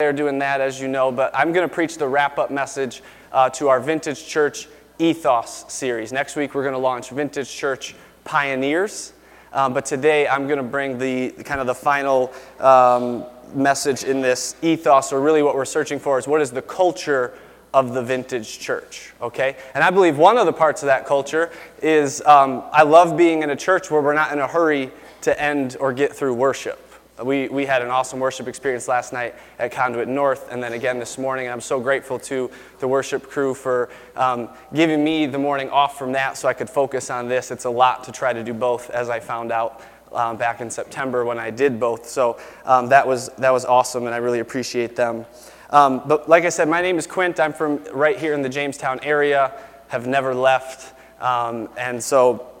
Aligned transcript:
They're 0.00 0.12
doing 0.12 0.40
that, 0.40 0.60
as 0.60 0.80
you 0.80 0.88
know, 0.88 1.12
but 1.12 1.30
I'm 1.36 1.52
going 1.52 1.68
to 1.68 1.72
preach 1.72 1.98
the 1.98 2.08
wrap 2.08 2.36
up 2.36 2.50
message 2.50 3.00
uh, 3.30 3.48
to 3.50 3.68
our 3.68 3.78
Vintage 3.78 4.26
Church 4.26 4.66
Ethos 4.98 5.66
series. 5.68 6.12
Next 6.12 6.34
week, 6.34 6.52
we're 6.52 6.64
going 6.64 6.74
to 6.74 6.80
launch 6.80 7.10
Vintage 7.10 7.48
Church 7.48 7.94
Pioneers. 8.24 9.12
Um, 9.52 9.72
but 9.72 9.86
today, 9.86 10.26
I'm 10.26 10.48
going 10.48 10.56
to 10.56 10.64
bring 10.64 10.98
the 10.98 11.30
kind 11.44 11.60
of 11.60 11.68
the 11.68 11.76
final 11.76 12.32
um, 12.58 13.24
message 13.54 14.02
in 14.02 14.20
this 14.20 14.56
ethos, 14.62 15.12
or 15.12 15.20
really 15.20 15.44
what 15.44 15.54
we're 15.54 15.64
searching 15.64 16.00
for 16.00 16.18
is 16.18 16.26
what 16.26 16.40
is 16.40 16.50
the 16.50 16.62
culture 16.62 17.32
of 17.72 17.94
the 17.94 18.02
vintage 18.02 18.58
church, 18.58 19.12
okay? 19.22 19.54
And 19.74 19.84
I 19.84 19.90
believe 19.90 20.18
one 20.18 20.38
of 20.38 20.46
the 20.46 20.52
parts 20.52 20.82
of 20.82 20.88
that 20.88 21.06
culture 21.06 21.52
is 21.80 22.20
um, 22.22 22.64
I 22.72 22.82
love 22.82 23.16
being 23.16 23.44
in 23.44 23.50
a 23.50 23.56
church 23.56 23.92
where 23.92 24.02
we're 24.02 24.14
not 24.14 24.32
in 24.32 24.40
a 24.40 24.48
hurry 24.48 24.90
to 25.20 25.40
end 25.40 25.76
or 25.78 25.92
get 25.92 26.12
through 26.12 26.34
worship. 26.34 26.83
We, 27.22 27.48
we 27.48 27.64
had 27.64 27.80
an 27.80 27.90
awesome 27.90 28.18
worship 28.18 28.48
experience 28.48 28.88
last 28.88 29.12
night 29.12 29.36
at 29.60 29.70
Conduit 29.70 30.08
North 30.08 30.50
and 30.50 30.60
then 30.60 30.72
again 30.72 30.98
this 30.98 31.16
morning. 31.16 31.46
And 31.46 31.52
I'm 31.52 31.60
so 31.60 31.78
grateful 31.78 32.18
to 32.20 32.50
the 32.80 32.88
worship 32.88 33.30
crew 33.30 33.54
for 33.54 33.88
um, 34.16 34.48
giving 34.74 35.04
me 35.04 35.26
the 35.26 35.38
morning 35.38 35.70
off 35.70 35.96
from 35.96 36.10
that 36.12 36.36
so 36.36 36.48
I 36.48 36.54
could 36.54 36.68
focus 36.68 37.10
on 37.10 37.28
this. 37.28 37.52
It's 37.52 37.66
a 37.66 37.70
lot 37.70 38.02
to 38.04 38.12
try 38.12 38.32
to 38.32 38.42
do 38.42 38.52
both, 38.52 38.90
as 38.90 39.10
I 39.10 39.20
found 39.20 39.52
out 39.52 39.80
um, 40.12 40.36
back 40.36 40.60
in 40.60 40.68
September 40.68 41.24
when 41.24 41.38
I 41.38 41.50
did 41.50 41.78
both. 41.78 42.08
So 42.08 42.40
um, 42.64 42.88
that, 42.88 43.06
was, 43.06 43.28
that 43.38 43.50
was 43.50 43.64
awesome, 43.64 44.06
and 44.06 44.14
I 44.14 44.18
really 44.18 44.40
appreciate 44.40 44.96
them. 44.96 45.24
Um, 45.70 46.02
but 46.06 46.28
like 46.28 46.44
I 46.44 46.48
said, 46.48 46.68
my 46.68 46.82
name 46.82 46.98
is 46.98 47.06
Quint. 47.06 47.38
I'm 47.38 47.52
from 47.52 47.82
right 47.92 48.18
here 48.18 48.34
in 48.34 48.42
the 48.42 48.48
Jamestown 48.48 48.98
area, 49.04 49.52
have 49.86 50.08
never 50.08 50.34
left. 50.34 50.94
Um, 51.20 51.68
and 51.76 52.02
so 52.02 52.53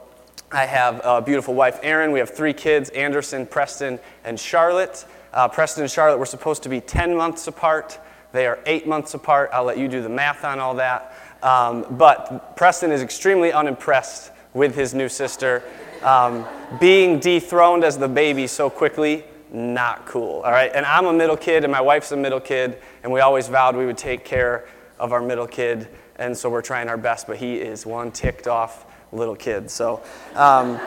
I 0.54 0.66
have 0.66 1.00
a 1.02 1.20
beautiful 1.20 1.52
wife, 1.52 1.80
Erin. 1.82 2.12
We 2.12 2.20
have 2.20 2.30
three 2.30 2.52
kids 2.52 2.88
Anderson, 2.90 3.44
Preston, 3.44 3.98
and 4.22 4.38
Charlotte. 4.38 5.04
Uh, 5.32 5.48
Preston 5.48 5.82
and 5.82 5.90
Charlotte 5.90 6.18
were 6.18 6.26
supposed 6.26 6.62
to 6.62 6.68
be 6.68 6.80
10 6.80 7.16
months 7.16 7.48
apart. 7.48 7.98
They 8.30 8.46
are 8.46 8.60
eight 8.64 8.86
months 8.86 9.14
apart. 9.14 9.50
I'll 9.52 9.64
let 9.64 9.78
you 9.78 9.88
do 9.88 10.00
the 10.00 10.08
math 10.08 10.44
on 10.44 10.60
all 10.60 10.76
that. 10.76 11.12
Um, 11.42 11.96
but 11.98 12.56
Preston 12.56 12.92
is 12.92 13.02
extremely 13.02 13.52
unimpressed 13.52 14.30
with 14.52 14.76
his 14.76 14.94
new 14.94 15.08
sister. 15.08 15.64
Um, 16.04 16.46
being 16.78 17.18
dethroned 17.18 17.82
as 17.82 17.98
the 17.98 18.06
baby 18.06 18.46
so 18.46 18.70
quickly, 18.70 19.24
not 19.52 20.06
cool. 20.06 20.42
All 20.42 20.52
right. 20.52 20.70
And 20.72 20.86
I'm 20.86 21.06
a 21.06 21.12
middle 21.12 21.36
kid, 21.36 21.64
and 21.64 21.72
my 21.72 21.80
wife's 21.80 22.12
a 22.12 22.16
middle 22.16 22.38
kid, 22.38 22.78
and 23.02 23.12
we 23.12 23.18
always 23.18 23.48
vowed 23.48 23.74
we 23.74 23.86
would 23.86 23.98
take 23.98 24.24
care 24.24 24.68
of 25.00 25.12
our 25.12 25.20
middle 25.20 25.48
kid. 25.48 25.88
And 26.14 26.38
so 26.38 26.48
we're 26.48 26.62
trying 26.62 26.88
our 26.88 26.96
best, 26.96 27.26
but 27.26 27.38
he 27.38 27.56
is 27.56 27.84
one 27.84 28.12
ticked 28.12 28.46
off 28.46 28.86
little 29.14 29.36
kid. 29.36 29.70
So, 29.70 30.02
um, 30.34 30.80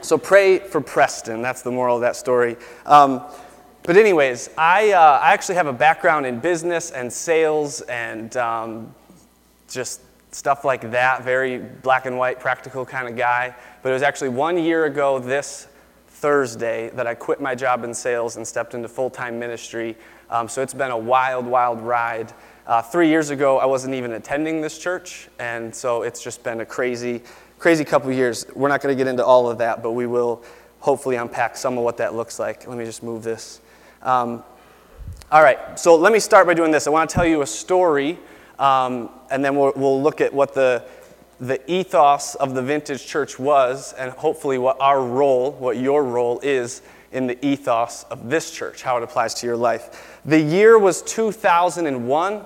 so 0.00 0.18
pray 0.18 0.58
for 0.58 0.80
Preston. 0.80 1.42
That's 1.42 1.62
the 1.62 1.70
moral 1.70 1.96
of 1.96 2.02
that 2.02 2.16
story. 2.16 2.56
Um, 2.84 3.22
but, 3.82 3.96
anyways, 3.96 4.50
I, 4.58 4.92
uh, 4.92 5.20
I 5.22 5.32
actually 5.32 5.54
have 5.56 5.68
a 5.68 5.72
background 5.72 6.26
in 6.26 6.40
business 6.40 6.90
and 6.90 7.12
sales 7.12 7.80
and 7.82 8.36
um, 8.36 8.94
just 9.68 10.00
stuff 10.32 10.64
like 10.64 10.90
that. 10.90 11.24
Very 11.24 11.58
black 11.58 12.06
and 12.06 12.18
white, 12.18 12.40
practical 12.40 12.84
kind 12.84 13.08
of 13.08 13.16
guy. 13.16 13.54
But 13.82 13.90
it 13.90 13.92
was 13.92 14.02
actually 14.02 14.30
one 14.30 14.58
year 14.58 14.84
ago 14.84 15.18
this 15.18 15.68
Thursday 16.08 16.90
that 16.94 17.06
I 17.06 17.14
quit 17.14 17.40
my 17.40 17.54
job 17.54 17.84
in 17.84 17.94
sales 17.94 18.36
and 18.36 18.46
stepped 18.46 18.74
into 18.74 18.88
full 18.88 19.10
time 19.10 19.38
ministry. 19.38 19.96
Um, 20.30 20.48
so 20.48 20.62
it's 20.62 20.74
been 20.74 20.90
a 20.90 20.98
wild, 20.98 21.46
wild 21.46 21.80
ride. 21.80 22.32
Uh, 22.66 22.82
three 22.82 23.08
years 23.08 23.30
ago, 23.30 23.58
I 23.58 23.66
wasn't 23.66 23.94
even 23.94 24.12
attending 24.12 24.60
this 24.60 24.76
church, 24.78 25.28
and 25.38 25.72
so 25.72 26.02
it's 26.02 26.20
just 26.20 26.42
been 26.42 26.60
a 26.62 26.66
crazy, 26.66 27.22
crazy 27.58 27.84
couple 27.84 28.12
years. 28.12 28.46
We're 28.54 28.68
not 28.68 28.80
going 28.80 28.96
to 28.96 29.02
get 29.02 29.08
into 29.08 29.24
all 29.24 29.50
of 29.50 29.58
that, 29.58 29.82
but 29.82 29.92
we 29.92 30.06
will 30.06 30.42
hopefully 30.80 31.16
unpack 31.16 31.56
some 31.56 31.78
of 31.78 31.84
what 31.84 31.96
that 31.96 32.14
looks 32.14 32.38
like. 32.38 32.66
Let 32.66 32.76
me 32.78 32.84
just 32.84 33.02
move 33.02 33.22
this. 33.22 33.60
Um, 34.02 34.44
all 35.32 35.42
right, 35.42 35.78
so 35.78 35.96
let 35.96 36.12
me 36.12 36.20
start 36.20 36.46
by 36.46 36.54
doing 36.54 36.70
this. 36.70 36.86
I 36.86 36.90
want 36.90 37.10
to 37.10 37.14
tell 37.14 37.26
you 37.26 37.42
a 37.42 37.46
story, 37.46 38.18
um, 38.58 39.10
and 39.30 39.44
then 39.44 39.56
we'll, 39.56 39.72
we'll 39.74 40.00
look 40.00 40.20
at 40.20 40.32
what 40.32 40.54
the, 40.54 40.84
the 41.40 41.60
ethos 41.70 42.34
of 42.36 42.54
the 42.54 42.62
vintage 42.62 43.06
church 43.06 43.38
was, 43.38 43.92
and 43.94 44.12
hopefully 44.12 44.58
what 44.58 44.80
our 44.80 45.02
role, 45.02 45.52
what 45.52 45.78
your 45.78 46.04
role 46.04 46.38
is 46.40 46.82
in 47.10 47.26
the 47.26 47.44
ethos 47.44 48.04
of 48.04 48.28
this 48.28 48.50
church, 48.50 48.82
how 48.82 48.96
it 48.98 49.02
applies 49.02 49.34
to 49.34 49.46
your 49.46 49.56
life. 49.56 50.20
The 50.24 50.40
year 50.40 50.78
was 50.78 51.02
2001. 51.02 52.42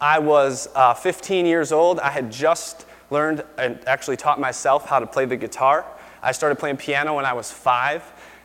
I 0.00 0.18
was 0.18 0.68
uh, 0.74 0.94
15 0.94 1.46
years 1.46 1.70
old. 1.70 2.00
I 2.00 2.10
had 2.10 2.32
just 2.32 2.86
learned 3.14 3.44
and 3.56 3.78
actually 3.86 4.18
taught 4.18 4.38
myself 4.38 4.86
how 4.86 4.98
to 4.98 5.06
play 5.06 5.24
the 5.24 5.36
guitar. 5.36 5.86
I 6.22 6.32
started 6.32 6.56
playing 6.56 6.76
piano 6.76 7.14
when 7.14 7.24
I 7.24 7.32
was 7.32 7.50
five. 7.50 8.02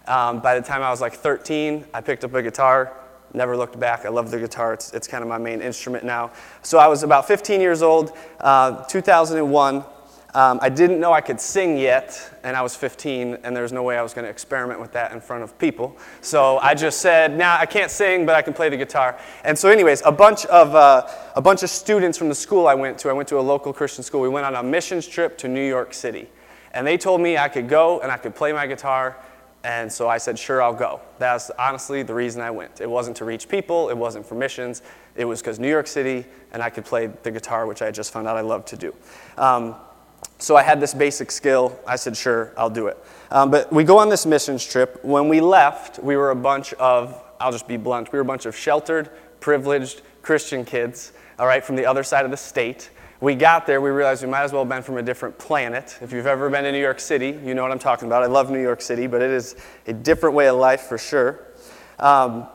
Um, 0.08 0.40
by 0.40 0.58
the 0.58 0.66
time 0.66 0.82
I 0.82 0.92
was 0.92 1.02
like 1.02 1.14
13, 1.14 1.86
I 1.94 2.02
picked 2.02 2.24
up 2.24 2.34
a 2.34 2.42
guitar, 2.42 2.94
never 3.34 3.58
looked 3.58 3.80
back. 3.80 4.06
I 4.06 4.10
love 4.10 4.32
the 4.32 4.40
guitar, 4.40 4.74
it's, 4.74 4.94
it's 4.94 5.08
kind 5.08 5.24
of 5.24 5.28
my 5.28 5.38
main 5.38 5.62
instrument 5.62 6.06
now. 6.06 6.32
So 6.62 6.78
I 6.78 6.88
was 6.88 7.04
about 7.04 7.28
15 7.28 7.60
years 7.60 7.82
old, 7.82 8.16
uh, 8.40 8.86
2001. 8.86 9.84
Um, 10.36 10.60
I 10.62 10.70
didn't 10.70 11.00
know 11.00 11.12
I 11.12 11.22
could 11.22 11.42
sing 11.42 11.76
yet, 11.76 12.38
and 12.44 12.56
I 12.56 12.62
was 12.62 12.76
15, 12.76 13.40
and 13.44 13.56
there 13.56 13.64
was 13.64 13.74
no 13.74 13.82
way 13.82 13.98
I 13.98 14.04
was 14.04 14.14
going 14.14 14.26
to 14.26 14.30
experiment 14.30 14.80
with 14.80 14.92
that 14.92 15.12
in 15.12 15.20
front 15.20 15.44
of 15.44 15.58
people. 15.58 15.98
So 16.22 16.60
I 16.60 16.76
just 16.76 17.02
said, 17.02 17.36
"Nah, 17.36 17.58
I 17.60 17.66
can't 17.66 17.90
sing, 17.90 18.28
but 18.28 18.36
I 18.36 18.44
can 18.44 18.54
play 18.54 18.70
the 18.70 18.78
guitar." 18.78 19.18
And 19.44 19.58
so, 19.58 19.70
anyways, 19.70 20.04
a 20.06 20.12
bunch 20.12 20.46
of 20.46 20.76
uh, 20.76 21.08
a 21.36 21.42
bunch 21.42 21.64
of 21.64 21.72
students 21.72 22.16
from 22.16 22.30
the 22.30 22.36
school 22.36 22.68
I 22.68 22.76
went 22.76 23.00
to, 23.00 23.10
I 23.10 23.14
went 23.14 23.28
to 23.30 23.40
a 23.40 23.42
local 23.42 23.74
Christian 23.74 24.04
school. 24.04 24.22
We 24.22 24.30
went 24.30 24.46
on 24.46 24.54
a 24.54 24.62
missions 24.62 25.08
trip 25.08 25.36
to 25.40 25.48
New 25.48 25.68
York 25.68 25.96
City, 25.96 26.30
and 26.74 26.86
they 26.86 26.98
told 26.98 27.22
me 27.22 27.38
I 27.38 27.50
could 27.50 27.68
go 27.68 28.00
and 28.02 28.12
I 28.12 28.18
could 28.18 28.36
play 28.36 28.54
my 28.54 28.68
guitar. 28.68 29.18
And 29.64 29.92
so 29.92 30.08
I 30.08 30.20
said, 30.20 30.38
"Sure, 30.38 30.62
I'll 30.62 30.74
go." 30.74 31.02
That's 31.18 31.50
honestly 31.58 32.04
the 32.04 32.14
reason 32.14 32.40
I 32.44 32.52
went. 32.52 32.82
It 32.82 32.90
wasn't 32.90 33.18
to 33.18 33.26
reach 33.26 33.50
people. 33.50 33.90
It 33.90 33.98
wasn't 33.98 34.28
for 34.28 34.36
missions. 34.36 34.84
It 35.16 35.26
was 35.26 35.42
because 35.42 35.58
New 35.60 35.70
York 35.70 35.88
City, 35.88 36.24
and 36.54 36.62
I 36.62 36.70
could 36.70 36.86
play 36.86 37.08
the 37.08 37.32
guitar, 37.32 37.66
which 37.66 37.82
I 37.82 37.90
just 37.90 38.14
found 38.14 38.28
out 38.28 38.38
I 38.38 38.42
love 38.42 38.64
to 38.66 38.78
do. 38.78 38.94
Um, 39.36 39.76
so 40.40 40.56
I 40.56 40.64
had 40.64 40.80
this 40.80 40.94
basic 40.94 41.32
skill. 41.32 41.78
I 41.86 41.98
said, 41.98 42.16
sure, 42.16 42.54
I'll 42.58 42.70
do 42.70 42.88
it. 42.88 42.98
Um, 43.30 43.52
but 43.52 43.72
we 43.72 43.84
go 43.84 44.00
on 44.00 44.10
this 44.10 44.26
missions 44.26 44.66
trip. 44.66 45.00
When 45.04 45.30
we 45.30 45.42
left, 45.42 46.00
we 46.00 46.16
were 46.16 46.32
a 46.32 46.36
bunch 46.36 46.74
of, 46.74 47.22
I'll 47.40 47.52
just 47.52 47.68
be 47.68 47.78
blunt, 47.78 48.12
we 48.12 48.18
were 48.18 48.24
a 48.24 48.26
bunch 48.26 48.46
of 48.46 48.56
sheltered, 48.56 49.10
privileged 49.40 50.02
Christian 50.22 50.66
kids, 50.66 51.14
all 51.38 51.46
right, 51.46 51.64
from 51.64 51.76
the 51.76 51.86
other 51.86 52.04
side 52.04 52.26
of 52.26 52.32
the 52.32 52.38
state. 52.38 52.90
We 53.22 53.36
got 53.36 53.68
there, 53.68 53.82
we 53.82 53.90
realized 53.90 54.24
we 54.24 54.30
might 54.30 54.44
as 54.44 54.54
well 54.54 54.62
have 54.62 54.70
been 54.70 54.82
from 54.82 54.98
a 54.98 55.04
different 55.04 55.38
planet. 55.38 55.98
If 56.02 56.14
you've 56.14 56.26
ever 56.26 56.50
been 56.50 56.64
to 56.64 56.72
New 56.72 56.80
York 56.80 57.02
City, 57.02 57.38
you 57.44 57.54
know 57.54 57.64
what 57.64 57.72
I'm 57.72 57.80
talking 57.80 58.08
about. 58.08 58.24
I 58.24 58.28
love 58.28 58.50
New 58.50 58.62
York 58.62 58.82
City, 58.82 59.08
but 59.08 59.22
it 59.22 59.30
is 59.30 59.58
a 59.88 59.94
different 59.94 60.36
way 60.36 60.48
of 60.48 60.56
life 60.56 60.82
for 60.82 60.98
sure. 60.98 61.48
Um, 62.00 62.48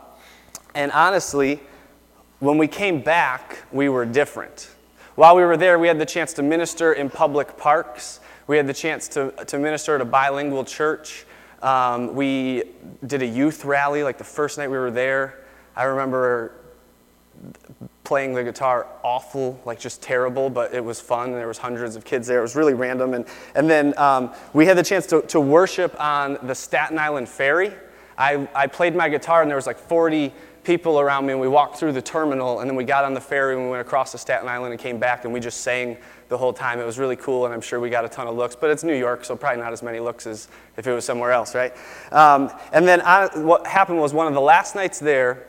and 0.74 0.90
honestly, 0.92 1.60
when 2.40 2.56
we 2.56 2.66
came 2.66 3.02
back, 3.02 3.58
we 3.72 3.90
were 3.90 4.06
different. 4.06 4.73
While 5.16 5.36
we 5.36 5.44
were 5.44 5.56
there, 5.56 5.78
we 5.78 5.86
had 5.86 6.00
the 6.00 6.06
chance 6.06 6.32
to 6.34 6.42
minister 6.42 6.92
in 6.92 7.08
public 7.08 7.56
parks. 7.56 8.18
We 8.48 8.56
had 8.56 8.66
the 8.66 8.74
chance 8.74 9.06
to, 9.08 9.30
to 9.46 9.58
minister 9.60 9.94
at 9.94 10.00
a 10.00 10.04
bilingual 10.04 10.64
church. 10.64 11.24
Um, 11.62 12.16
we 12.16 12.64
did 13.06 13.22
a 13.22 13.26
youth 13.26 13.64
rally 13.64 14.02
like 14.02 14.18
the 14.18 14.24
first 14.24 14.58
night 14.58 14.68
we 14.68 14.76
were 14.76 14.90
there. 14.90 15.44
I 15.76 15.84
remember 15.84 16.52
playing 18.02 18.34
the 18.34 18.42
guitar 18.42 18.88
awful, 19.04 19.60
like 19.64 19.78
just 19.78 20.02
terrible, 20.02 20.50
but 20.50 20.74
it 20.74 20.84
was 20.84 21.00
fun. 21.00 21.30
There 21.30 21.46
was 21.46 21.58
hundreds 21.58 21.94
of 21.94 22.04
kids 22.04 22.26
there. 22.26 22.40
It 22.40 22.42
was 22.42 22.56
really 22.56 22.74
random. 22.74 23.14
And, 23.14 23.24
and 23.54 23.70
then 23.70 23.96
um, 23.96 24.32
we 24.52 24.66
had 24.66 24.76
the 24.76 24.82
chance 24.82 25.06
to, 25.06 25.22
to 25.22 25.40
worship 25.40 25.98
on 26.00 26.38
the 26.42 26.56
Staten 26.56 26.98
Island 26.98 27.28
Ferry. 27.28 27.72
I, 28.18 28.48
I 28.52 28.66
played 28.66 28.96
my 28.96 29.08
guitar 29.08 29.42
and 29.42 29.50
there 29.50 29.56
was 29.56 29.66
like 29.66 29.78
40 29.78 30.32
people 30.64 30.98
around 30.98 31.26
me, 31.26 31.32
and 31.32 31.40
we 31.40 31.48
walked 31.48 31.76
through 31.76 31.92
the 31.92 32.02
terminal, 32.02 32.60
and 32.60 32.68
then 32.68 32.76
we 32.76 32.84
got 32.84 33.04
on 33.04 33.14
the 33.14 33.20
ferry 33.20 33.54
and 33.54 33.64
we 33.64 33.70
went 33.70 33.80
across 33.80 34.12
to 34.12 34.18
Staten 34.18 34.48
Island 34.48 34.72
and 34.72 34.80
came 34.80 34.98
back, 34.98 35.24
and 35.24 35.32
we 35.32 35.40
just 35.40 35.60
sang 35.60 35.96
the 36.28 36.38
whole 36.38 36.52
time. 36.52 36.80
It 36.80 36.86
was 36.86 36.98
really 36.98 37.16
cool, 37.16 37.44
and 37.44 37.54
I'm 37.54 37.60
sure 37.60 37.78
we 37.80 37.90
got 37.90 38.04
a 38.04 38.08
ton 38.08 38.26
of 38.26 38.34
looks, 38.34 38.56
but 38.56 38.70
it's 38.70 38.82
New 38.82 38.96
York, 38.96 39.24
so 39.24 39.36
probably 39.36 39.62
not 39.62 39.72
as 39.72 39.82
many 39.82 40.00
looks 40.00 40.26
as 40.26 40.48
if 40.76 40.86
it 40.86 40.92
was 40.92 41.04
somewhere 41.04 41.32
else, 41.32 41.54
right? 41.54 41.72
Um, 42.10 42.50
and 42.72 42.88
then 42.88 43.00
I, 43.02 43.26
what 43.38 43.66
happened 43.66 44.00
was 44.00 44.12
one 44.14 44.26
of 44.26 44.34
the 44.34 44.40
last 44.40 44.74
nights 44.74 44.98
there, 44.98 45.46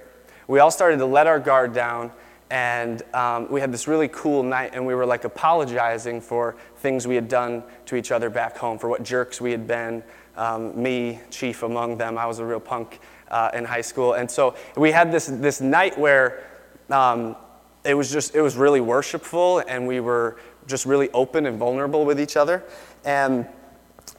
we 0.47 0.59
all 0.59 0.71
started 0.71 0.97
to 0.97 1.05
let 1.05 1.25
our 1.25 1.39
guard 1.39 1.73
down, 1.73 2.11
and 2.51 3.01
um, 3.15 3.51
we 3.51 3.59
had 3.59 3.71
this 3.71 3.87
really 3.87 4.09
cool 4.09 4.43
night, 4.43 4.71
and 4.73 4.85
we 4.85 4.93
were 4.93 5.05
like 5.05 5.23
apologizing 5.23 6.21
for 6.21 6.55
things 6.77 7.07
we 7.07 7.15
had 7.15 7.27
done 7.27 7.63
to 7.87 7.95
each 7.95 8.11
other 8.11 8.29
back 8.29 8.57
home, 8.57 8.77
for 8.77 8.89
what 8.89 9.01
jerks 9.01 9.41
we 9.41 9.51
had 9.51 9.65
been. 9.65 10.03
Um, 10.37 10.79
me, 10.81 11.21
chief 11.31 11.63
among 11.63 11.97
them, 11.97 12.17
I 12.17 12.25
was 12.25 12.39
a 12.39 12.45
real 12.45 12.59
punk 12.59 12.99
uh, 13.29 13.51
in 13.53 13.65
high 13.65 13.81
school. 13.81 14.13
And 14.13 14.29
so 14.29 14.55
we 14.75 14.91
had 14.91 15.11
this, 15.11 15.27
this 15.27 15.61
night 15.61 15.97
where 15.97 16.43
um, 16.89 17.35
it 17.83 17.93
was 17.93 18.11
just, 18.11 18.35
it 18.35 18.41
was 18.41 18.55
really 18.55 18.81
worshipful 18.81 19.59
and 19.67 19.87
we 19.87 19.99
were 19.99 20.37
just 20.67 20.85
really 20.85 21.09
open 21.11 21.45
and 21.45 21.57
vulnerable 21.57 22.05
with 22.05 22.19
each 22.19 22.37
other. 22.37 22.63
And 23.03 23.47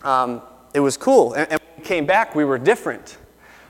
um, 0.03 0.43
it 0.75 0.81
was 0.81 0.97
cool. 0.97 1.35
And, 1.35 1.51
and 1.51 1.61
when 1.61 1.71
we 1.79 1.85
came 1.85 2.07
back, 2.07 2.35
we 2.35 2.45
were 2.45 2.59
different. 2.59 3.19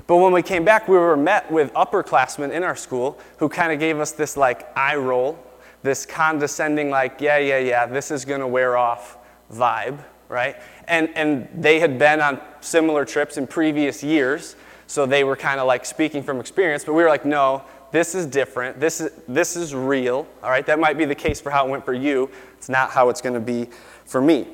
But 0.06 0.18
when 0.18 0.32
we 0.32 0.42
came 0.42 0.64
back, 0.64 0.86
we 0.86 0.96
were 0.96 1.16
met 1.16 1.50
with 1.50 1.72
upperclassmen 1.72 2.52
in 2.52 2.62
our 2.62 2.76
school 2.76 3.18
who 3.38 3.48
kind 3.48 3.72
of 3.72 3.80
gave 3.80 3.98
us 3.98 4.12
this 4.12 4.36
like 4.36 4.76
eye 4.76 4.96
roll, 4.96 5.38
this 5.82 6.06
condescending, 6.06 6.90
like, 6.90 7.20
yeah, 7.20 7.38
yeah, 7.38 7.58
yeah, 7.58 7.86
this 7.86 8.10
is 8.10 8.24
going 8.24 8.40
to 8.40 8.46
wear 8.46 8.76
off 8.76 9.18
vibe, 9.52 9.98
right? 10.28 10.56
And, 10.86 11.08
and 11.16 11.48
they 11.54 11.80
had 11.80 11.98
been 11.98 12.20
on 12.20 12.40
similar 12.60 13.04
trips 13.04 13.36
in 13.36 13.46
previous 13.46 14.04
years. 14.04 14.54
So 14.86 15.06
they 15.06 15.24
were 15.24 15.36
kind 15.36 15.60
of 15.60 15.66
like 15.66 15.84
speaking 15.84 16.22
from 16.22 16.40
experience, 16.40 16.84
but 16.84 16.92
we 16.94 17.02
were 17.02 17.08
like, 17.08 17.24
no, 17.24 17.62
this 17.92 18.14
is 18.14 18.26
different, 18.26 18.78
this 18.78 19.00
is, 19.00 19.10
this 19.28 19.56
is 19.56 19.74
real, 19.74 20.26
all 20.42 20.50
right? 20.50 20.66
That 20.66 20.78
might 20.78 20.98
be 20.98 21.04
the 21.04 21.14
case 21.14 21.40
for 21.40 21.50
how 21.50 21.66
it 21.66 21.70
went 21.70 21.84
for 21.84 21.94
you. 21.94 22.30
It's 22.56 22.68
not 22.68 22.90
how 22.90 23.08
it's 23.08 23.20
going 23.20 23.34
to 23.34 23.40
be 23.40 23.68
for 24.04 24.20
me. 24.20 24.46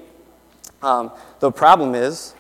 Um, 0.83 1.13
the 1.41 1.51
problem 1.51 1.95
is, 1.95 2.35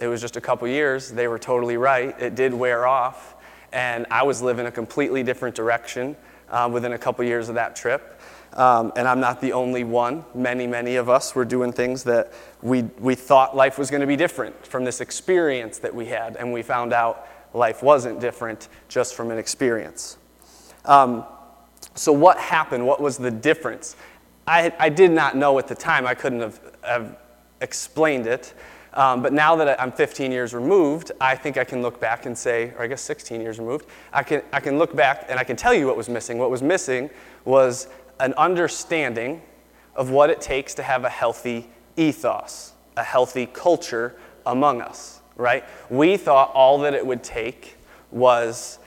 it 0.00 0.06
was 0.06 0.20
just 0.20 0.36
a 0.36 0.40
couple 0.40 0.66
years. 0.66 1.10
They 1.10 1.28
were 1.28 1.38
totally 1.38 1.76
right. 1.76 2.18
It 2.20 2.34
did 2.34 2.54
wear 2.54 2.86
off, 2.86 3.36
and 3.72 4.06
I 4.10 4.22
was 4.22 4.40
living 4.40 4.66
a 4.66 4.70
completely 4.70 5.22
different 5.22 5.54
direction 5.54 6.16
uh, 6.48 6.68
within 6.72 6.92
a 6.92 6.98
couple 6.98 7.24
years 7.24 7.48
of 7.48 7.54
that 7.56 7.76
trip. 7.76 8.20
Um, 8.52 8.92
and 8.96 9.06
I'm 9.06 9.20
not 9.20 9.40
the 9.40 9.52
only 9.52 9.84
one. 9.84 10.24
Many, 10.34 10.66
many 10.66 10.96
of 10.96 11.08
us 11.08 11.34
were 11.34 11.44
doing 11.44 11.72
things 11.72 12.02
that 12.04 12.32
we, 12.62 12.82
we 12.98 13.14
thought 13.14 13.54
life 13.54 13.78
was 13.78 13.90
going 13.90 14.00
to 14.00 14.06
be 14.06 14.16
different 14.16 14.66
from 14.66 14.84
this 14.84 15.00
experience 15.00 15.78
that 15.78 15.94
we 15.94 16.06
had, 16.06 16.36
and 16.36 16.52
we 16.52 16.62
found 16.62 16.92
out 16.92 17.28
life 17.54 17.82
wasn't 17.82 18.20
different 18.20 18.68
just 18.88 19.14
from 19.14 19.30
an 19.30 19.38
experience. 19.38 20.18
Um, 20.84 21.24
so, 21.94 22.12
what 22.12 22.38
happened? 22.38 22.86
What 22.86 23.00
was 23.00 23.18
the 23.18 23.30
difference? 23.30 23.96
I, 24.46 24.72
I 24.78 24.88
did 24.88 25.10
not 25.12 25.36
know 25.36 25.58
at 25.58 25.68
the 25.68 25.74
time. 25.74 26.06
I 26.06 26.14
couldn't 26.14 26.40
have, 26.40 26.60
have 26.82 27.18
explained 27.60 28.26
it. 28.26 28.54
Um, 28.92 29.22
but 29.22 29.32
now 29.32 29.54
that 29.56 29.80
I'm 29.80 29.92
15 29.92 30.32
years 30.32 30.52
removed, 30.52 31.12
I 31.20 31.36
think 31.36 31.56
I 31.56 31.64
can 31.64 31.80
look 31.80 32.00
back 32.00 32.26
and 32.26 32.36
say, 32.36 32.72
or 32.76 32.82
I 32.82 32.86
guess 32.88 33.00
16 33.02 33.40
years 33.40 33.58
removed, 33.60 33.86
I 34.12 34.24
can, 34.24 34.42
I 34.52 34.58
can 34.58 34.78
look 34.78 34.96
back 34.96 35.26
and 35.28 35.38
I 35.38 35.44
can 35.44 35.54
tell 35.56 35.72
you 35.72 35.86
what 35.86 35.96
was 35.96 36.08
missing. 36.08 36.38
What 36.38 36.50
was 36.50 36.62
missing 36.62 37.08
was 37.44 37.86
an 38.20 38.34
understanding 38.34 39.42
of 39.96 40.10
what 40.10 40.30
it 40.30 40.40
takes 40.40 40.74
to 40.74 40.82
have 40.82 41.04
a 41.04 41.08
healthy 41.08 41.68
ethos, 41.96 42.72
a 42.96 43.02
healthy 43.02 43.46
culture 43.46 44.14
among 44.46 44.80
us, 44.80 45.20
right? 45.36 45.64
We 45.88 46.16
thought 46.16 46.52
all 46.54 46.78
that 46.80 46.94
it 46.94 47.04
would 47.04 47.24
take 47.24 47.76
was 48.10 48.78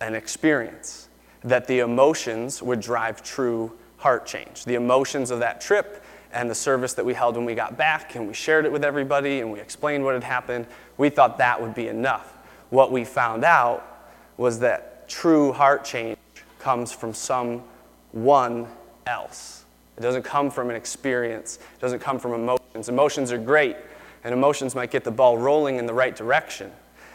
an 0.00 0.14
experience, 0.14 1.08
that 1.44 1.66
the 1.66 1.80
emotions 1.80 2.62
would 2.62 2.80
drive 2.80 3.22
true 3.22 3.72
heart 3.96 4.26
change. 4.26 4.64
The 4.64 4.74
emotions 4.74 5.30
of 5.30 5.40
that 5.40 5.60
trip 5.60 6.02
and 6.32 6.50
the 6.50 6.54
service 6.54 6.94
that 6.94 7.04
we 7.04 7.14
held 7.14 7.36
when 7.36 7.44
we 7.44 7.54
got 7.54 7.76
back, 7.76 8.14
and 8.14 8.26
we 8.26 8.34
shared 8.34 8.64
it 8.64 8.72
with 8.72 8.84
everybody, 8.84 9.40
and 9.40 9.50
we 9.52 9.60
explained 9.60 10.04
what 10.04 10.14
had 10.14 10.24
happened, 10.24 10.66
we 10.96 11.10
thought 11.10 11.38
that 11.38 11.60
would 11.60 11.74
be 11.74 11.88
enough. 11.88 12.36
What 12.70 12.92
we 12.92 13.04
found 13.04 13.44
out 13.44 14.08
was 14.36 14.60
that 14.60 15.08
true 15.08 15.52
heart 15.52 15.84
change 15.84 16.16
comes 16.58 16.92
from 16.92 17.12
someone 17.12 18.68
else. 19.10 19.64
It 19.98 20.00
doesn't 20.00 20.22
come 20.22 20.50
from 20.50 20.70
an 20.70 20.76
experience, 20.76 21.58
it 21.74 21.80
doesn't 21.80 21.98
come 21.98 22.18
from 22.18 22.32
emotions. 22.32 22.88
Emotions 22.88 23.32
are 23.32 23.38
great, 23.38 23.76
and 24.24 24.32
emotions 24.32 24.74
might 24.74 24.90
get 24.90 25.04
the 25.04 25.10
ball 25.10 25.36
rolling 25.36 25.76
in 25.76 25.84
the 25.84 25.92
right 25.92 26.14
direction. 26.14 26.70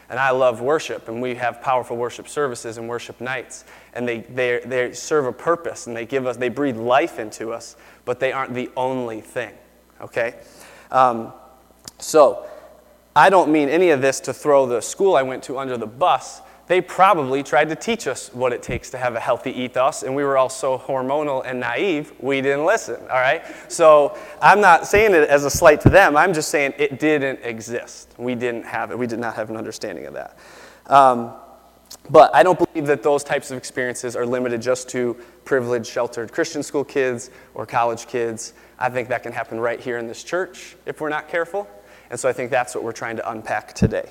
And 0.07 0.19
I 0.19 0.29
love 0.29 0.61
worship, 0.61 1.07
and 1.07 1.19
we 1.19 1.33
have 1.35 1.61
powerful 1.61 1.97
worship 1.97 2.27
services 2.27 2.77
and 2.77 2.87
worship 2.87 3.19
nights. 3.19 3.65
And 3.93 4.07
they, 4.07 4.19
they, 4.19 4.61
they 4.63 4.93
serve 4.93 5.25
a 5.25 5.31
purpose, 5.31 5.87
and 5.87 5.95
they 5.97 6.05
give 6.05 6.27
us, 6.27 6.37
they 6.37 6.49
breathe 6.49 6.77
life 6.77 7.17
into 7.17 7.51
us, 7.51 7.75
but 8.03 8.19
they 8.19 8.31
aren't 8.31 8.53
the 8.53 8.69
only 8.77 9.21
thing, 9.21 9.53
okay? 9.99 10.35
Um, 10.91 11.33
so, 11.97 12.45
I 13.15 13.29
don't 13.29 13.51
mean 13.51 13.69
any 13.69 13.89
of 13.89 14.01
this 14.01 14.19
to 14.21 14.33
throw 14.33 14.67
the 14.67 14.81
school 14.81 15.15
I 15.15 15.23
went 15.23 15.41
to 15.45 15.57
under 15.57 15.77
the 15.77 15.87
bus, 15.87 16.41
they 16.67 16.81
probably 16.81 17.43
tried 17.43 17.69
to 17.69 17.75
teach 17.75 18.07
us 18.07 18.33
what 18.33 18.51
it 18.51 18.63
takes 18.63 18.89
to 18.91 18.97
have 18.97 19.15
a 19.15 19.19
healthy 19.19 19.51
ethos, 19.51 20.03
and 20.03 20.15
we 20.15 20.23
were 20.23 20.37
all 20.37 20.49
so 20.49 20.77
hormonal 20.77 21.43
and 21.45 21.59
naive, 21.59 22.13
we 22.19 22.41
didn't 22.41 22.65
listen, 22.65 22.99
all 23.01 23.19
right? 23.19 23.43
So 23.71 24.17
I'm 24.41 24.61
not 24.61 24.87
saying 24.87 25.13
it 25.13 25.29
as 25.29 25.45
a 25.45 25.49
slight 25.49 25.81
to 25.81 25.89
them, 25.89 26.17
I'm 26.17 26.33
just 26.33 26.49
saying 26.49 26.73
it 26.77 26.99
didn't 26.99 27.39
exist. 27.43 28.15
We 28.17 28.35
didn't 28.35 28.65
have 28.65 28.91
it, 28.91 28.97
we 28.97 29.07
did 29.07 29.19
not 29.19 29.35
have 29.35 29.49
an 29.49 29.57
understanding 29.57 30.05
of 30.07 30.13
that. 30.13 30.37
Um, 30.87 31.33
but 32.09 32.33
I 32.35 32.43
don't 32.43 32.57
believe 32.57 32.87
that 32.87 33.03
those 33.03 33.23
types 33.23 33.51
of 33.51 33.57
experiences 33.57 34.15
are 34.15 34.25
limited 34.25 34.61
just 34.61 34.89
to 34.89 35.15
privileged, 35.43 35.87
sheltered 35.87 36.31
Christian 36.31 36.61
school 36.61 36.83
kids 36.83 37.31
or 37.53 37.65
college 37.65 38.07
kids. 38.07 38.53
I 38.77 38.89
think 38.89 39.09
that 39.09 39.23
can 39.23 39.31
happen 39.31 39.59
right 39.59 39.79
here 39.79 39.97
in 39.97 40.07
this 40.07 40.23
church 40.23 40.75
if 40.85 41.01
we're 41.01 41.09
not 41.09 41.27
careful. 41.27 41.67
And 42.09 42.19
so 42.19 42.29
I 42.29 42.33
think 42.33 42.51
that's 42.51 42.75
what 42.75 42.83
we're 42.83 42.91
trying 42.91 43.17
to 43.17 43.31
unpack 43.31 43.73
today. 43.73 44.09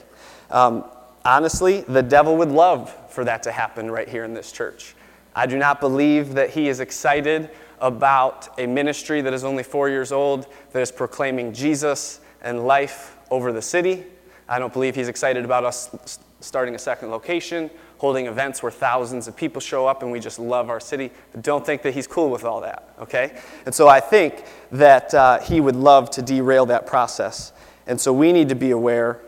Um, 0.50 0.84
Honestly, 1.24 1.80
the 1.82 2.02
devil 2.02 2.36
would 2.36 2.50
love 2.50 2.94
for 3.08 3.24
that 3.24 3.42
to 3.44 3.52
happen 3.52 3.90
right 3.90 4.08
here 4.08 4.24
in 4.24 4.34
this 4.34 4.52
church. 4.52 4.94
I 5.34 5.46
do 5.46 5.56
not 5.56 5.80
believe 5.80 6.34
that 6.34 6.50
he 6.50 6.68
is 6.68 6.80
excited 6.80 7.50
about 7.80 8.58
a 8.58 8.66
ministry 8.66 9.20
that 9.22 9.32
is 9.32 9.42
only 9.42 9.62
four 9.62 9.88
years 9.88 10.12
old 10.12 10.46
that 10.72 10.80
is 10.80 10.92
proclaiming 10.92 11.52
Jesus 11.52 12.20
and 12.42 12.66
life 12.66 13.16
over 13.30 13.52
the 13.52 13.62
city. 13.62 14.04
I 14.48 14.58
don't 14.58 14.72
believe 14.72 14.94
he's 14.94 15.08
excited 15.08 15.44
about 15.44 15.64
us 15.64 16.18
starting 16.40 16.74
a 16.74 16.78
second 16.78 17.10
location, 17.10 17.70
holding 17.96 18.26
events 18.26 18.62
where 18.62 18.70
thousands 18.70 19.26
of 19.26 19.34
people 19.34 19.60
show 19.60 19.86
up 19.86 20.02
and 20.02 20.12
we 20.12 20.20
just 20.20 20.38
love 20.38 20.68
our 20.68 20.80
city. 20.80 21.10
don't 21.40 21.64
think 21.64 21.80
that 21.82 21.94
he's 21.94 22.06
cool 22.06 22.28
with 22.28 22.44
all 22.44 22.60
that, 22.60 22.90
okay? 23.00 23.40
And 23.64 23.74
so 23.74 23.88
I 23.88 24.00
think 24.00 24.44
that 24.72 25.14
uh, 25.14 25.40
he 25.40 25.60
would 25.60 25.76
love 25.76 26.10
to 26.10 26.22
derail 26.22 26.66
that 26.66 26.86
process. 26.86 27.52
And 27.86 27.98
so 27.98 28.12
we 28.12 28.30
need 28.30 28.50
to 28.50 28.54
be 28.54 28.72
aware 28.72 29.20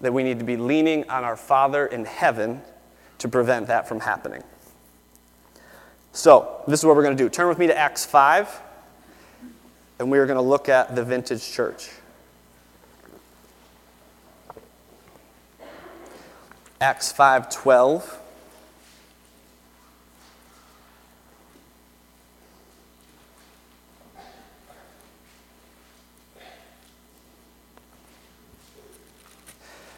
that 0.00 0.12
we 0.12 0.22
need 0.22 0.38
to 0.38 0.44
be 0.44 0.56
leaning 0.56 1.08
on 1.08 1.24
our 1.24 1.36
Father 1.36 1.86
in 1.86 2.04
heaven 2.04 2.62
to 3.18 3.28
prevent 3.28 3.68
that 3.68 3.88
from 3.88 4.00
happening. 4.00 4.42
So, 6.12 6.62
this 6.68 6.80
is 6.80 6.86
what 6.86 6.94
we're 6.96 7.02
going 7.02 7.16
to 7.16 7.22
do. 7.22 7.28
Turn 7.28 7.48
with 7.48 7.58
me 7.58 7.66
to 7.66 7.76
Acts 7.76 8.04
5, 8.06 8.60
and 9.98 10.10
we 10.10 10.18
are 10.18 10.26
going 10.26 10.36
to 10.36 10.42
look 10.42 10.68
at 10.68 10.94
the 10.94 11.04
vintage 11.04 11.50
church. 11.50 11.90
Acts 16.80 17.12
5:12 17.12 18.18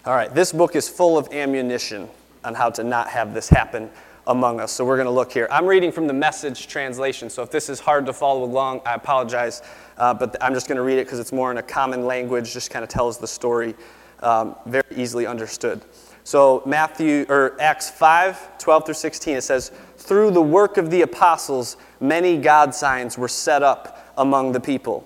All 0.07 0.15
right, 0.15 0.33
this 0.33 0.53
book 0.53 0.77
is 0.77 0.89
full 0.89 1.19
of 1.19 1.33
ammunition 1.33 2.09
on 2.45 2.55
how 2.55 2.71
to 2.71 2.85
not 2.85 3.09
have 3.09 3.35
this 3.35 3.49
happen 3.49 3.91
among 4.29 4.61
us. 4.61 4.71
So 4.71 4.85
we're 4.85 4.95
going 4.95 5.07
to 5.07 5.13
look 5.13 5.33
here. 5.33 5.49
I'm 5.51 5.67
reading 5.67 5.91
from 5.91 6.07
the 6.07 6.13
message 6.13 6.69
translation, 6.69 7.29
so 7.29 7.43
if 7.43 7.51
this 7.51 7.69
is 7.69 7.81
hard 7.81 8.07
to 8.07 8.13
follow 8.13 8.45
along, 8.45 8.83
I 8.87 8.95
apologize. 8.95 9.63
Uh, 9.99 10.15
but 10.15 10.41
I'm 10.41 10.55
just 10.55 10.69
going 10.69 10.77
to 10.77 10.85
read 10.85 10.99
it 11.01 11.07
because 11.07 11.19
it's 11.19 11.33
more 11.33 11.51
in 11.51 11.59
a 11.59 11.63
common 11.63 12.07
language, 12.07 12.53
just 12.53 12.71
kind 12.71 12.85
of 12.85 12.89
tells 12.89 13.19
the 13.19 13.27
story 13.27 13.75
um, 14.21 14.55
very 14.67 14.85
easily 14.95 15.27
understood. 15.27 15.83
So 16.23 16.63
Matthew 16.65 17.27
or 17.29 17.61
Acts 17.61 17.91
5, 17.91 18.59
12 18.59 18.85
through 18.85 18.95
16, 18.95 19.39
it 19.39 19.41
says, 19.41 19.73
Through 19.97 20.31
the 20.31 20.43
work 20.43 20.77
of 20.77 20.89
the 20.89 21.03
apostles, 21.03 21.79
many 21.99 22.39
God 22.39 22.77
signs 22.77 23.19
were 23.19 23.27
set 23.27 23.65
up 23.65 24.13
among 24.17 24.53
the 24.53 24.61
people. 24.61 25.05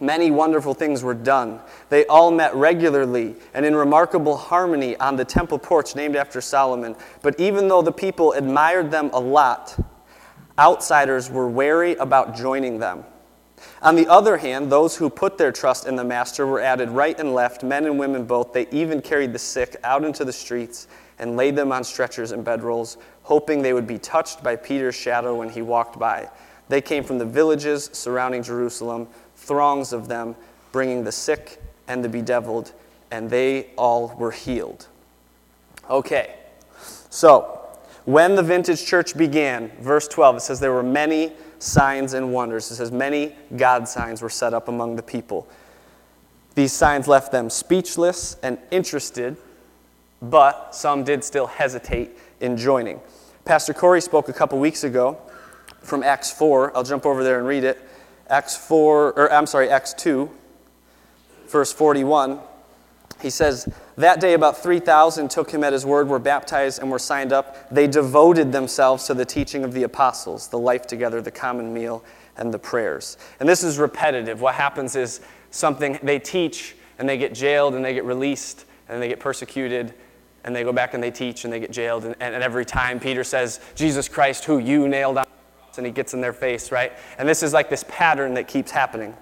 Many 0.00 0.30
wonderful 0.30 0.74
things 0.74 1.02
were 1.02 1.14
done. 1.14 1.60
They 1.88 2.06
all 2.06 2.30
met 2.30 2.54
regularly 2.54 3.36
and 3.54 3.64
in 3.64 3.74
remarkable 3.74 4.36
harmony 4.36 4.96
on 4.96 5.16
the 5.16 5.24
temple 5.24 5.58
porch 5.58 5.94
named 5.94 6.16
after 6.16 6.40
Solomon. 6.40 6.96
But 7.22 7.38
even 7.40 7.68
though 7.68 7.82
the 7.82 7.92
people 7.92 8.32
admired 8.32 8.90
them 8.90 9.10
a 9.12 9.20
lot, 9.20 9.78
outsiders 10.58 11.30
were 11.30 11.48
wary 11.48 11.94
about 11.94 12.36
joining 12.36 12.78
them. 12.78 13.04
On 13.82 13.96
the 13.96 14.06
other 14.06 14.36
hand, 14.36 14.70
those 14.70 14.96
who 14.96 15.08
put 15.08 15.38
their 15.38 15.52
trust 15.52 15.86
in 15.86 15.96
the 15.96 16.04
Master 16.04 16.46
were 16.46 16.60
added 16.60 16.90
right 16.90 17.18
and 17.18 17.34
left, 17.34 17.62
men 17.62 17.86
and 17.86 17.98
women 17.98 18.24
both. 18.24 18.52
They 18.52 18.66
even 18.70 19.00
carried 19.00 19.32
the 19.32 19.38
sick 19.38 19.76
out 19.82 20.04
into 20.04 20.24
the 20.24 20.32
streets 20.32 20.88
and 21.18 21.36
laid 21.36 21.56
them 21.56 21.72
on 21.72 21.84
stretchers 21.84 22.32
and 22.32 22.44
bedrolls, 22.44 22.98
hoping 23.22 23.62
they 23.62 23.72
would 23.72 23.86
be 23.86 23.98
touched 23.98 24.42
by 24.42 24.56
Peter's 24.56 24.94
shadow 24.94 25.34
when 25.34 25.48
he 25.48 25.62
walked 25.62 25.98
by. 25.98 26.28
They 26.68 26.80
came 26.80 27.04
from 27.04 27.18
the 27.18 27.24
villages 27.24 27.90
surrounding 27.92 28.42
Jerusalem 28.42 29.08
throngs 29.46 29.92
of 29.92 30.08
them, 30.08 30.36
bringing 30.72 31.04
the 31.04 31.12
sick 31.12 31.62
and 31.88 32.04
the 32.04 32.08
bedeviled, 32.08 32.72
and 33.10 33.30
they 33.30 33.68
all 33.76 34.14
were 34.18 34.32
healed. 34.32 34.88
Okay, 35.88 36.34
so 37.10 37.56
when 38.04 38.34
the 38.34 38.42
vintage 38.42 38.84
church 38.84 39.16
began, 39.16 39.70
verse 39.80 40.08
12, 40.08 40.36
it 40.36 40.40
says 40.40 40.60
there 40.60 40.72
were 40.72 40.82
many 40.82 41.32
signs 41.58 42.12
and 42.12 42.32
wonders. 42.32 42.70
It 42.70 42.76
says 42.76 42.92
many 42.92 43.34
God 43.56 43.88
signs 43.88 44.22
were 44.22 44.30
set 44.30 44.52
up 44.52 44.68
among 44.68 44.96
the 44.96 45.02
people. 45.02 45.46
These 46.54 46.72
signs 46.72 47.06
left 47.06 47.32
them 47.32 47.50
speechless 47.50 48.36
and 48.42 48.58
interested, 48.70 49.36
but 50.22 50.74
some 50.74 51.04
did 51.04 51.22
still 51.22 51.46
hesitate 51.46 52.16
in 52.40 52.56
joining. 52.56 53.00
Pastor 53.44 53.74
Corey 53.74 54.00
spoke 54.00 54.28
a 54.28 54.32
couple 54.32 54.58
weeks 54.58 54.82
ago 54.82 55.18
from 55.82 56.02
Acts 56.02 56.32
4. 56.32 56.76
I'll 56.76 56.82
jump 56.82 57.06
over 57.06 57.22
there 57.22 57.38
and 57.38 57.46
read 57.46 57.64
it. 57.64 57.85
Acts 58.28 58.56
4, 58.56 59.12
or 59.12 59.32
I'm 59.32 59.46
sorry, 59.46 59.68
Acts 59.70 59.94
2, 59.94 60.30
verse 61.48 61.72
41, 61.72 62.40
he 63.20 63.30
says, 63.30 63.68
That 63.96 64.20
day 64.20 64.34
about 64.34 64.58
3,000 64.58 65.30
took 65.30 65.50
him 65.50 65.64
at 65.64 65.72
his 65.72 65.86
word, 65.86 66.08
were 66.08 66.18
baptized, 66.18 66.80
and 66.80 66.90
were 66.90 66.98
signed 66.98 67.32
up. 67.32 67.68
They 67.70 67.86
devoted 67.86 68.52
themselves 68.52 69.06
to 69.06 69.14
the 69.14 69.24
teaching 69.24 69.64
of 69.64 69.72
the 69.72 69.84
apostles, 69.84 70.48
the 70.48 70.58
life 70.58 70.86
together, 70.86 71.20
the 71.22 71.30
common 71.30 71.72
meal, 71.72 72.04
and 72.36 72.52
the 72.52 72.58
prayers. 72.58 73.16
And 73.40 73.48
this 73.48 73.62
is 73.62 73.78
repetitive. 73.78 74.40
What 74.40 74.54
happens 74.54 74.96
is 74.96 75.20
something 75.50 75.98
they 76.02 76.18
teach, 76.18 76.76
and 76.98 77.08
they 77.08 77.16
get 77.16 77.32
jailed, 77.32 77.74
and 77.74 77.84
they 77.84 77.94
get 77.94 78.04
released, 78.04 78.66
and 78.88 79.00
they 79.00 79.08
get 79.08 79.20
persecuted, 79.20 79.94
and 80.46 80.54
they 80.54 80.62
go 80.62 80.72
back 80.72 80.94
and 80.94 81.02
they 81.02 81.10
teach 81.10 81.44
and 81.44 81.52
they 81.52 81.58
get 81.58 81.72
jailed. 81.72 82.04
And, 82.04 82.14
and, 82.20 82.34
every 82.42 82.64
time 82.64 83.00
Peter 83.00 83.24
says, 83.24 83.60
Jesus 83.74 84.08
Christ, 84.08 84.44
who 84.44 84.58
you 84.58 84.86
nailed 84.86 85.18
on, 85.18 85.26
and 85.78 85.86
he 85.86 85.92
gets 85.92 86.14
in 86.14 86.20
their 86.20 86.32
face, 86.32 86.72
right? 86.72 86.92
And 87.18 87.28
this 87.28 87.42
is 87.42 87.52
like 87.52 87.68
this 87.70 87.84
pattern 87.88 88.34
that 88.34 88.48
keeps 88.48 88.70
happening. 88.70 89.14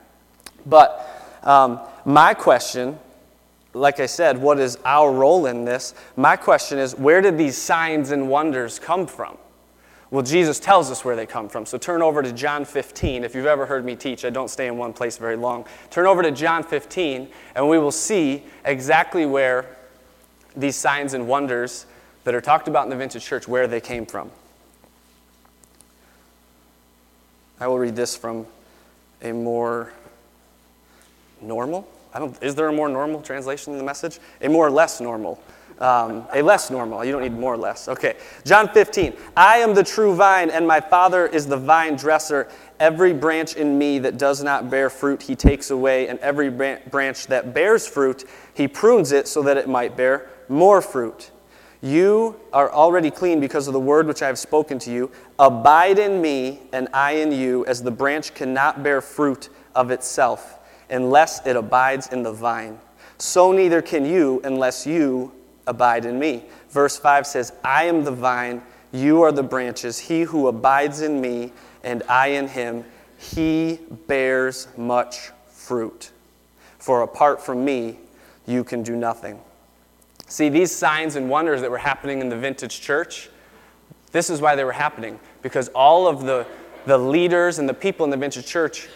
But 0.67 1.39
um, 1.43 1.81
my 2.05 2.35
question, 2.35 2.99
like 3.75 4.01
I 4.01 4.07
said, 4.07 4.39
what 4.39 4.59
is 4.59 4.79
our 4.85 5.13
role 5.13 5.47
in 5.47 5.65
this? 5.65 5.95
My 6.17 6.37
question 6.37 6.79
is, 6.79 6.97
where 6.97 7.21
did 7.21 7.37
these 7.37 7.57
signs 7.57 8.11
and 8.11 8.29
wonders 8.29 8.79
come 8.79 9.07
from? 9.07 9.37
Well, 10.11 10.23
Jesus 10.23 10.61
tells 10.61 10.91
us 10.93 11.05
where 11.05 11.17
they 11.17 11.27
come 11.27 11.49
from. 11.49 11.67
So 11.67 11.77
turn 11.77 12.01
over 12.01 12.23
to 12.23 12.33
John 12.33 12.65
15. 12.65 13.25
If 13.25 13.35
you've 13.35 13.47
ever 13.47 13.67
heard 13.67 13.85
me 13.85 13.97
teach, 13.97 14.25
I 14.25 14.31
don't 14.31 14.49
stay 14.49 14.69
in 14.69 14.77
one 14.77 14.93
place 14.93 15.17
very 15.17 15.35
long. 15.35 15.67
Turn 15.91 16.07
over 16.07 16.23
to 16.23 16.31
John 16.31 16.63
15, 16.63 17.29
and 17.57 17.69
we 17.69 17.79
will 17.79 17.91
see 17.91 18.45
exactly 18.65 19.27
where 19.27 19.77
these 20.57 20.77
signs 20.77 21.15
and 21.15 21.27
wonders 21.27 21.87
that 22.23 22.35
are 22.35 22.41
talked 22.41 22.69
about 22.69 22.85
in 22.85 22.91
the 22.91 22.97
vintage 22.97 23.25
church, 23.25 23.49
where 23.49 23.67
they 23.67 23.81
came 23.81 24.07
from. 24.07 24.31
I 27.61 27.67
will 27.67 27.79
read 27.79 27.97
this 27.97 28.17
from 28.17 28.47
a 29.23 29.33
more 29.33 29.93
normal. 31.41 31.89
I 32.13 32.19
don't, 32.19 32.41
is 32.43 32.55
there 32.55 32.69
a 32.69 32.73
more 32.73 32.89
normal 32.89 33.23
translation 33.23 33.73
in 33.73 33.79
the 33.79 33.85
message? 33.85 34.19
A 34.41 34.49
more 34.49 34.67
or 34.67 34.71
less 34.71 35.01
normal. 35.01 35.41
Um, 35.79 36.27
a 36.33 36.41
less 36.43 36.71
normal. 36.71 37.05
You 37.05 37.11
don't 37.11 37.23
need 37.23 37.33
more 37.33 37.55
or 37.55 37.57
less. 37.57 37.89
Okay. 37.89 38.17
John 38.45 38.69
15. 38.69 39.15
I 39.37 39.59
am 39.59 39.75
the 39.75 39.83
true 39.83 40.15
vine, 40.15 40.51
and 40.51 40.67
my 40.67 40.81
Father 40.81 41.27
is 41.27 41.47
the 41.47 41.57
vine 41.57 41.97
dresser. 41.97 42.49
Every 42.79 43.13
branch 43.13 43.57
in 43.57 43.77
me 43.77 43.99
that 44.01 44.17
does 44.17 44.43
not 44.43 44.71
bear 44.71 44.89
fruit, 44.89 45.23
he 45.23 45.35
takes 45.35 45.71
away, 45.71 46.09
and 46.09 46.19
every 46.21 46.51
branch 46.51 47.27
that 47.27 47.55
bears 47.55 47.89
fruit, 47.89 48.25
he 48.53 48.69
prunes 48.69 49.11
it 49.11 49.27
so 49.27 49.43
that 49.43 49.57
it 49.57 49.69
might 49.69 49.97
bear 49.97 50.29
more 50.49 50.81
fruit. 50.81 51.31
You 51.85 52.41
are 52.51 52.73
already 52.73 53.11
clean 53.11 53.41
because 53.41 53.67
of 53.67 53.75
the 53.75 53.81
word 53.81 54.07
which 54.07 54.23
I 54.23 54.27
have 54.27 54.39
spoken 54.39 54.79
to 54.81 54.91
you. 54.91 55.11
Abide 55.39 55.99
in 55.99 56.23
me, 56.23 56.61
and 56.73 56.89
I 56.95 57.17
in 57.17 57.31
you, 57.31 57.67
as 57.67 57.83
the 57.83 57.91
branch 57.91 58.33
cannot 58.33 58.83
bear 58.83 59.03
fruit 59.03 59.51
of 59.75 59.91
itself 59.91 60.59
unless 60.89 61.47
it 61.47 61.57
abides 61.57 62.07
in 62.09 62.23
the 62.23 62.33
vine. 62.33 62.79
So 63.19 63.53
neither 63.53 63.83
can 63.83 64.07
you 64.07 64.41
unless 64.45 64.87
you 64.87 65.33
abide 65.67 66.07
in 66.07 66.19
me. 66.19 66.45
Verse 66.71 66.99
5 66.99 67.27
says, 67.27 67.53
I 67.63 67.85
am 67.85 68.03
the 68.03 68.13
vine, 68.13 68.63
you 68.91 69.21
are 69.21 69.33
the 69.33 69.43
branches. 69.43 69.99
He 69.99 70.23
who 70.23 70.49
abides 70.49 71.03
in 71.03 71.21
me, 71.21 71.53
and 71.83 72.03
I 72.09 72.29
in 72.29 72.49
him, 72.49 72.87
he 73.19 73.79
bears 74.07 74.69
much 74.79 75.33
fruit. 75.49 76.13
For 76.79 77.03
apart 77.03 77.43
from 77.43 77.63
me, 77.63 77.99
you 78.47 78.65
can 78.65 78.83
do 78.83 78.97
nothing. 78.97 79.39
See, 80.27 80.49
these 80.49 80.73
signs 80.73 81.17
and 81.17 81.29
wonders 81.29 81.61
that 81.61 81.71
were 81.71 81.79
happening 81.79 82.21
in 82.21 82.29
the 82.29 82.37
vintage 82.37 82.81
church, 82.81 83.29
this 84.13 84.31
is 84.31 84.41
why 84.41 84.57
they 84.57 84.65
were 84.65 84.73
happening. 84.73 85.19
Because 85.43 85.69
all 85.69 86.07
of 86.07 86.23
the, 86.23 86.47
the 86.87 86.97
leaders 86.97 87.59
and 87.59 87.69
the 87.69 87.75
people 87.75 88.05
in 88.05 88.11
the 88.11 88.17
vintage 88.17 88.47
church 88.47 88.89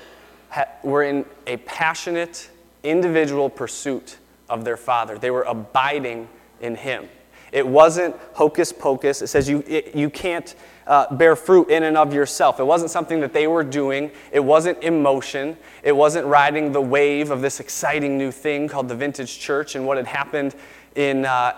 ha- 0.51 0.69
were 0.83 1.03
in 1.03 1.25
a 1.47 1.59
passionate, 1.59 2.51
individual 2.83 3.51
pursuit 3.51 4.19
of 4.49 4.65
their 4.65 4.77
Father. 4.77 5.19
They 5.19 5.31
were 5.31 5.43
abiding 5.43 6.29
in 6.61 6.75
Him. 6.77 7.09
It 7.51 7.67
wasn't 7.67 8.15
hocus 8.35 8.73
pocus. 8.73 9.23
It 9.23 9.29
says 9.29 9.49
you, 9.49 9.65
it, 9.67 9.95
you 9.95 10.11
can't 10.11 10.55
uh, 10.87 11.15
bear 11.15 11.35
fruit 11.35 11.71
in 11.71 11.83
and 11.83 11.97
of 11.97 12.13
yourself. 12.13 12.61
It 12.61 12.65
wasn't 12.65 12.91
something 12.91 13.21
that 13.21 13.33
they 13.33 13.47
were 13.47 13.65
doing. 13.65 14.11
It 14.33 14.41
wasn't 14.41 14.83
emotion. 14.83 15.57
It 15.83 15.93
wasn't 15.93 16.27
riding 16.27 16.73
the 16.73 16.81
wave 16.81 17.31
of 17.31 17.41
this 17.41 17.61
exciting 17.61 18.19
new 18.19 18.31
thing 18.31 18.69
called 18.69 18.89
the 18.89 18.95
vintage 18.95 19.39
church 19.39 19.75
and 19.75 19.87
what 19.87 19.97
had 19.97 20.07
happened 20.07 20.55
in, 20.99 21.25
uh, 21.25 21.57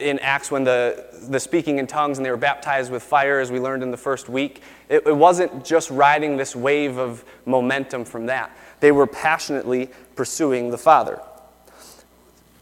in 0.00 0.18
Acts 0.18 0.50
when 0.50 0.64
the, 0.64 1.06
the 1.30 1.40
speaking 1.40 1.78
in 1.78 1.86
tongues 1.86 2.18
and 2.18 2.26
they 2.26 2.30
were 2.30 2.36
baptized 2.36 2.92
with 2.92 3.02
fire, 3.02 3.40
as 3.40 3.50
we 3.50 3.58
learned 3.58 3.82
in 3.82 3.90
the 3.90 3.96
first 3.96 4.28
week. 4.28 4.60
It, 4.90 5.06
it 5.06 5.16
wasn't 5.16 5.64
just 5.64 5.90
riding 5.90 6.36
this 6.36 6.54
wave 6.54 6.98
of 6.98 7.24
momentum 7.46 8.04
from 8.04 8.26
that. 8.26 8.54
They 8.80 8.92
were 8.92 9.06
passionately 9.06 9.88
pursuing 10.14 10.70
the 10.70 10.76
Father. 10.76 11.22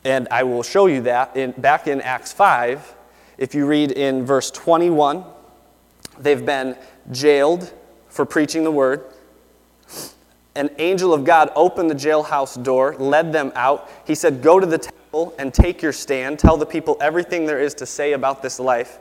And 0.05 0.29
I 0.31 0.45
will 0.45 0.63
show 0.63 0.87
you 0.87 1.03
that 1.03 1.37
in, 1.37 1.51
back 1.53 1.89
in 1.89 2.01
Acts 2.01 2.33
5. 2.33 2.95
If 3.37 3.55
you 3.57 3.67
read 3.67 3.91
in 3.91 4.25
verse 4.25 4.53
21, 4.53 5.25
they've 6.21 6.47
been 6.47 6.77
jailed 7.11 7.73
for 8.09 8.25
preaching 8.25 8.63
the 8.63 8.71
word. 8.71 9.05
An 10.55 10.71
angel 10.79 11.13
of 11.13 11.25
God 11.25 11.51
opened 11.57 11.91
the 11.91 11.95
jailhouse 11.95 12.63
door, 12.63 12.95
led 12.99 13.33
them 13.33 13.51
out. 13.57 13.91
He 14.07 14.15
said, 14.15 14.43
Go 14.43 14.61
to 14.61 14.67
the 14.67 14.91
and 15.13 15.53
take 15.53 15.83
your 15.83 15.93
stand. 15.93 16.39
Tell 16.39 16.57
the 16.57 16.67
people 16.67 16.97
everything 17.01 17.47
there 17.47 17.61
is 17.61 17.75
to 17.75 17.87
say 17.87 18.13
about 18.13 18.43
this 18.43 18.61
life. 18.61 18.99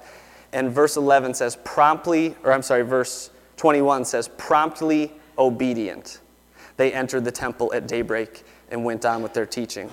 And 0.51 0.71
verse 0.71 0.97
11 0.97 1.35
says, 1.35 1.57
promptly, 1.63 2.35
or 2.43 2.51
I'm 2.51 2.63
sorry, 2.63 2.81
verse 2.81 3.29
21 3.57 4.05
says, 4.05 4.27
promptly 4.37 5.11
obedient. 5.37 6.19
They 6.77 6.93
entered 6.93 7.25
the 7.25 7.31
temple 7.31 7.73
at 7.73 7.87
daybreak 7.87 8.43
and 8.71 8.83
went 8.83 9.05
on 9.05 9.21
with 9.21 9.33
their 9.33 9.45
teaching. 9.45 9.91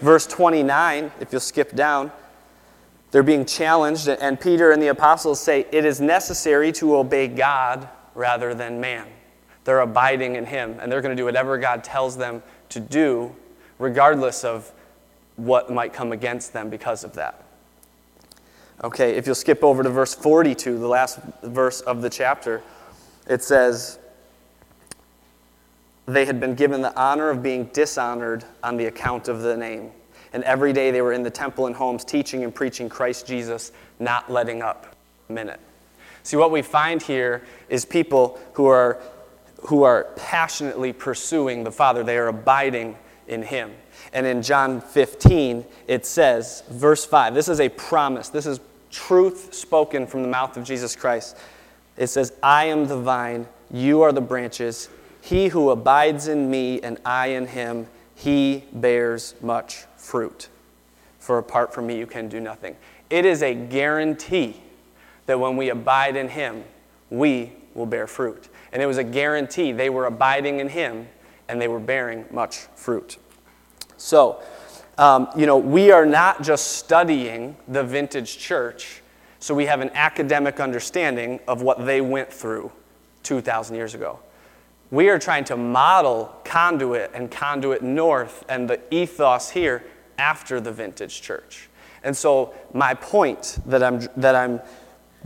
Verse 0.00 0.26
29, 0.26 1.10
if 1.20 1.32
you'll 1.32 1.40
skip 1.40 1.74
down, 1.74 2.12
they're 3.10 3.22
being 3.22 3.46
challenged, 3.46 4.08
and 4.08 4.38
Peter 4.38 4.72
and 4.72 4.82
the 4.82 4.88
apostles 4.88 5.40
say, 5.40 5.66
It 5.72 5.84
is 5.84 6.00
necessary 6.00 6.70
to 6.72 6.96
obey 6.96 7.28
God 7.28 7.88
rather 8.14 8.52
than 8.54 8.80
man. 8.80 9.06
They're 9.64 9.80
abiding 9.80 10.36
in 10.36 10.44
Him, 10.44 10.78
and 10.80 10.92
they're 10.92 11.00
going 11.00 11.16
to 11.16 11.20
do 11.20 11.24
whatever 11.24 11.56
God 11.56 11.82
tells 11.82 12.16
them 12.16 12.42
to 12.68 12.80
do, 12.80 13.34
regardless 13.78 14.44
of 14.44 14.70
what 15.36 15.70
might 15.70 15.92
come 15.92 16.12
against 16.12 16.52
them 16.52 16.70
because 16.70 17.04
of 17.04 17.14
that. 17.14 17.44
Okay, 18.84 19.16
if 19.16 19.26
you'll 19.26 19.34
skip 19.34 19.64
over 19.64 19.82
to 19.82 19.88
verse 19.88 20.14
42, 20.14 20.78
the 20.78 20.86
last 20.86 21.18
verse 21.42 21.80
of 21.80 22.02
the 22.02 22.10
chapter, 22.10 22.62
it 23.26 23.42
says, 23.42 23.98
they 26.06 26.24
had 26.24 26.38
been 26.38 26.54
given 26.54 26.82
the 26.82 26.94
honor 26.98 27.30
of 27.30 27.42
being 27.42 27.64
dishonored 27.72 28.44
on 28.62 28.76
the 28.76 28.86
account 28.86 29.28
of 29.28 29.40
the 29.42 29.56
name. 29.56 29.90
And 30.32 30.44
every 30.44 30.72
day 30.72 30.90
they 30.90 31.02
were 31.02 31.12
in 31.12 31.22
the 31.22 31.30
temple 31.30 31.66
and 31.66 31.74
homes 31.74 32.04
teaching 32.04 32.44
and 32.44 32.54
preaching 32.54 32.88
Christ 32.88 33.26
Jesus, 33.26 33.72
not 33.98 34.30
letting 34.30 34.62
up 34.62 34.94
a 35.28 35.32
minute. 35.32 35.60
See, 36.22 36.36
what 36.36 36.50
we 36.50 36.62
find 36.62 37.02
here 37.02 37.42
is 37.68 37.84
people 37.84 38.38
who 38.52 38.66
are, 38.66 39.00
who 39.62 39.82
are 39.82 40.08
passionately 40.16 40.92
pursuing 40.92 41.64
the 41.64 41.72
Father, 41.72 42.04
they 42.04 42.18
are 42.18 42.28
abiding 42.28 42.96
in 43.26 43.42
Him. 43.42 43.72
And 44.16 44.26
in 44.26 44.40
John 44.40 44.80
15, 44.80 45.62
it 45.88 46.06
says, 46.06 46.62
verse 46.70 47.04
5, 47.04 47.34
this 47.34 47.50
is 47.50 47.60
a 47.60 47.68
promise, 47.68 48.30
this 48.30 48.46
is 48.46 48.60
truth 48.90 49.52
spoken 49.52 50.06
from 50.06 50.22
the 50.22 50.28
mouth 50.28 50.56
of 50.56 50.64
Jesus 50.64 50.96
Christ. 50.96 51.36
It 51.98 52.06
says, 52.06 52.32
I 52.42 52.64
am 52.64 52.88
the 52.88 52.96
vine, 52.96 53.46
you 53.70 54.00
are 54.00 54.12
the 54.12 54.22
branches. 54.22 54.88
He 55.20 55.48
who 55.48 55.68
abides 55.68 56.28
in 56.28 56.50
me 56.50 56.80
and 56.80 56.98
I 57.04 57.26
in 57.26 57.46
him, 57.46 57.88
he 58.14 58.64
bears 58.72 59.34
much 59.42 59.84
fruit. 59.98 60.48
For 61.18 61.36
apart 61.36 61.74
from 61.74 61.86
me, 61.86 61.98
you 61.98 62.06
can 62.06 62.30
do 62.30 62.40
nothing. 62.40 62.74
It 63.10 63.26
is 63.26 63.42
a 63.42 63.52
guarantee 63.54 64.56
that 65.26 65.38
when 65.38 65.58
we 65.58 65.68
abide 65.68 66.16
in 66.16 66.30
him, 66.30 66.64
we 67.10 67.52
will 67.74 67.84
bear 67.84 68.06
fruit. 68.06 68.48
And 68.72 68.82
it 68.82 68.86
was 68.86 68.96
a 68.96 69.04
guarantee. 69.04 69.72
They 69.72 69.90
were 69.90 70.06
abiding 70.06 70.60
in 70.60 70.70
him 70.70 71.06
and 71.50 71.60
they 71.60 71.68
were 71.68 71.80
bearing 71.80 72.24
much 72.30 72.60
fruit. 72.76 73.18
So, 73.96 74.40
um, 74.98 75.28
you 75.36 75.46
know, 75.46 75.58
we 75.58 75.90
are 75.90 76.06
not 76.06 76.42
just 76.42 76.78
studying 76.78 77.56
the 77.68 77.82
vintage 77.84 78.38
church 78.38 79.02
so 79.38 79.54
we 79.54 79.66
have 79.66 79.80
an 79.80 79.90
academic 79.94 80.58
understanding 80.58 81.38
of 81.46 81.62
what 81.62 81.86
they 81.86 82.00
went 82.00 82.32
through 82.32 82.72
2,000 83.22 83.76
years 83.76 83.94
ago. 83.94 84.18
We 84.90 85.08
are 85.08 85.20
trying 85.20 85.44
to 85.44 85.56
model 85.56 86.34
conduit 86.44 87.12
and 87.14 87.30
conduit 87.30 87.80
north 87.80 88.44
and 88.48 88.68
the 88.68 88.80
ethos 88.92 89.50
here 89.50 89.84
after 90.18 90.60
the 90.60 90.72
vintage 90.72 91.22
church. 91.22 91.68
And 92.02 92.16
so, 92.16 92.54
my 92.72 92.94
point 92.94 93.58
that 93.66 93.82
I'm, 93.82 94.08
that 94.16 94.34
I'm 94.34 94.60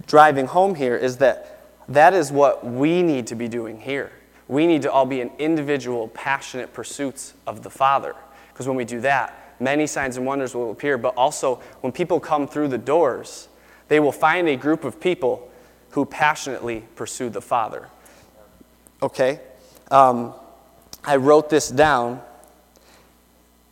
driving 0.06 0.46
home 0.46 0.74
here 0.74 0.96
is 0.96 1.18
that 1.18 1.64
that 1.88 2.14
is 2.14 2.32
what 2.32 2.64
we 2.64 3.02
need 3.02 3.26
to 3.28 3.34
be 3.34 3.48
doing 3.48 3.80
here. 3.80 4.12
We 4.48 4.66
need 4.66 4.82
to 4.82 4.92
all 4.92 5.06
be 5.06 5.20
in 5.20 5.30
individual, 5.38 6.08
passionate 6.08 6.72
pursuits 6.72 7.34
of 7.46 7.62
the 7.62 7.70
Father. 7.70 8.16
Because 8.60 8.68
when 8.68 8.76
we 8.76 8.84
do 8.84 9.00
that, 9.00 9.54
many 9.58 9.86
signs 9.86 10.18
and 10.18 10.26
wonders 10.26 10.54
will 10.54 10.70
appear. 10.70 10.98
But 10.98 11.14
also, 11.16 11.62
when 11.80 11.94
people 11.94 12.20
come 12.20 12.46
through 12.46 12.68
the 12.68 12.76
doors, 12.76 13.48
they 13.88 14.00
will 14.00 14.12
find 14.12 14.46
a 14.50 14.56
group 14.56 14.84
of 14.84 15.00
people 15.00 15.50
who 15.92 16.04
passionately 16.04 16.84
pursue 16.94 17.30
the 17.30 17.40
Father. 17.40 17.88
Okay? 19.02 19.40
Um, 19.90 20.34
I 21.02 21.16
wrote 21.16 21.48
this 21.48 21.70
down. 21.70 22.20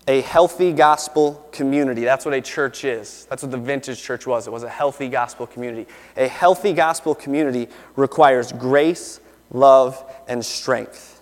A 0.07 0.23
healthy 0.23 0.73
gospel 0.73 1.47
community. 1.53 2.05
That's 2.05 2.25
what 2.25 2.33
a 2.33 2.41
church 2.41 2.83
is. 2.83 3.27
That's 3.29 3.43
what 3.43 3.53
the 3.53 3.59
vintage 3.59 4.03
church 4.03 4.27
was. 4.27 4.47
It 4.47 4.53
was 4.55 4.63
a 4.63 4.71
healthy 4.71 5.11
gospel 5.11 5.47
community. 5.47 5.87
A 6.17 6.29
healthy 6.29 6.73
gospel 6.73 7.15
community 7.15 7.69
requires 7.95 8.53
grace, 8.53 9.21
love, 9.51 10.03
and 10.29 10.43
strength. 10.43 11.21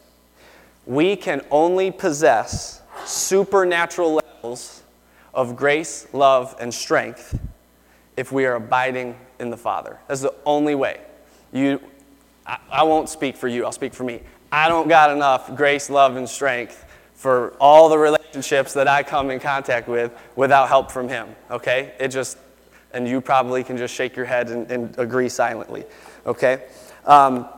We 0.87 1.17
can 1.17 1.45
only 1.51 1.91
possess 1.91 2.81
supernatural 3.07 4.15
levels 4.15 4.83
of 5.35 5.57
grace, 5.57 6.07
love, 6.13 6.57
and 6.59 6.73
strength 6.73 7.39
if 8.17 8.33
we 8.33 8.47
are 8.47 8.55
abiding 8.55 9.17
in 9.39 9.51
the 9.51 9.57
Father. 9.57 9.99
That's 10.09 10.23
the 10.23 10.35
only 10.45 10.75
way. 10.75 11.01
You, 11.53 11.81
I, 12.47 12.59
I 12.71 12.83
won't 12.83 13.09
speak 13.09 13.37
for 13.37 13.49
you, 13.49 13.65
I'll 13.65 13.73
speak 13.73 13.95
for 13.95 14.05
me. 14.05 14.23
I 14.51 14.69
don't 14.69 14.89
got 14.89 15.11
enough 15.11 15.55
grace, 15.55 15.91
love, 15.91 16.17
and 16.17 16.29
strength 16.29 16.85
for 17.15 17.55
all 17.61 17.89
the 17.89 17.99
relationships 17.99 18.73
that 18.75 18.89
I 18.89 19.03
come 19.03 19.31
in 19.31 19.41
contact 19.41 19.89
with 19.89 20.13
without 20.37 20.69
help 20.69 20.91
from 20.91 21.09
Him, 21.09 21.29
okay? 21.51 21.95
It 21.99 22.09
just, 22.09 22.39
and 22.93 23.09
you 23.09 23.21
probably 23.21 23.65
can 23.65 23.77
just 23.77 23.95
shake 23.95 24.17
your 24.17 24.27
head 24.27 24.51
and, 24.51 24.71
and 24.71 24.99
agree 24.99 25.29
silently, 25.29 25.85
okay? 26.27 26.65
Um, 27.05 27.49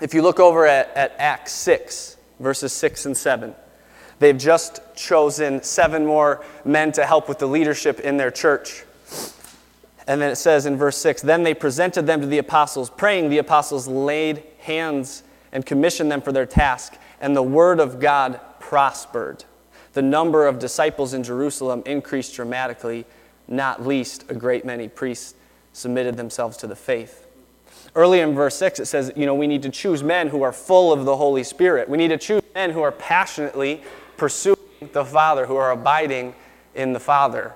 if 0.00 0.14
you 0.14 0.22
look 0.22 0.38
over 0.38 0.66
at, 0.66 0.94
at 0.96 1.14
Acts 1.18 1.52
6, 1.52 2.16
verses 2.38 2.72
6 2.72 3.06
and 3.06 3.16
7, 3.16 3.54
they've 4.18 4.38
just 4.38 4.80
chosen 4.98 5.62
seven 5.62 6.04
more 6.04 6.44
men 6.64 6.92
to 6.92 7.06
help 7.06 7.28
with 7.28 7.38
the 7.38 7.46
leadership 7.46 8.00
in 8.00 8.16
their 8.16 8.30
church. 8.30 8.84
And 10.06 10.22
then 10.22 10.30
it 10.30 10.36
says 10.36 10.64
in 10.66 10.76
verse 10.76 10.96
6 10.96 11.22
Then 11.22 11.42
they 11.42 11.54
presented 11.54 12.06
them 12.06 12.20
to 12.20 12.26
the 12.26 12.38
apostles, 12.38 12.90
praying. 12.90 13.28
The 13.28 13.38
apostles 13.38 13.86
laid 13.86 14.42
hands 14.58 15.22
and 15.52 15.64
commissioned 15.64 16.10
them 16.10 16.20
for 16.20 16.32
their 16.32 16.46
task, 16.46 16.96
and 17.20 17.36
the 17.36 17.42
word 17.42 17.78
of 17.78 18.00
God 18.00 18.40
prospered. 18.58 19.44
The 19.92 20.02
number 20.02 20.46
of 20.46 20.58
disciples 20.58 21.14
in 21.14 21.22
Jerusalem 21.22 21.82
increased 21.86 22.34
dramatically, 22.34 23.06
not 23.46 23.86
least 23.86 24.24
a 24.28 24.34
great 24.34 24.64
many 24.64 24.88
priests 24.88 25.34
submitted 25.72 26.16
themselves 26.16 26.56
to 26.58 26.66
the 26.66 26.76
faith. 26.76 27.26
Earlier 27.94 28.24
in 28.24 28.34
verse 28.34 28.56
6, 28.56 28.80
it 28.80 28.86
says, 28.86 29.12
you 29.16 29.26
know, 29.26 29.34
we 29.34 29.46
need 29.46 29.62
to 29.62 29.70
choose 29.70 30.02
men 30.02 30.28
who 30.28 30.42
are 30.42 30.52
full 30.52 30.92
of 30.92 31.04
the 31.04 31.16
Holy 31.16 31.42
Spirit. 31.42 31.88
We 31.88 31.96
need 31.96 32.08
to 32.08 32.18
choose 32.18 32.42
men 32.54 32.70
who 32.70 32.82
are 32.82 32.92
passionately 32.92 33.82
pursuing 34.16 34.57
the 34.92 35.04
Father, 35.04 35.46
who 35.46 35.56
are 35.56 35.70
abiding 35.70 36.34
in 36.74 36.92
the 36.92 37.00
Father 37.00 37.54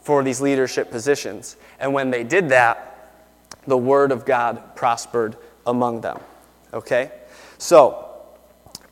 for 0.00 0.22
these 0.22 0.40
leadership 0.40 0.90
positions. 0.90 1.56
And 1.78 1.92
when 1.92 2.10
they 2.10 2.24
did 2.24 2.48
that, 2.50 2.90
the 3.66 3.76
Word 3.76 4.12
of 4.12 4.24
God 4.24 4.74
prospered 4.76 5.36
among 5.66 6.00
them. 6.00 6.20
Okay? 6.72 7.12
So, 7.58 8.06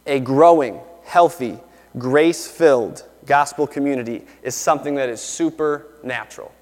a 0.07 0.21
growing, 0.21 0.81
healthy, 1.05 1.59
grace 1.97 2.47
filled 2.47 3.05
gospel 3.27 3.67
community 3.67 4.25
is 4.43 4.55
something 4.55 4.95
that 4.97 5.09
is 5.09 5.21
supernatural. 5.21 6.53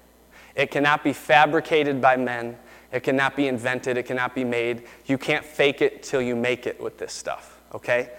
It 0.55 0.71
cannot 0.71 1.03
be 1.03 1.13
fabricated 1.13 2.01
by 2.01 2.17
men, 2.17 2.57
it 2.91 3.01
cannot 3.03 3.35
be 3.35 3.47
invented, 3.47 3.97
it 3.97 4.03
cannot 4.03 4.33
be 4.33 4.43
made. 4.43 4.83
You 5.05 5.17
can't 5.17 5.45
fake 5.45 5.81
it 5.81 6.03
till 6.03 6.21
you 6.21 6.35
make 6.35 6.65
it 6.67 6.79
with 6.79 6.97
this 6.97 7.13
stuff, 7.13 7.59
okay? 7.73 8.11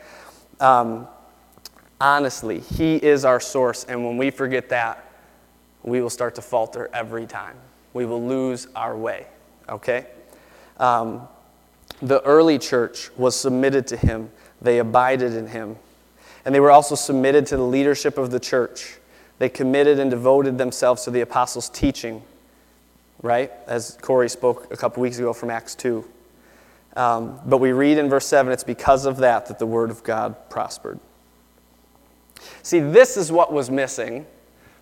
Um, 0.60 1.08
honestly, 2.00 2.60
He 2.60 2.96
is 2.96 3.24
our 3.24 3.40
source, 3.40 3.84
and 3.84 4.04
when 4.04 4.16
we 4.16 4.30
forget 4.30 4.68
that, 4.70 5.04
we 5.82 6.00
will 6.00 6.10
start 6.10 6.34
to 6.36 6.42
falter 6.42 6.90
every 6.92 7.26
time. 7.26 7.56
We 7.92 8.04
will 8.04 8.24
lose 8.24 8.68
our 8.76 8.96
way, 8.96 9.26
okay? 9.68 10.06
Um, 10.78 11.26
the 12.00 12.22
early 12.22 12.58
church 12.58 13.10
was 13.16 13.34
submitted 13.34 13.86
to 13.88 13.96
him, 13.96 14.30
they 14.60 14.78
abided 14.78 15.34
in 15.34 15.48
him, 15.48 15.76
and 16.44 16.54
they 16.54 16.60
were 16.60 16.70
also 16.70 16.94
submitted 16.94 17.46
to 17.46 17.56
the 17.56 17.62
leadership 17.62 18.18
of 18.18 18.30
the 18.30 18.40
church. 18.40 18.98
They 19.38 19.48
committed 19.48 19.98
and 19.98 20.10
devoted 20.10 20.58
themselves 20.58 21.04
to 21.04 21.10
the 21.10 21.20
apostles' 21.20 21.68
teaching, 21.68 22.22
right? 23.22 23.52
As 23.66 23.98
Corey 24.00 24.28
spoke 24.28 24.72
a 24.72 24.76
couple 24.76 25.02
weeks 25.02 25.18
ago 25.18 25.32
from 25.32 25.50
Acts 25.50 25.74
2. 25.74 26.04
Um, 26.96 27.38
but 27.46 27.58
we 27.58 27.72
read 27.72 27.98
in 27.98 28.08
verse 28.08 28.26
7 28.26 28.52
it's 28.52 28.64
because 28.64 29.06
of 29.06 29.18
that 29.18 29.46
that 29.46 29.58
the 29.58 29.66
word 29.66 29.90
of 29.90 30.02
God 30.02 30.50
prospered. 30.50 30.98
See, 32.62 32.80
this 32.80 33.16
is 33.16 33.32
what 33.32 33.52
was 33.52 33.70
missing 33.70 34.26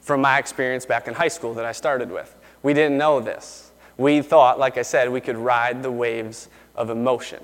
from 0.01 0.21
my 0.21 0.39
experience 0.39 0.87
back 0.87 1.09
in 1.09 1.15
high 1.15 1.29
school 1.29 1.55
that 1.55 1.65
I 1.65 1.73
started 1.73 2.11
with. 2.11 2.35
We 2.63 2.75
didn't 2.75 2.99
know 2.99 3.21
this. 3.21 3.73
We 3.97 4.23
thought, 4.23 4.59
like 4.59 4.79
I 4.79 4.83
said, 4.83 5.11
we 5.11 5.21
could 5.21 5.37
ride 5.37 5.83
the 5.83 5.91
waves 5.91 6.49
of 6.75 6.91
emotion. 6.91 7.43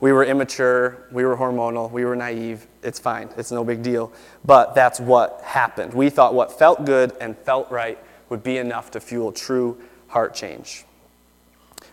We 0.00 0.12
were 0.12 0.24
immature, 0.24 1.06
we 1.12 1.24
were 1.26 1.36
hormonal, 1.36 1.90
we 1.90 2.06
were 2.06 2.16
naive. 2.16 2.66
It's 2.82 2.98
fine, 2.98 3.28
it's 3.36 3.52
no 3.52 3.64
big 3.64 3.82
deal. 3.82 4.12
But 4.44 4.74
that's 4.74 4.98
what 4.98 5.42
happened. 5.44 5.92
We 5.92 6.08
thought 6.08 6.32
what 6.32 6.58
felt 6.58 6.86
good 6.86 7.12
and 7.20 7.36
felt 7.36 7.70
right 7.70 7.98
would 8.30 8.42
be 8.42 8.56
enough 8.56 8.90
to 8.92 9.00
fuel 9.00 9.30
true 9.30 9.78
heart 10.08 10.34
change. 10.34 10.84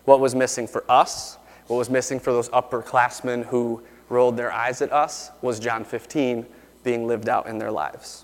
What 0.06 0.22
was 0.22 0.36
missing 0.36 0.68
for 0.68 0.90
us, 0.90 1.38
what 1.68 1.76
was 1.76 1.90
missing 1.90 2.20
for 2.20 2.32
those 2.32 2.48
upperclassmen 2.50 3.46
who 3.48 3.84
rolled 4.08 4.38
their 4.38 4.54
eyes 4.54 4.82
at 4.82 4.94
us, 4.94 5.32
was 5.42 5.60
John 5.60 5.84
15 5.84 6.46
being 6.88 7.06
lived 7.06 7.28
out 7.28 7.48
in 7.48 7.58
their 7.58 7.70
lives. 7.70 8.24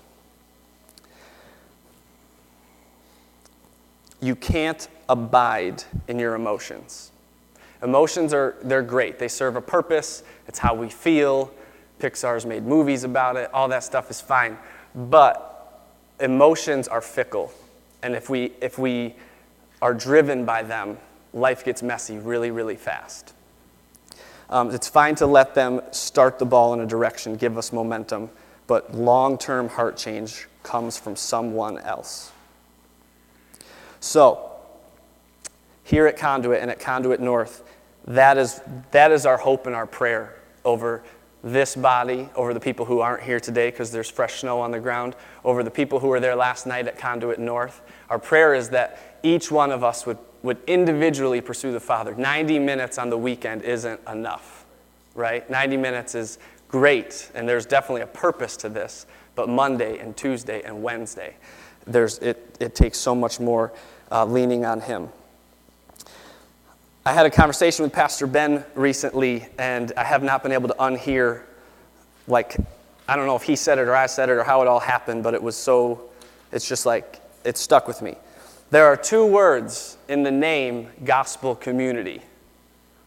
You 4.22 4.34
can't 4.34 4.88
abide 5.06 5.84
in 6.08 6.18
your 6.18 6.34
emotions. 6.34 7.12
Emotions 7.82 8.32
are 8.32 8.56
they're 8.62 8.80
great. 8.80 9.18
They 9.18 9.28
serve 9.28 9.56
a 9.56 9.60
purpose. 9.60 10.22
It's 10.48 10.58
how 10.58 10.72
we 10.72 10.88
feel. 10.88 11.52
Pixar's 12.00 12.46
made 12.46 12.64
movies 12.64 13.04
about 13.04 13.36
it. 13.36 13.52
All 13.52 13.68
that 13.68 13.84
stuff 13.84 14.10
is 14.10 14.22
fine. 14.22 14.56
But 14.94 15.84
emotions 16.20 16.88
are 16.88 17.02
fickle. 17.02 17.52
And 18.02 18.14
if 18.14 18.30
we 18.30 18.52
if 18.62 18.78
we 18.78 19.14
are 19.82 19.92
driven 19.92 20.46
by 20.46 20.62
them, 20.62 20.96
life 21.34 21.66
gets 21.66 21.82
messy 21.82 22.16
really, 22.16 22.50
really 22.50 22.76
fast. 22.76 23.34
Um, 24.48 24.70
it's 24.70 24.88
fine 24.88 25.16
to 25.16 25.26
let 25.26 25.54
them 25.54 25.82
start 25.90 26.38
the 26.38 26.46
ball 26.46 26.72
in 26.72 26.80
a 26.80 26.86
direction, 26.86 27.36
give 27.36 27.58
us 27.58 27.74
momentum, 27.74 28.30
but 28.66 28.94
long 28.94 29.38
term 29.38 29.68
heart 29.68 29.96
change 29.96 30.48
comes 30.62 30.98
from 30.98 31.16
someone 31.16 31.78
else. 31.78 32.32
So, 34.00 34.50
here 35.84 36.06
at 36.06 36.16
Conduit 36.16 36.60
and 36.60 36.70
at 36.70 36.80
Conduit 36.80 37.20
North, 37.20 37.62
that 38.06 38.36
is, 38.36 38.60
that 38.90 39.12
is 39.12 39.26
our 39.26 39.36
hope 39.36 39.66
and 39.66 39.74
our 39.74 39.86
prayer 39.86 40.34
over 40.64 41.02
this 41.42 41.76
body, 41.76 42.28
over 42.34 42.54
the 42.54 42.60
people 42.60 42.86
who 42.86 43.00
aren't 43.00 43.22
here 43.22 43.38
today 43.38 43.70
because 43.70 43.90
there's 43.92 44.10
fresh 44.10 44.40
snow 44.40 44.60
on 44.60 44.70
the 44.70 44.80
ground, 44.80 45.14
over 45.44 45.62
the 45.62 45.70
people 45.70 46.00
who 46.00 46.08
were 46.08 46.20
there 46.20 46.34
last 46.34 46.66
night 46.66 46.88
at 46.88 46.98
Conduit 46.98 47.38
North. 47.38 47.82
Our 48.08 48.18
prayer 48.18 48.54
is 48.54 48.70
that 48.70 49.18
each 49.22 49.50
one 49.50 49.70
of 49.70 49.84
us 49.84 50.06
would, 50.06 50.18
would 50.42 50.58
individually 50.66 51.42
pursue 51.42 51.70
the 51.70 51.80
Father. 51.80 52.14
90 52.14 52.58
minutes 52.58 52.96
on 52.96 53.10
the 53.10 53.18
weekend 53.18 53.62
isn't 53.62 54.00
enough, 54.10 54.64
right? 55.14 55.48
90 55.48 55.76
minutes 55.76 56.14
is 56.14 56.38
great, 56.74 57.30
and 57.36 57.48
there's 57.48 57.66
definitely 57.66 58.00
a 58.00 58.06
purpose 58.08 58.56
to 58.56 58.68
this, 58.68 59.06
but 59.36 59.48
Monday 59.48 60.00
and 60.00 60.16
Tuesday 60.16 60.60
and 60.62 60.82
Wednesday, 60.82 61.36
there's, 61.86 62.18
it, 62.18 62.56
it 62.58 62.74
takes 62.74 62.98
so 62.98 63.14
much 63.14 63.38
more 63.38 63.72
uh, 64.10 64.24
leaning 64.24 64.64
on 64.64 64.80
Him. 64.80 65.08
I 67.06 67.12
had 67.12 67.26
a 67.26 67.30
conversation 67.30 67.84
with 67.84 67.92
Pastor 67.92 68.26
Ben 68.26 68.64
recently, 68.74 69.46
and 69.56 69.92
I 69.96 70.02
have 70.02 70.24
not 70.24 70.42
been 70.42 70.50
able 70.50 70.66
to 70.66 70.74
unhear, 70.74 71.42
like, 72.26 72.56
I 73.06 73.14
don't 73.14 73.28
know 73.28 73.36
if 73.36 73.44
he 73.44 73.54
said 73.54 73.78
it 73.78 73.86
or 73.86 73.94
I 73.94 74.06
said 74.06 74.28
it 74.28 74.32
or 74.32 74.42
how 74.42 74.60
it 74.60 74.66
all 74.66 74.80
happened, 74.80 75.22
but 75.22 75.32
it 75.32 75.42
was 75.44 75.56
so, 75.56 76.10
it's 76.50 76.68
just 76.68 76.86
like, 76.86 77.20
it 77.44 77.56
stuck 77.56 77.86
with 77.86 78.02
me. 78.02 78.16
There 78.70 78.86
are 78.86 78.96
two 78.96 79.24
words 79.24 79.96
in 80.08 80.24
the 80.24 80.32
name 80.32 80.88
gospel 81.04 81.54
community 81.54 82.20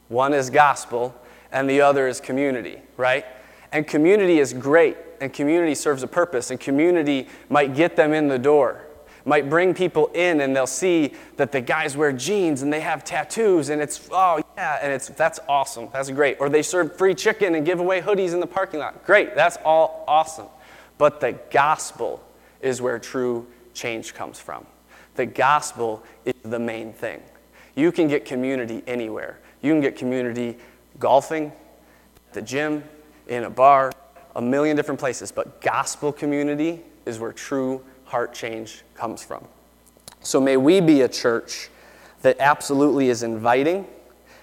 one 0.07 0.33
is 0.33 0.49
gospel, 0.49 1.13
and 1.51 1.69
the 1.69 1.81
other 1.81 2.07
is 2.07 2.21
community, 2.21 2.77
right? 2.95 3.25
And 3.71 3.85
community 3.85 4.39
is 4.39 4.53
great, 4.53 4.97
and 5.19 5.33
community 5.33 5.75
serves 5.75 6.03
a 6.03 6.07
purpose, 6.07 6.51
and 6.51 6.59
community 6.59 7.27
might 7.49 7.75
get 7.75 7.95
them 7.95 8.13
in 8.13 8.27
the 8.27 8.39
door 8.39 8.87
might 9.27 9.49
bring 9.49 9.73
people 9.73 10.07
in 10.13 10.39
and 10.39 10.55
they'll 10.55 10.65
see 10.65 11.13
that 11.35 11.51
the 11.51 11.59
guys 11.59 11.97
wear 11.97 12.13
jeans 12.13 12.61
and 12.61 12.71
they 12.71 12.79
have 12.79 13.03
tattoos 13.03 13.67
and 13.69 13.81
it's 13.81 14.07
oh 14.11 14.41
yeah 14.55 14.79
and 14.81 14.91
it's 14.91 15.09
that's 15.09 15.37
awesome 15.49 15.89
that's 15.91 16.09
great. 16.09 16.37
Or 16.39 16.47
they 16.47 16.63
serve 16.63 16.97
free 16.97 17.13
chicken 17.13 17.53
and 17.53 17.65
give 17.65 17.81
away 17.81 17.99
hoodies 17.99 18.33
in 18.33 18.39
the 18.39 18.47
parking 18.47 18.79
lot 18.79 19.05
great 19.05 19.35
that's 19.35 19.57
all 19.65 20.05
awesome. 20.07 20.47
But 20.97 21.19
the 21.19 21.33
gospel 21.51 22.23
is 22.61 22.81
where 22.81 22.97
true 22.97 23.45
change 23.73 24.13
comes 24.13 24.39
from. 24.39 24.65
The 25.15 25.25
gospel 25.25 26.03
is 26.23 26.33
the 26.43 26.59
main 26.59 26.93
thing. 26.93 27.21
You 27.75 27.91
can 27.91 28.07
get 28.07 28.23
community 28.23 28.81
anywhere. 28.87 29.39
You 29.61 29.73
can 29.73 29.81
get 29.81 29.97
community 29.97 30.57
golfing 30.99 31.51
the 32.31 32.41
gym 32.41 32.83
in 33.27 33.43
a 33.43 33.49
bar 33.49 33.91
a 34.35 34.41
million 34.41 34.75
different 34.75 34.99
places 34.99 35.31
but 35.31 35.61
gospel 35.61 36.11
community 36.11 36.81
is 37.05 37.19
where 37.19 37.31
true 37.33 37.83
heart 38.07 38.33
change 38.33 38.83
comes 38.95 39.23
from. 39.23 39.45
So 40.21 40.39
may 40.41 40.57
we 40.57 40.81
be 40.81 41.01
a 41.01 41.07
church 41.07 41.69
that 42.21 42.37
absolutely 42.39 43.09
is 43.09 43.23
inviting 43.23 43.85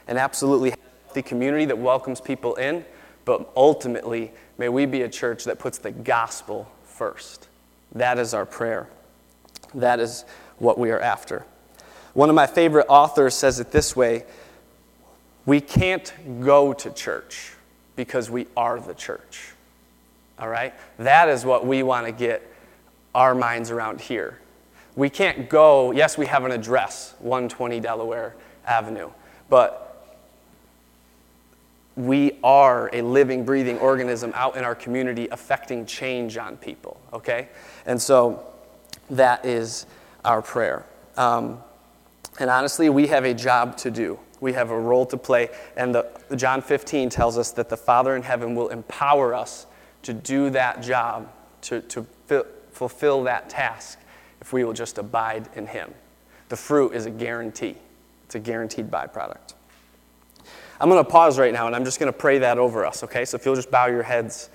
and 0.06 0.18
absolutely 0.18 0.74
the 1.14 1.22
community 1.22 1.64
that 1.66 1.78
welcomes 1.78 2.20
people 2.20 2.54
in, 2.56 2.84
but 3.24 3.50
ultimately, 3.56 4.32
may 4.58 4.68
we 4.68 4.86
be 4.86 5.02
a 5.02 5.08
church 5.08 5.44
that 5.44 5.58
puts 5.58 5.78
the 5.78 5.90
gospel 5.90 6.70
first. 6.84 7.48
That 7.94 8.18
is 8.18 8.34
our 8.34 8.46
prayer. 8.46 8.88
That 9.74 10.00
is 10.00 10.24
what 10.58 10.78
we 10.78 10.90
are 10.90 11.00
after. 11.00 11.44
One 12.12 12.28
of 12.28 12.34
my 12.34 12.46
favorite 12.46 12.86
authors 12.88 13.34
says 13.34 13.60
it 13.60 13.70
this 13.72 13.96
way 13.96 14.24
We 15.46 15.60
can't 15.60 16.12
go 16.42 16.72
to 16.74 16.90
church 16.90 17.53
because 17.96 18.30
we 18.30 18.46
are 18.56 18.80
the 18.80 18.94
church. 18.94 19.52
All 20.38 20.48
right? 20.48 20.74
That 20.98 21.28
is 21.28 21.44
what 21.44 21.66
we 21.66 21.82
want 21.82 22.06
to 22.06 22.12
get 22.12 22.42
our 23.14 23.34
minds 23.34 23.70
around 23.70 24.00
here. 24.00 24.40
We 24.96 25.10
can't 25.10 25.48
go, 25.48 25.90
yes, 25.92 26.18
we 26.18 26.26
have 26.26 26.44
an 26.44 26.52
address, 26.52 27.14
120 27.20 27.80
Delaware 27.80 28.34
Avenue, 28.66 29.10
but 29.48 29.84
we 31.96 32.38
are 32.42 32.90
a 32.92 33.02
living, 33.02 33.44
breathing 33.44 33.78
organism 33.78 34.32
out 34.34 34.56
in 34.56 34.64
our 34.64 34.74
community 34.74 35.28
affecting 35.30 35.86
change 35.86 36.36
on 36.36 36.56
people, 36.56 37.00
okay? 37.12 37.48
And 37.86 38.00
so 38.00 38.44
that 39.10 39.44
is 39.44 39.86
our 40.24 40.42
prayer. 40.42 40.84
Um, 41.16 41.58
and 42.40 42.50
honestly, 42.50 42.88
we 42.88 43.06
have 43.08 43.24
a 43.24 43.34
job 43.34 43.76
to 43.78 43.90
do. 43.90 44.18
We 44.44 44.52
have 44.52 44.70
a 44.70 44.78
role 44.78 45.06
to 45.06 45.16
play. 45.16 45.48
And 45.74 45.94
the, 45.94 46.06
John 46.36 46.60
15 46.60 47.08
tells 47.08 47.38
us 47.38 47.52
that 47.52 47.70
the 47.70 47.78
Father 47.78 48.14
in 48.14 48.20
heaven 48.20 48.54
will 48.54 48.68
empower 48.68 49.32
us 49.32 49.64
to 50.02 50.12
do 50.12 50.50
that 50.50 50.82
job, 50.82 51.32
to, 51.62 51.80
to 51.80 52.06
fulfill 52.70 53.22
that 53.22 53.48
task, 53.48 53.98
if 54.42 54.52
we 54.52 54.62
will 54.62 54.74
just 54.74 54.98
abide 54.98 55.48
in 55.54 55.66
Him. 55.66 55.94
The 56.50 56.58
fruit 56.58 56.92
is 56.92 57.06
a 57.06 57.10
guarantee, 57.10 57.76
it's 58.26 58.34
a 58.34 58.38
guaranteed 58.38 58.90
byproduct. 58.90 59.54
I'm 60.78 60.90
going 60.90 61.02
to 61.02 61.10
pause 61.10 61.38
right 61.38 61.54
now 61.54 61.66
and 61.66 61.74
I'm 61.74 61.86
just 61.86 61.98
going 61.98 62.12
to 62.12 62.18
pray 62.18 62.36
that 62.40 62.58
over 62.58 62.84
us, 62.84 63.02
okay? 63.02 63.24
So 63.24 63.36
if 63.36 63.46
you'll 63.46 63.54
just 63.54 63.70
bow 63.70 63.86
your 63.86 64.02
heads. 64.02 64.50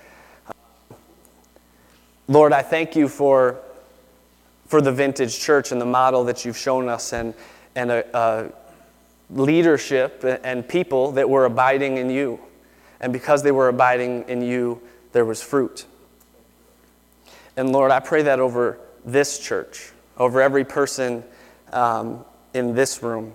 Lord, 2.28 2.54
I 2.54 2.62
thank 2.62 2.96
you 2.96 3.08
for, 3.08 3.60
for 4.68 4.82
the 4.82 4.92
vintage 4.92 5.40
church 5.40 5.72
and 5.72 5.82
the 5.82 5.88
model 5.88 6.26
that 6.26 6.46
you've 6.46 6.58
shown 6.58 6.90
us 6.90 7.12
and, 7.12 7.34
and 7.74 7.90
a, 7.90 8.06
a 8.16 8.52
leadership 9.30 10.24
and 10.44 10.68
people 10.68 11.12
that 11.14 11.30
were 11.30 11.46
abiding 11.46 11.98
in 11.98 12.10
you. 12.10 12.40
And 13.00 13.14
because 13.14 13.44
they 13.44 13.52
were 13.52 13.70
abiding 13.70 14.28
in 14.28 14.42
you, 14.42 14.82
there 15.12 15.26
was 15.26 15.42
fruit. 15.42 15.86
And 17.56 17.72
Lord, 17.72 17.92
I 17.92 18.00
pray 18.00 18.24
that 18.24 18.40
over 18.40 18.80
this 19.06 19.40
church, 19.40 19.92
over 20.18 20.42
every 20.42 20.66
person 20.66 21.24
um, 21.72 22.26
in 22.54 22.74
this 22.74 23.02
room, 23.04 23.34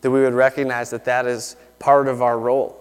that 0.00 0.10
we 0.10 0.20
would 0.20 0.34
recognize 0.34 0.90
that 0.90 1.04
that 1.06 1.26
is 1.26 1.56
part 1.78 2.08
of 2.08 2.22
our 2.22 2.38
role. 2.38 2.80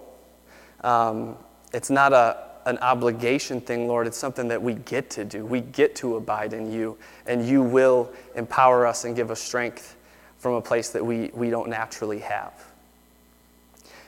Um, 0.81 1.37
it's 1.73 1.89
not 1.89 2.13
a, 2.13 2.37
an 2.65 2.77
obligation 2.79 3.61
thing, 3.61 3.87
Lord. 3.87 4.07
It's 4.07 4.17
something 4.17 4.47
that 4.49 4.61
we 4.61 4.73
get 4.73 5.09
to 5.11 5.25
do. 5.25 5.45
We 5.45 5.61
get 5.61 5.95
to 5.97 6.15
abide 6.17 6.53
in 6.53 6.71
you, 6.71 6.97
and 7.25 7.47
you 7.47 7.61
will 7.61 8.11
empower 8.35 8.85
us 8.85 9.05
and 9.05 9.15
give 9.15 9.31
us 9.31 9.41
strength 9.41 9.95
from 10.37 10.53
a 10.53 10.61
place 10.61 10.89
that 10.89 11.05
we, 11.05 11.31
we 11.33 11.49
don't 11.49 11.69
naturally 11.69 12.19
have. 12.19 12.53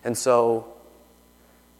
And 0.03 0.17
so, 0.17 0.67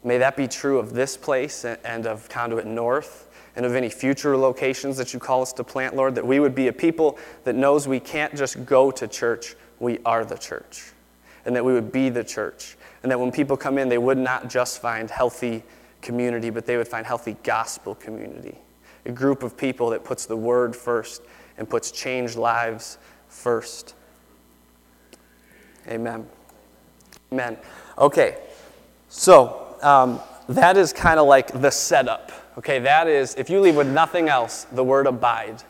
may 0.04 0.18
that 0.18 0.36
be 0.36 0.48
true 0.48 0.78
of 0.78 0.92
this 0.92 1.16
place 1.16 1.64
and 1.64 2.06
of 2.06 2.28
Conduit 2.28 2.66
North 2.66 3.28
and 3.56 3.66
of 3.66 3.74
any 3.74 3.88
future 3.88 4.36
locations 4.36 4.96
that 4.96 5.12
you 5.12 5.18
call 5.18 5.42
us 5.42 5.52
to 5.54 5.64
plant, 5.64 5.96
Lord, 5.96 6.14
that 6.14 6.26
we 6.26 6.38
would 6.38 6.54
be 6.54 6.68
a 6.68 6.72
people 6.72 7.18
that 7.44 7.54
knows 7.54 7.88
we 7.88 8.00
can't 8.00 8.34
just 8.36 8.64
go 8.64 8.90
to 8.92 9.08
church, 9.08 9.56
we 9.80 9.98
are 10.04 10.24
the 10.24 10.38
church. 10.38 10.92
And 11.44 11.56
that 11.56 11.64
we 11.64 11.72
would 11.72 11.90
be 11.90 12.08
the 12.08 12.22
church. 12.22 12.76
And 13.02 13.10
that 13.10 13.18
when 13.18 13.32
people 13.32 13.56
come 13.56 13.78
in, 13.78 13.88
they 13.88 13.98
would 13.98 14.18
not 14.18 14.48
just 14.48 14.80
find 14.80 15.10
healthy 15.10 15.62
community, 16.02 16.50
but 16.50 16.66
they 16.66 16.76
would 16.76 16.88
find 16.88 17.06
healthy 17.06 17.36
gospel 17.42 17.94
community. 17.94 18.58
A 19.06 19.12
group 19.12 19.42
of 19.42 19.56
people 19.56 19.90
that 19.90 20.04
puts 20.04 20.26
the 20.26 20.36
word 20.36 20.76
first 20.76 21.22
and 21.56 21.68
puts 21.68 21.90
changed 21.90 22.36
lives 22.36 22.98
first. 23.28 23.94
Amen. 25.88 26.26
Amen. 27.32 27.56
Okay, 27.96 28.38
so 29.08 29.76
um, 29.82 30.20
that 30.48 30.76
is 30.76 30.92
kind 30.92 31.18
of 31.18 31.26
like 31.26 31.60
the 31.60 31.70
setup. 31.70 32.30
Okay, 32.58 32.78
that 32.80 33.06
is, 33.06 33.34
if 33.36 33.48
you 33.48 33.60
leave 33.60 33.76
with 33.76 33.88
nothing 33.88 34.28
else, 34.28 34.64
the 34.72 34.84
word 34.84 35.06
abide. 35.06 35.62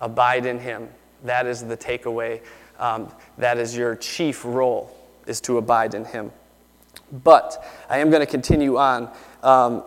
Abide 0.00 0.46
in 0.46 0.58
Him. 0.58 0.88
That 1.24 1.46
is 1.46 1.62
the 1.62 1.76
takeaway. 1.76 2.40
Um, 2.78 3.12
that 3.38 3.58
is 3.58 3.76
your 3.76 3.96
chief 3.96 4.44
role, 4.44 4.96
is 5.26 5.40
to 5.42 5.58
abide 5.58 5.94
in 5.94 6.04
Him. 6.04 6.32
But 7.24 7.64
I 7.88 7.98
am 7.98 8.10
going 8.10 8.20
to 8.20 8.30
continue 8.30 8.78
on, 8.78 9.10
um, 9.42 9.84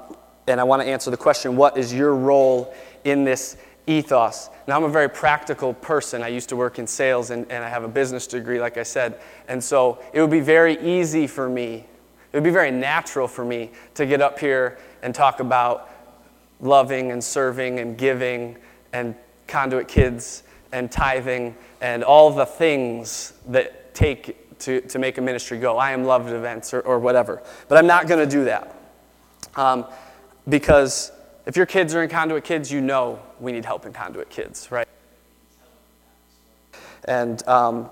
and 0.47 0.59
I 0.59 0.63
want 0.63 0.81
to 0.81 0.87
answer 0.87 1.11
the 1.11 1.17
question 1.17 1.55
what 1.57 1.77
is 1.77 1.93
your 1.93 2.15
role 2.15 2.73
in 3.03 3.23
this 3.23 3.57
ethos? 3.89 4.49
Now, 4.67 4.77
I'm 4.77 4.83
a 4.83 4.89
very 4.89 5.09
practical 5.09 5.73
person. 5.73 6.23
I 6.23 6.27
used 6.27 6.49
to 6.49 6.55
work 6.55 6.79
in 6.79 6.87
sales, 6.87 7.31
and, 7.31 7.49
and 7.51 7.63
I 7.63 7.69
have 7.69 7.83
a 7.83 7.87
business 7.87 8.27
degree, 8.27 8.59
like 8.59 8.77
I 8.77 8.83
said. 8.83 9.19
And 9.47 9.63
so 9.63 9.99
it 10.13 10.21
would 10.21 10.29
be 10.29 10.39
very 10.39 10.79
easy 10.81 11.27
for 11.27 11.49
me, 11.49 11.85
it 12.31 12.37
would 12.37 12.43
be 12.43 12.51
very 12.51 12.71
natural 12.71 13.27
for 13.27 13.43
me 13.43 13.71
to 13.95 14.05
get 14.05 14.21
up 14.21 14.39
here 14.39 14.77
and 15.01 15.15
talk 15.15 15.39
about 15.39 15.89
loving 16.61 17.11
and 17.11 17.23
serving 17.23 17.79
and 17.79 17.97
giving 17.97 18.57
and 18.93 19.15
conduit 19.47 19.87
kids 19.87 20.43
and 20.71 20.91
tithing 20.91 21.55
and 21.81 22.03
all 22.03 22.29
the 22.29 22.45
things 22.45 23.33
that 23.47 23.93
take 23.95 24.59
to, 24.59 24.81
to 24.81 24.99
make 24.99 25.17
a 25.17 25.21
ministry 25.21 25.57
go. 25.57 25.77
I 25.77 25.91
am 25.91 26.03
loved 26.03 26.29
events 26.29 26.73
or, 26.73 26.81
or 26.81 26.99
whatever. 26.99 27.41
But 27.67 27.77
I'm 27.77 27.87
not 27.87 28.07
going 28.07 28.19
to 28.19 28.31
do 28.31 28.43
that. 28.45 28.75
Um, 29.55 29.85
because 30.47 31.11
if 31.49 31.57
your 31.57 31.65
kids 31.65 31.95
are 31.95 32.03
in 32.03 32.09
conduit 32.11 32.43
kids, 32.43 32.71
you 32.71 32.79
know 32.79 33.19
we 33.39 33.51
need 33.51 33.65
help 33.65 33.87
in 33.87 33.91
conduit 33.91 34.29
kids, 34.29 34.71
right? 34.71 34.87
And 37.05 37.45
um, 37.47 37.89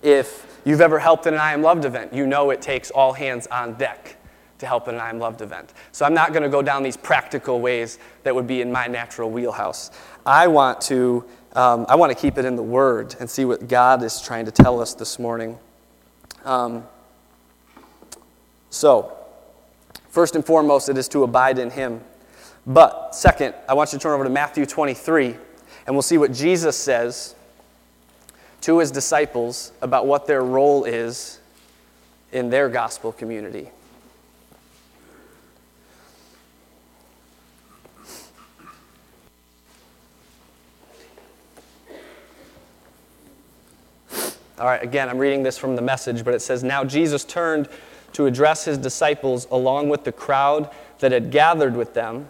if 0.00 0.46
you've 0.64 0.80
ever 0.80 0.98
helped 0.98 1.26
in 1.26 1.34
an 1.34 1.40
I 1.40 1.52
Am 1.52 1.60
Loved 1.60 1.84
event, 1.84 2.14
you 2.14 2.26
know 2.26 2.48
it 2.48 2.62
takes 2.62 2.90
all 2.90 3.12
hands 3.12 3.46
on 3.48 3.74
deck 3.74 4.16
to 4.56 4.64
help 4.64 4.88
in 4.88 4.94
an 4.94 5.02
I 5.02 5.10
Am 5.10 5.18
Loved 5.18 5.42
event. 5.42 5.74
So 5.92 6.06
I'm 6.06 6.14
not 6.14 6.32
going 6.32 6.44
to 6.44 6.48
go 6.48 6.62
down 6.62 6.82
these 6.82 6.96
practical 6.96 7.60
ways 7.60 7.98
that 8.22 8.34
would 8.34 8.46
be 8.46 8.62
in 8.62 8.72
my 8.72 8.86
natural 8.86 9.30
wheelhouse. 9.30 9.90
I 10.24 10.46
want 10.46 10.80
to, 10.82 11.26
um, 11.52 11.84
I 11.90 11.96
want 11.96 12.10
to 12.10 12.16
keep 12.16 12.38
it 12.38 12.46
in 12.46 12.56
the 12.56 12.62
Word 12.62 13.16
and 13.20 13.28
see 13.28 13.44
what 13.44 13.68
God 13.68 14.02
is 14.02 14.22
trying 14.22 14.46
to 14.46 14.50
tell 14.50 14.80
us 14.80 14.94
this 14.94 15.18
morning. 15.18 15.58
Um, 16.46 16.84
so, 18.70 19.14
first 20.08 20.34
and 20.34 20.46
foremost, 20.46 20.88
it 20.88 20.96
is 20.96 21.06
to 21.08 21.22
abide 21.22 21.58
in 21.58 21.68
Him. 21.68 22.00
But, 22.66 23.14
second, 23.14 23.54
I 23.68 23.74
want 23.74 23.92
you 23.92 23.98
to 23.98 24.02
turn 24.02 24.12
over 24.12 24.24
to 24.24 24.30
Matthew 24.30 24.66
23, 24.66 25.36
and 25.86 25.94
we'll 25.96 26.02
see 26.02 26.18
what 26.18 26.32
Jesus 26.32 26.76
says 26.76 27.34
to 28.60 28.78
his 28.78 28.92
disciples 28.92 29.72
about 29.82 30.06
what 30.06 30.26
their 30.26 30.44
role 30.44 30.84
is 30.84 31.40
in 32.30 32.50
their 32.50 32.68
gospel 32.68 33.12
community. 33.12 33.70
All 44.62 44.68
right, 44.68 44.80
again, 44.80 45.08
I'm 45.08 45.18
reading 45.18 45.42
this 45.42 45.58
from 45.58 45.74
the 45.74 45.82
message, 45.82 46.24
but 46.24 46.34
it 46.34 46.40
says 46.40 46.62
Now 46.62 46.84
Jesus 46.84 47.24
turned 47.24 47.68
to 48.12 48.26
address 48.26 48.64
his 48.64 48.78
disciples 48.78 49.48
along 49.50 49.88
with 49.88 50.04
the 50.04 50.12
crowd 50.12 50.70
that 51.00 51.10
had 51.10 51.32
gathered 51.32 51.74
with 51.74 51.94
them. 51.94 52.28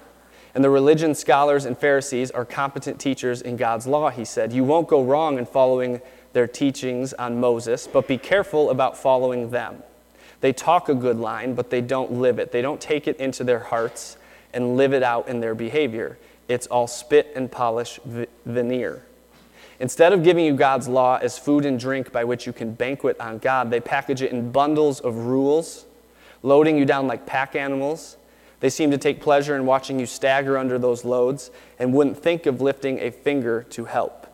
And 0.55 0.63
the 0.63 0.71
religion 0.71 1.15
scholars 1.15 1.65
and 1.65 1.77
Pharisees 1.79 2.31
are 2.31 2.45
competent 2.45 3.01
teachers 3.01 3.41
in 3.41 3.57
God's 3.57 3.87
law, 3.87 4.11
he 4.11 4.25
said. 4.25 4.53
You 4.53 4.65
won't 4.65 4.89
go 4.89 5.03
wrong 5.03 5.39
in 5.39 5.47
following 5.47 6.01
their 6.35 6.47
teachings 6.47 7.13
on 7.15 7.41
Moses, 7.41 7.87
but 7.87 8.07
be 8.07 8.19
careful 8.19 8.71
about 8.71 8.97
following 8.97 9.51
them. 9.51 9.83
They 10.41 10.53
talk 10.53 10.89
a 10.89 10.95
good 10.95 11.19
line, 11.19 11.55
but 11.55 11.71
they 11.71 11.81
don't 11.81 12.13
live 12.13 12.39
it. 12.39 12.53
They 12.53 12.63
don't 12.63 12.81
take 12.81 13.07
it 13.07 13.17
into 13.19 13.45
their 13.45 13.61
hearts 13.61 14.17
and 14.53 14.77
live 14.77 14.93
it 14.93 15.03
out 15.03 15.29
in 15.29 15.41
their 15.41 15.55
behavior. 15.55 16.19
It's 16.49 16.67
all 16.67 16.87
spit 16.87 17.33
and 17.35 17.51
polish 17.51 18.01
veneer. 18.45 19.03
Instead 19.81 20.13
of 20.13 20.23
giving 20.23 20.45
you 20.45 20.55
God's 20.55 20.87
law 20.87 21.19
as 21.23 21.39
food 21.39 21.65
and 21.65 21.79
drink 21.79 22.13
by 22.13 22.25
which 22.25 22.47
you 22.47 22.53
can 22.53 22.73
banquet 22.73 23.19
on 23.21 23.39
God, 23.39 23.71
they 23.71 23.81
package 23.81 24.21
it 24.23 24.33
in 24.33 24.53
bundles 24.53 25.01
of 25.01 25.17
rules, 25.17 25.87
loading 26.43 26.77
you 26.77 26.85
down 26.85 27.07
like 27.07 27.25
pack 27.25 27.57
animals. 27.57 28.17
They 28.63 28.71
seem 28.71 28.93
to 28.93 28.99
take 28.99 29.21
pleasure 29.21 29.57
in 29.57 29.67
watching 29.67 29.99
you 29.99 30.07
stagger 30.07 30.57
under 30.57 30.79
those 30.79 31.05
loads 31.05 31.51
and 31.81 31.93
wouldn't 31.93 32.17
think 32.17 32.47
of 32.47 32.61
lifting 32.61 33.01
a 33.01 33.11
finger 33.11 33.67
to 33.71 33.87
help. 33.87 34.29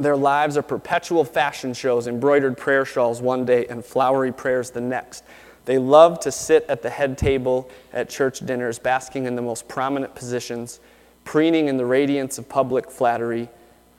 Their 0.00 0.16
lives 0.16 0.56
are 0.56 0.62
perpetual 0.62 1.24
fashion 1.24 1.74
shows, 1.74 2.08
embroidered 2.08 2.58
prayer 2.58 2.84
shawls 2.84 3.22
one 3.22 3.44
day 3.44 3.66
and 3.68 3.84
flowery 3.84 4.32
prayers 4.32 4.70
the 4.72 4.80
next. 4.80 5.22
They 5.64 5.78
love 5.78 6.18
to 6.20 6.32
sit 6.32 6.66
at 6.68 6.82
the 6.82 6.90
head 6.90 7.16
table 7.16 7.70
at 7.92 8.10
church 8.10 8.40
dinners, 8.40 8.80
basking 8.80 9.26
in 9.26 9.36
the 9.36 9.42
most 9.42 9.68
prominent 9.68 10.16
positions, 10.16 10.80
preening 11.22 11.68
in 11.68 11.76
the 11.76 11.86
radiance 11.86 12.36
of 12.36 12.48
public 12.48 12.90
flattery 12.90 13.48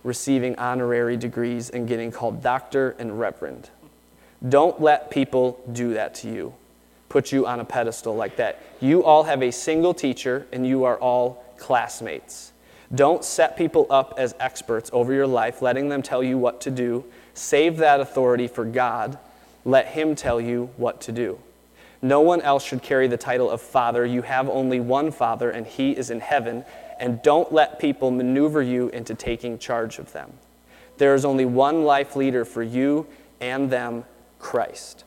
receiving 0.03 0.55
honorary 0.57 1.17
degrees 1.17 1.69
and 1.69 1.87
getting 1.87 2.11
called 2.11 2.43
doctor 2.43 2.95
and 2.99 3.19
reverend. 3.19 3.69
Don't 4.47 4.79
let 4.79 5.09
people 5.09 5.59
do 5.71 5.93
that 5.93 6.13
to 6.15 6.29
you, 6.29 6.53
put 7.15 7.31
you 7.31 7.47
on 7.47 7.61
a 7.61 7.63
pedestal 7.63 8.13
like 8.13 8.35
that. 8.35 8.61
You 8.81 9.05
all 9.05 9.23
have 9.23 9.41
a 9.41 9.49
single 9.49 9.93
teacher 9.93 10.45
and 10.51 10.67
you 10.67 10.83
are 10.83 10.97
all 10.97 11.45
classmates. 11.57 12.51
Don't 12.93 13.23
set 13.23 13.55
people 13.55 13.87
up 13.89 14.15
as 14.17 14.35
experts 14.37 14.89
over 14.91 15.13
your 15.13 15.25
life, 15.25 15.61
letting 15.61 15.87
them 15.87 16.01
tell 16.01 16.21
you 16.21 16.37
what 16.37 16.59
to 16.59 16.71
do. 16.71 17.05
Save 17.33 17.77
that 17.77 18.01
authority 18.01 18.49
for 18.49 18.65
God. 18.65 19.17
Let 19.63 19.87
Him 19.87 20.13
tell 20.13 20.41
you 20.41 20.71
what 20.75 20.99
to 21.03 21.13
do. 21.13 21.39
No 22.01 22.19
one 22.19 22.41
else 22.41 22.65
should 22.65 22.81
carry 22.83 23.07
the 23.07 23.15
title 23.15 23.49
of 23.49 23.61
Father. 23.61 24.05
You 24.05 24.23
have 24.23 24.49
only 24.49 24.81
one 24.81 25.09
Father, 25.09 25.49
and 25.49 25.65
He 25.65 25.91
is 25.91 26.09
in 26.09 26.19
heaven 26.19 26.65
and 26.99 27.21
don't 27.21 27.49
let 27.49 27.79
people 27.79 28.11
maneuver 28.11 28.61
you 28.61 28.89
into 28.89 29.15
taking 29.15 29.57
charge 29.57 29.99
of 29.99 30.11
them. 30.11 30.33
There 30.97 31.15
is 31.15 31.23
only 31.23 31.45
one 31.45 31.85
life 31.85 32.17
leader 32.17 32.43
for 32.43 32.61
you 32.61 33.07
and 33.39 33.69
them, 33.69 34.03
Christ. 34.37 35.05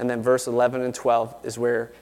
And 0.00 0.08
then 0.08 0.22
verse 0.22 0.46
11 0.46 0.80
and 0.80 0.94
12 0.94 1.36
is 1.44 1.58
where, 1.58 1.92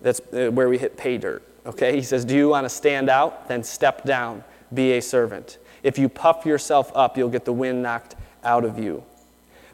that's 0.00 0.20
uh, 0.32 0.48
where 0.52 0.68
we 0.68 0.78
hit 0.78 0.96
pay 0.96 1.18
dirt. 1.18 1.42
Okay? 1.66 1.96
He 1.96 2.02
says, 2.02 2.24
Do 2.24 2.36
you 2.36 2.48
want 2.48 2.64
to 2.64 2.68
stand 2.68 3.10
out? 3.10 3.48
Then 3.48 3.64
step 3.64 4.04
down, 4.04 4.44
be 4.72 4.92
a 4.92 5.02
servant. 5.02 5.58
If 5.82 5.98
you 5.98 6.08
puff 6.08 6.46
yourself 6.46 6.92
up, 6.94 7.18
you'll 7.18 7.28
get 7.28 7.44
the 7.44 7.52
wind 7.52 7.82
knocked 7.82 8.14
out 8.44 8.64
of 8.64 8.78
you. 8.78 9.02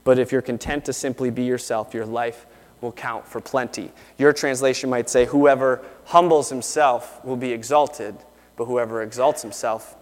But 0.02 0.18
if 0.18 0.32
you're 0.32 0.42
content 0.42 0.86
to 0.86 0.94
simply 0.94 1.28
be 1.30 1.44
yourself, 1.44 1.92
your 1.92 2.06
life 2.06 2.46
will 2.80 2.92
count 2.92 3.28
for 3.28 3.40
plenty. 3.40 3.92
Your 4.16 4.32
translation 4.32 4.88
might 4.88 5.10
say, 5.10 5.26
Whoever 5.26 5.84
humbles 6.06 6.48
himself 6.48 7.22
will 7.22 7.36
be 7.36 7.52
exalted, 7.52 8.16
but 8.56 8.64
whoever 8.64 9.02
exalts 9.02 9.42
himself 9.42 9.94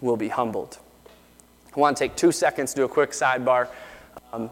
will 0.00 0.16
be 0.16 0.28
humbled. 0.28 0.78
I 1.74 1.78
want 1.78 1.96
to 1.96 2.02
take 2.02 2.16
two 2.16 2.32
seconds 2.32 2.72
to 2.72 2.80
do 2.80 2.84
a 2.84 2.88
quick 2.88 3.10
sidebar. 3.10 3.68
Um, 4.32 4.50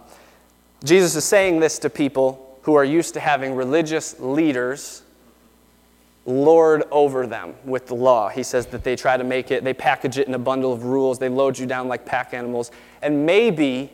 Jesus 0.84 1.16
is 1.16 1.24
saying 1.24 1.60
this 1.60 1.78
to 1.80 1.90
people 1.90 2.43
who 2.64 2.74
are 2.74 2.85
used 2.85 3.14
to 3.14 3.20
having 3.20 3.55
religious 3.55 4.18
leaders 4.18 5.03
lord 6.27 6.85
over 6.90 7.27
them 7.27 7.55
with 7.64 7.87
the 7.87 7.94
law. 7.94 8.31
He 8.31 8.42
says 8.42 8.66
that 8.66 8.83
they 8.83 8.96
try 8.96 9.16
to 9.16 9.24
make 9.24 9.50
it, 9.50 9.62
they 9.62 9.74
package 9.74 10.18
it 10.18 10.27
in 10.27 10.35
a 10.35 10.38
bundle 10.38 10.72
of 10.72 10.85
rules, 10.85 11.18
they 11.18 11.29
load 11.29 11.59
you 11.59 11.66
down 11.66 11.88
like 11.88 12.07
pack 12.07 12.33
animals. 12.33 12.70
And 13.03 13.27
maybe, 13.27 13.92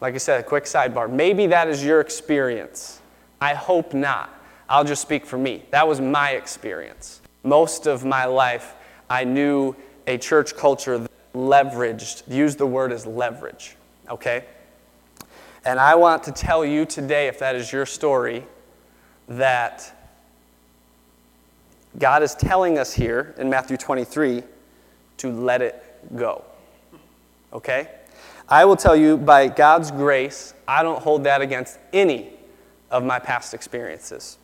like 0.00 0.14
I 0.14 0.18
said, 0.18 0.40
a 0.40 0.42
quick 0.42 0.64
sidebar, 0.64 1.10
maybe 1.10 1.46
that 1.48 1.68
is 1.68 1.84
your 1.84 2.00
experience. 2.00 3.00
I 3.40 3.52
hope 3.54 3.92
not. 3.92 4.34
I'll 4.68 4.84
just 4.84 5.02
speak 5.02 5.26
for 5.26 5.36
me. 5.36 5.64
That 5.70 5.86
was 5.86 6.00
my 6.00 6.30
experience. 6.30 7.20
Most 7.42 7.86
of 7.86 8.04
my 8.04 8.24
life, 8.24 8.74
I 9.10 9.24
knew 9.24 9.76
a 10.06 10.16
church 10.16 10.56
culture 10.56 10.96
that 10.96 11.10
leveraged, 11.34 12.22
used 12.28 12.56
the 12.58 12.66
word 12.66 12.92
as 12.92 13.04
leverage, 13.06 13.76
okay? 14.08 14.44
And 15.64 15.78
I 15.78 15.94
want 15.94 16.24
to 16.24 16.32
tell 16.32 16.64
you 16.64 16.86
today, 16.86 17.28
if 17.28 17.38
that 17.40 17.54
is 17.54 17.72
your 17.72 17.84
story, 17.84 18.46
that 19.28 19.94
God 21.98 22.22
is 22.22 22.34
telling 22.34 22.78
us 22.78 22.92
here 22.92 23.34
in 23.36 23.50
Matthew 23.50 23.76
23 23.76 24.42
to 25.18 25.32
let 25.32 25.60
it 25.60 26.16
go. 26.16 26.44
Okay? 27.52 27.88
I 28.48 28.64
will 28.64 28.76
tell 28.76 28.96
you, 28.96 29.16
by 29.16 29.48
God's 29.48 29.90
grace, 29.90 30.54
I 30.66 30.82
don't 30.82 31.00
hold 31.02 31.24
that 31.24 31.42
against 31.42 31.78
any 31.92 32.30
of 32.90 33.04
my 33.04 33.18
past 33.18 33.54
experiences. 33.54 34.38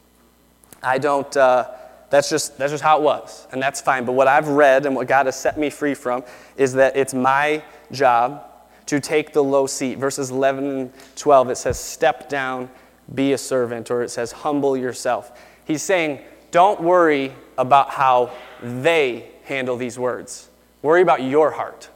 I 0.82 0.98
don't, 0.98 1.34
uh, 1.36 1.70
that's, 2.10 2.28
just, 2.28 2.58
that's 2.58 2.72
just 2.72 2.84
how 2.84 2.98
it 2.98 3.02
was, 3.02 3.48
and 3.52 3.60
that's 3.60 3.80
fine. 3.80 4.04
But 4.04 4.12
what 4.12 4.28
I've 4.28 4.48
read 4.48 4.86
and 4.86 4.94
what 4.94 5.08
God 5.08 5.26
has 5.26 5.38
set 5.38 5.58
me 5.58 5.70
free 5.70 5.94
from 5.94 6.24
is 6.56 6.74
that 6.74 6.96
it's 6.96 7.14
my 7.14 7.62
job 7.90 8.44
to 8.86 9.00
take 9.00 9.32
the 9.32 9.42
low 9.42 9.66
seat. 9.66 9.98
Verses 9.98 10.30
11 10.30 10.64
and 10.64 10.92
12, 11.16 11.50
it 11.50 11.56
says, 11.56 11.78
Step 11.78 12.28
down, 12.28 12.70
be 13.14 13.32
a 13.32 13.38
servant, 13.38 13.90
or 13.90 14.02
it 14.02 14.10
says, 14.10 14.32
Humble 14.32 14.76
yourself. 14.76 15.38
He's 15.64 15.82
saying, 15.82 16.20
don't 16.50 16.80
worry 16.80 17.32
about 17.58 17.90
how 17.90 18.30
they 18.62 19.28
handle 19.44 19.76
these 19.76 19.98
words. 19.98 20.48
Worry 20.80 21.02
about 21.02 21.22
your 21.22 21.50
heart. 21.50 21.90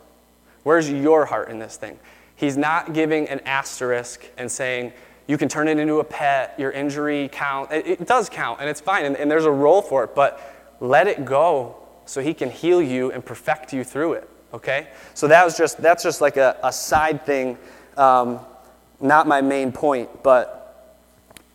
Where's 0.64 0.90
your 0.90 1.24
heart 1.24 1.48
in 1.48 1.59
this 1.59 1.76
thing? 1.76 1.98
He's 2.37 2.57
not 2.57 2.92
giving 2.92 3.29
an 3.29 3.40
asterisk 3.40 4.29
and 4.37 4.50
saying, 4.50 4.92
you 5.26 5.38
can 5.38 5.48
turn 5.48 5.68
it 5.68 5.79
into 5.79 6.00
a 6.00 6.05
pet, 6.05 6.55
your 6.59 6.72
injury 6.72 7.29
count. 7.31 7.70
It, 7.70 7.87
it 7.87 8.07
does 8.07 8.29
count, 8.29 8.61
and 8.61 8.68
it's 8.68 8.81
fine, 8.81 9.05
and, 9.05 9.16
and 9.16 9.31
there's 9.31 9.44
a 9.44 9.50
role 9.50 9.81
for 9.81 10.05
it, 10.05 10.14
but 10.14 10.76
let 10.81 11.07
it 11.07 11.24
go 11.24 11.76
so 12.05 12.20
he 12.20 12.35
can 12.35 12.50
heal 12.50 12.83
you 12.83 13.12
and 13.12 13.24
perfect 13.24 13.72
you 13.72 13.85
through 13.85 14.14
it, 14.14 14.29
okay? 14.54 14.88
So 15.14 15.28
that 15.28 15.44
was 15.44 15.56
just, 15.56 15.80
that's 15.82 16.02
just 16.02 16.20
like 16.20 16.36
a, 16.36 16.58
a 16.62 16.72
side 16.72 17.24
thing, 17.24 17.58
um, 17.96 18.40
not 19.00 19.26
my 19.26 19.40
main 19.40 19.72
point, 19.72 20.22
but 20.22 20.60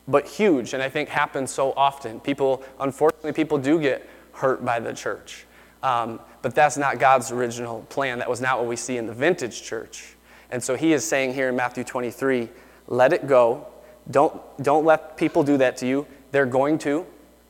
but 0.08 0.27
huge, 0.27 0.73
and 0.73 0.84
I 0.84 0.89
think 0.89 1.10
happens 1.10 1.51
so 1.51 1.73
often. 1.75 2.19
People, 2.19 2.63
unfortunately, 2.79 3.34
people 3.34 3.58
do 3.58 3.79
get 3.79 4.08
hurt 4.34 4.63
by 4.63 4.79
the 4.79 4.93
church. 4.93 5.45
Um, 5.81 6.19
but 6.41 6.53
that's 6.53 6.77
not 6.77 6.99
God's 6.99 7.31
original 7.31 7.81
plan. 7.89 8.19
That 8.19 8.29
was 8.29 8.41
not 8.41 8.60
what 8.60 8.67
we 8.67 8.75
see 8.75 8.97
in 8.97 9.08
the 9.08 9.13
vintage 9.13 9.63
church. 9.63 10.15
And 10.51 10.63
so 10.63 10.75
he 10.75 10.93
is 10.93 11.03
saying 11.03 11.34
here 11.34 11.49
in 11.49 11.55
Matthew 11.55 11.84
23 11.84 12.49
let 12.88 13.13
it 13.13 13.25
go. 13.25 13.65
Don't, 14.12 14.39
don't 14.62 14.86
let 14.86 15.17
people 15.17 15.43
do 15.43 15.58
that 15.58 15.77
to 15.77 15.88
you. 15.88 16.05
They're 16.31 16.45
going 16.45 16.77
to. 16.79 17.05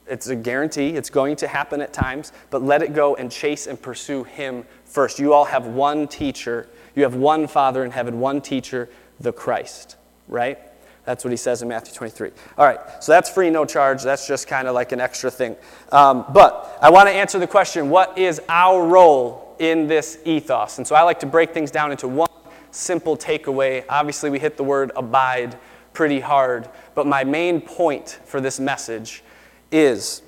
It's 0.08 0.28
a 0.28 0.36
guarantee. 0.36 0.89
It's 0.89 1.10
going 1.10 1.36
to 1.38 1.48
happen 1.48 1.82
at 1.82 1.94
times. 1.94 2.32
But 2.50 2.63
let 2.63 2.82
it 2.84 2.94
go 2.94 3.15
and 3.15 3.32
chase 3.32 3.68
and 3.68 3.82
pursue 3.82 4.24
him 4.24 4.65
first. 4.86 5.20
You 5.20 5.34
all 5.34 5.46
have 5.46 5.68
one 5.68 6.08
teacher. 6.08 6.68
You 6.96 7.04
have 7.04 7.15
one 7.15 7.48
Father 7.48 7.84
in 7.84 7.91
heaven, 7.91 8.20
one 8.20 8.41
teacher, 8.41 8.89
the 9.20 9.32
Christ, 9.32 9.98
right? 10.28 10.60
That's 11.06 11.24
what 11.24 11.32
he 11.32 11.38
says 11.38 11.62
in 11.62 11.68
Matthew 11.68 11.94
23. 11.94 12.32
All 12.58 12.65
right, 12.65 12.80
so 13.00 13.12
that's 13.12 13.30
free, 13.30 13.50
no 13.50 13.63
charge. 13.63 14.02
That's 14.02 14.28
just 14.28 14.48
kind 14.48 14.68
of 14.68 14.74
like 14.74 14.91
an 14.91 15.00
extra 15.00 15.30
thing. 15.30 15.56
Um, 15.91 16.26
but 16.34 16.78
I 16.82 16.89
want 16.89 17.08
to 17.08 17.13
answer 17.13 17.38
the 17.38 17.48
question 17.48 17.89
what 17.89 18.18
is 18.18 18.41
our 18.50 18.86
role 18.86 19.56
in 19.60 19.88
this 19.88 20.18
ethos? 20.26 20.80
And 20.80 20.88
so 20.88 20.96
I 20.96 21.04
like 21.04 21.20
to 21.20 21.28
break 21.28 21.54
things 21.54 21.70
down 21.70 21.91
into 21.91 22.08
one 22.08 22.30
simple 22.72 23.15
takeaway. 23.15 23.86
Obviously, 23.88 24.30
we 24.30 24.39
hit 24.39 24.58
the 24.58 24.63
word 24.63 24.91
abide 24.96 25.58
pretty 25.94 26.20
hard, 26.20 26.68
but 26.96 27.06
my 27.06 27.24
main 27.24 27.62
point 27.62 28.20
for 28.26 28.41
this 28.41 28.60
message 28.60 29.24
is 29.71 30.21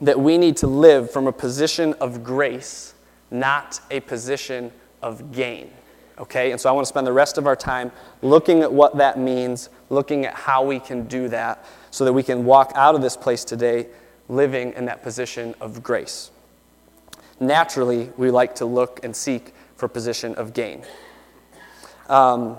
that 0.00 0.18
we 0.18 0.38
need 0.38 0.56
to 0.58 0.66
live 0.66 1.10
from 1.10 1.26
a 1.26 1.32
position 1.32 1.94
of 1.94 2.24
grace, 2.24 2.94
not 3.30 3.80
a 3.90 4.00
position 4.00 4.72
of 5.02 5.32
gain. 5.32 5.70
Okay, 6.18 6.52
and 6.52 6.60
so 6.60 6.68
I 6.68 6.72
want 6.72 6.84
to 6.84 6.88
spend 6.88 7.06
the 7.06 7.12
rest 7.12 7.38
of 7.38 7.46
our 7.46 7.56
time 7.56 7.90
looking 8.22 8.60
at 8.60 8.72
what 8.72 8.96
that 8.98 9.18
means, 9.18 9.68
looking 9.90 10.24
at 10.26 10.34
how 10.34 10.64
we 10.64 10.78
can 10.78 11.06
do 11.06 11.28
that 11.28 11.64
so 11.90 12.04
that 12.04 12.12
we 12.12 12.22
can 12.22 12.44
walk 12.44 12.72
out 12.74 12.94
of 12.94 13.02
this 13.02 13.16
place 13.16 13.44
today 13.44 13.86
living 14.28 14.72
in 14.74 14.84
that 14.86 15.02
position 15.02 15.54
of 15.60 15.82
grace. 15.82 16.30
Naturally, 17.40 18.10
we 18.16 18.30
like 18.30 18.54
to 18.56 18.64
look 18.64 19.00
and 19.02 19.14
seek 19.14 19.52
for 19.76 19.88
position 19.88 20.34
of 20.36 20.54
gain. 20.54 20.82
Um, 22.08 22.58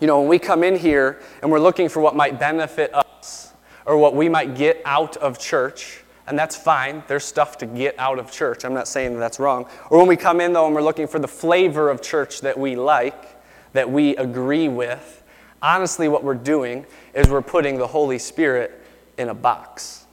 you 0.00 0.06
know, 0.06 0.20
when 0.20 0.28
we 0.28 0.38
come 0.38 0.64
in 0.64 0.76
here 0.76 1.20
and 1.42 1.50
we're 1.50 1.60
looking 1.60 1.88
for 1.88 2.00
what 2.00 2.16
might 2.16 2.40
benefit 2.40 2.92
us 2.94 3.49
or 3.86 3.96
what 3.96 4.14
we 4.14 4.28
might 4.28 4.54
get 4.54 4.80
out 4.84 5.16
of 5.16 5.38
church, 5.38 6.02
and 6.26 6.38
that's 6.38 6.56
fine. 6.56 7.02
There's 7.08 7.24
stuff 7.24 7.58
to 7.58 7.66
get 7.66 7.98
out 7.98 8.18
of 8.18 8.30
church. 8.30 8.64
I'm 8.64 8.74
not 8.74 8.86
saying 8.86 9.14
that 9.14 9.18
that's 9.18 9.40
wrong. 9.40 9.66
Or 9.90 9.98
when 9.98 10.06
we 10.06 10.16
come 10.16 10.40
in, 10.40 10.52
though, 10.52 10.66
and 10.66 10.74
we're 10.74 10.82
looking 10.82 11.08
for 11.08 11.18
the 11.18 11.28
flavor 11.28 11.90
of 11.90 12.02
church 12.02 12.42
that 12.42 12.58
we 12.58 12.76
like, 12.76 13.42
that 13.72 13.90
we 13.90 14.16
agree 14.16 14.68
with, 14.68 15.22
honestly, 15.62 16.08
what 16.08 16.22
we're 16.22 16.34
doing 16.34 16.86
is 17.14 17.28
we're 17.28 17.42
putting 17.42 17.78
the 17.78 17.86
Holy 17.86 18.18
Spirit 18.18 18.80
in 19.18 19.28
a 19.28 19.34
box. 19.34 20.06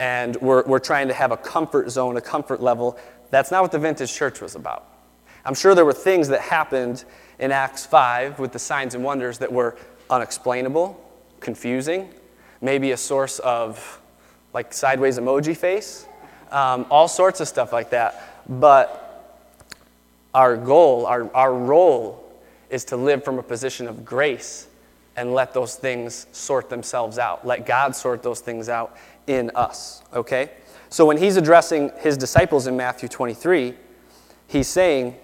And 0.00 0.36
we're, 0.36 0.64
we're 0.64 0.80
trying 0.80 1.08
to 1.08 1.14
have 1.14 1.30
a 1.30 1.36
comfort 1.36 1.90
zone, 1.90 2.16
a 2.16 2.20
comfort 2.20 2.60
level. 2.60 2.98
That's 3.30 3.50
not 3.50 3.62
what 3.62 3.72
the 3.72 3.78
vintage 3.78 4.12
church 4.12 4.40
was 4.40 4.56
about. 4.56 4.86
I'm 5.44 5.54
sure 5.54 5.74
there 5.74 5.84
were 5.84 5.92
things 5.92 6.28
that 6.28 6.40
happened 6.40 7.04
in 7.38 7.52
Acts 7.52 7.86
5 7.86 8.38
with 8.38 8.52
the 8.52 8.58
signs 8.58 8.94
and 8.94 9.04
wonders 9.04 9.38
that 9.38 9.52
were 9.52 9.76
unexplainable, 10.10 11.00
confusing, 11.40 12.12
maybe 12.60 12.92
a 12.92 12.96
source 12.96 13.38
of 13.40 14.00
like 14.52 14.72
sideways 14.72 15.18
emoji 15.18 15.56
face, 15.56 16.06
um, 16.50 16.86
all 16.90 17.08
sorts 17.08 17.40
of 17.40 17.48
stuff 17.48 17.72
like 17.72 17.90
that. 17.90 18.44
But 18.48 19.00
our 20.32 20.56
goal, 20.56 21.06
our, 21.06 21.34
our 21.34 21.54
role, 21.54 22.20
is 22.70 22.84
to 22.86 22.96
live 22.96 23.24
from 23.24 23.38
a 23.38 23.42
position 23.42 23.86
of 23.86 24.04
grace 24.04 24.68
and 25.16 25.32
let 25.32 25.54
those 25.54 25.76
things 25.76 26.26
sort 26.32 26.68
themselves 26.68 27.18
out. 27.18 27.46
Let 27.46 27.66
God 27.66 27.94
sort 27.94 28.22
those 28.22 28.40
things 28.40 28.68
out 28.68 28.96
in 29.26 29.50
us, 29.54 30.02
okay? 30.12 30.50
So 30.88 31.06
when 31.06 31.16
he's 31.16 31.36
addressing 31.36 31.92
his 31.98 32.16
disciples 32.16 32.66
in 32.66 32.76
Matthew 32.76 33.08
23, 33.08 33.74
he's 34.48 34.68
saying 34.68 35.16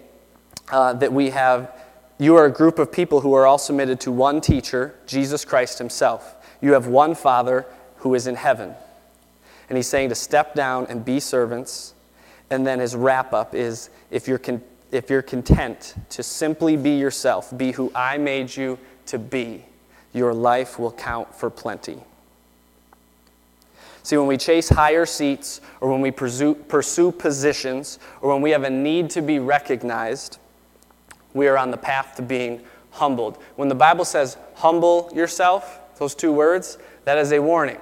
uh, 0.71 0.93
that 0.95 1.13
we 1.13 1.31
have, 1.31 1.77
you 2.19 2.37
are 2.37 2.47
a 2.47 2.53
group 2.53 2.79
of 2.79 2.93
people 2.93 3.21
who 3.21 3.35
are 3.35 3.47
all 3.47 3.59
submitted 3.59 4.01
to 4.01 4.13
one 4.13 4.41
teacher, 4.41 4.95
Jesus 5.07 5.45
Christ 5.45 5.79
himself. 5.79 6.37
You 6.61 6.73
have 6.73 6.87
one 6.87 7.15
Father 7.15 7.67
who 7.97 8.15
is 8.15 8.27
in 8.27 8.35
heaven. 8.35 8.75
And 9.69 9.77
he's 9.77 9.87
saying 9.87 10.09
to 10.09 10.15
step 10.15 10.55
down 10.55 10.87
and 10.89 11.05
be 11.05 11.21
servants. 11.21 11.95
And 12.51 12.67
then 12.67 12.81
his 12.81 12.97
wrap 12.97 13.33
up 13.33 13.55
is 13.55 13.91
if 14.11 14.27
you're, 14.27 14.39
con- 14.39 14.63
if 14.91 15.09
you're 15.11 15.23
content 15.23 15.95
to 16.11 16.23
simply 16.23 16.77
be 16.77 16.99
yourself, 16.99 17.57
be 17.57 17.73
who 17.73 17.93
I 17.95 18.19
made 18.19 18.55
you 18.55 18.79
to 19.07 19.19
be, 19.19 19.65
your 20.13 20.35
life 20.35 20.79
will 20.79 20.93
count 20.93 21.35
for 21.35 21.51
plenty. 21.51 22.03
See, 24.03 24.17
when 24.17 24.27
we 24.27 24.39
chase 24.39 24.69
higher 24.69 25.07
seats, 25.07 25.61
or 25.81 25.91
when 25.91 26.01
we 26.01 26.11
pursue, 26.11 26.55
pursue 26.55 27.13
positions, 27.13 27.99
or 28.21 28.33
when 28.33 28.43
we 28.43 28.51
have 28.51 28.65
a 28.65 28.71
need 28.71 29.11
to 29.11 29.23
be 29.23 29.39
recognized, 29.39 30.39
we 31.35 31.47
are 31.49 31.59
on 31.59 31.71
the 31.71 31.77
path 31.77 32.17
to 32.17 32.23
being 32.23 32.63
humbled. 32.93 33.39
When 33.57 33.69
the 33.69 33.75
Bible 33.75 34.05
says 34.05 34.37
humble 34.57 35.11
yourself, 35.15 35.80
those 36.01 36.15
two 36.15 36.33
words, 36.33 36.79
that 37.05 37.19
is 37.19 37.31
a 37.31 37.39
warning. 37.41 37.79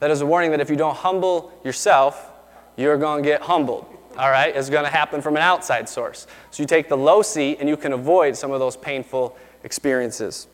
That 0.00 0.10
is 0.10 0.22
a 0.22 0.26
warning 0.26 0.50
that 0.52 0.60
if 0.60 0.70
you 0.70 0.76
don't 0.76 0.96
humble 0.96 1.52
yourself, 1.64 2.32
you're 2.76 2.96
going 2.96 3.22
to 3.22 3.28
get 3.28 3.42
humbled. 3.42 3.86
all 4.18 4.30
right, 4.30 4.56
It's 4.56 4.70
going 4.70 4.84
to 4.84 4.90
happen 4.90 5.20
from 5.20 5.36
an 5.36 5.42
outside 5.42 5.86
source. 5.86 6.26
So 6.50 6.62
you 6.62 6.66
take 6.66 6.88
the 6.88 6.96
low 6.96 7.20
seat 7.20 7.58
and 7.60 7.68
you 7.68 7.76
can 7.76 7.92
avoid 7.92 8.36
some 8.36 8.52
of 8.52 8.58
those 8.58 8.74
painful 8.74 9.36
experiences, 9.64 10.48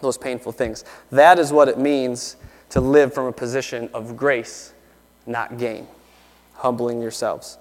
those 0.00 0.16
painful 0.16 0.52
things. 0.52 0.84
That 1.12 1.38
is 1.38 1.52
what 1.52 1.68
it 1.68 1.78
means 1.78 2.36
to 2.70 2.80
live 2.80 3.12
from 3.12 3.26
a 3.26 3.32
position 3.32 3.90
of 3.92 4.16
grace, 4.16 4.72
not 5.26 5.58
gain, 5.58 5.86
humbling 6.54 7.02
yourselves. 7.02 7.58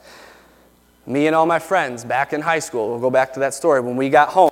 Me 1.05 1.27
and 1.27 1.35
all 1.35 1.45
my 1.45 1.59
friends 1.59 2.05
back 2.05 2.31
in 2.31 2.39
high 2.39 2.59
school, 2.59 2.89
we'll 2.89 3.01
go 3.01 3.11
back 3.11 3.33
to 3.33 3.41
that 3.41 3.53
story. 3.53 3.81
When 3.81 3.97
we 3.97 4.09
got 4.09 4.29
home, 4.29 4.51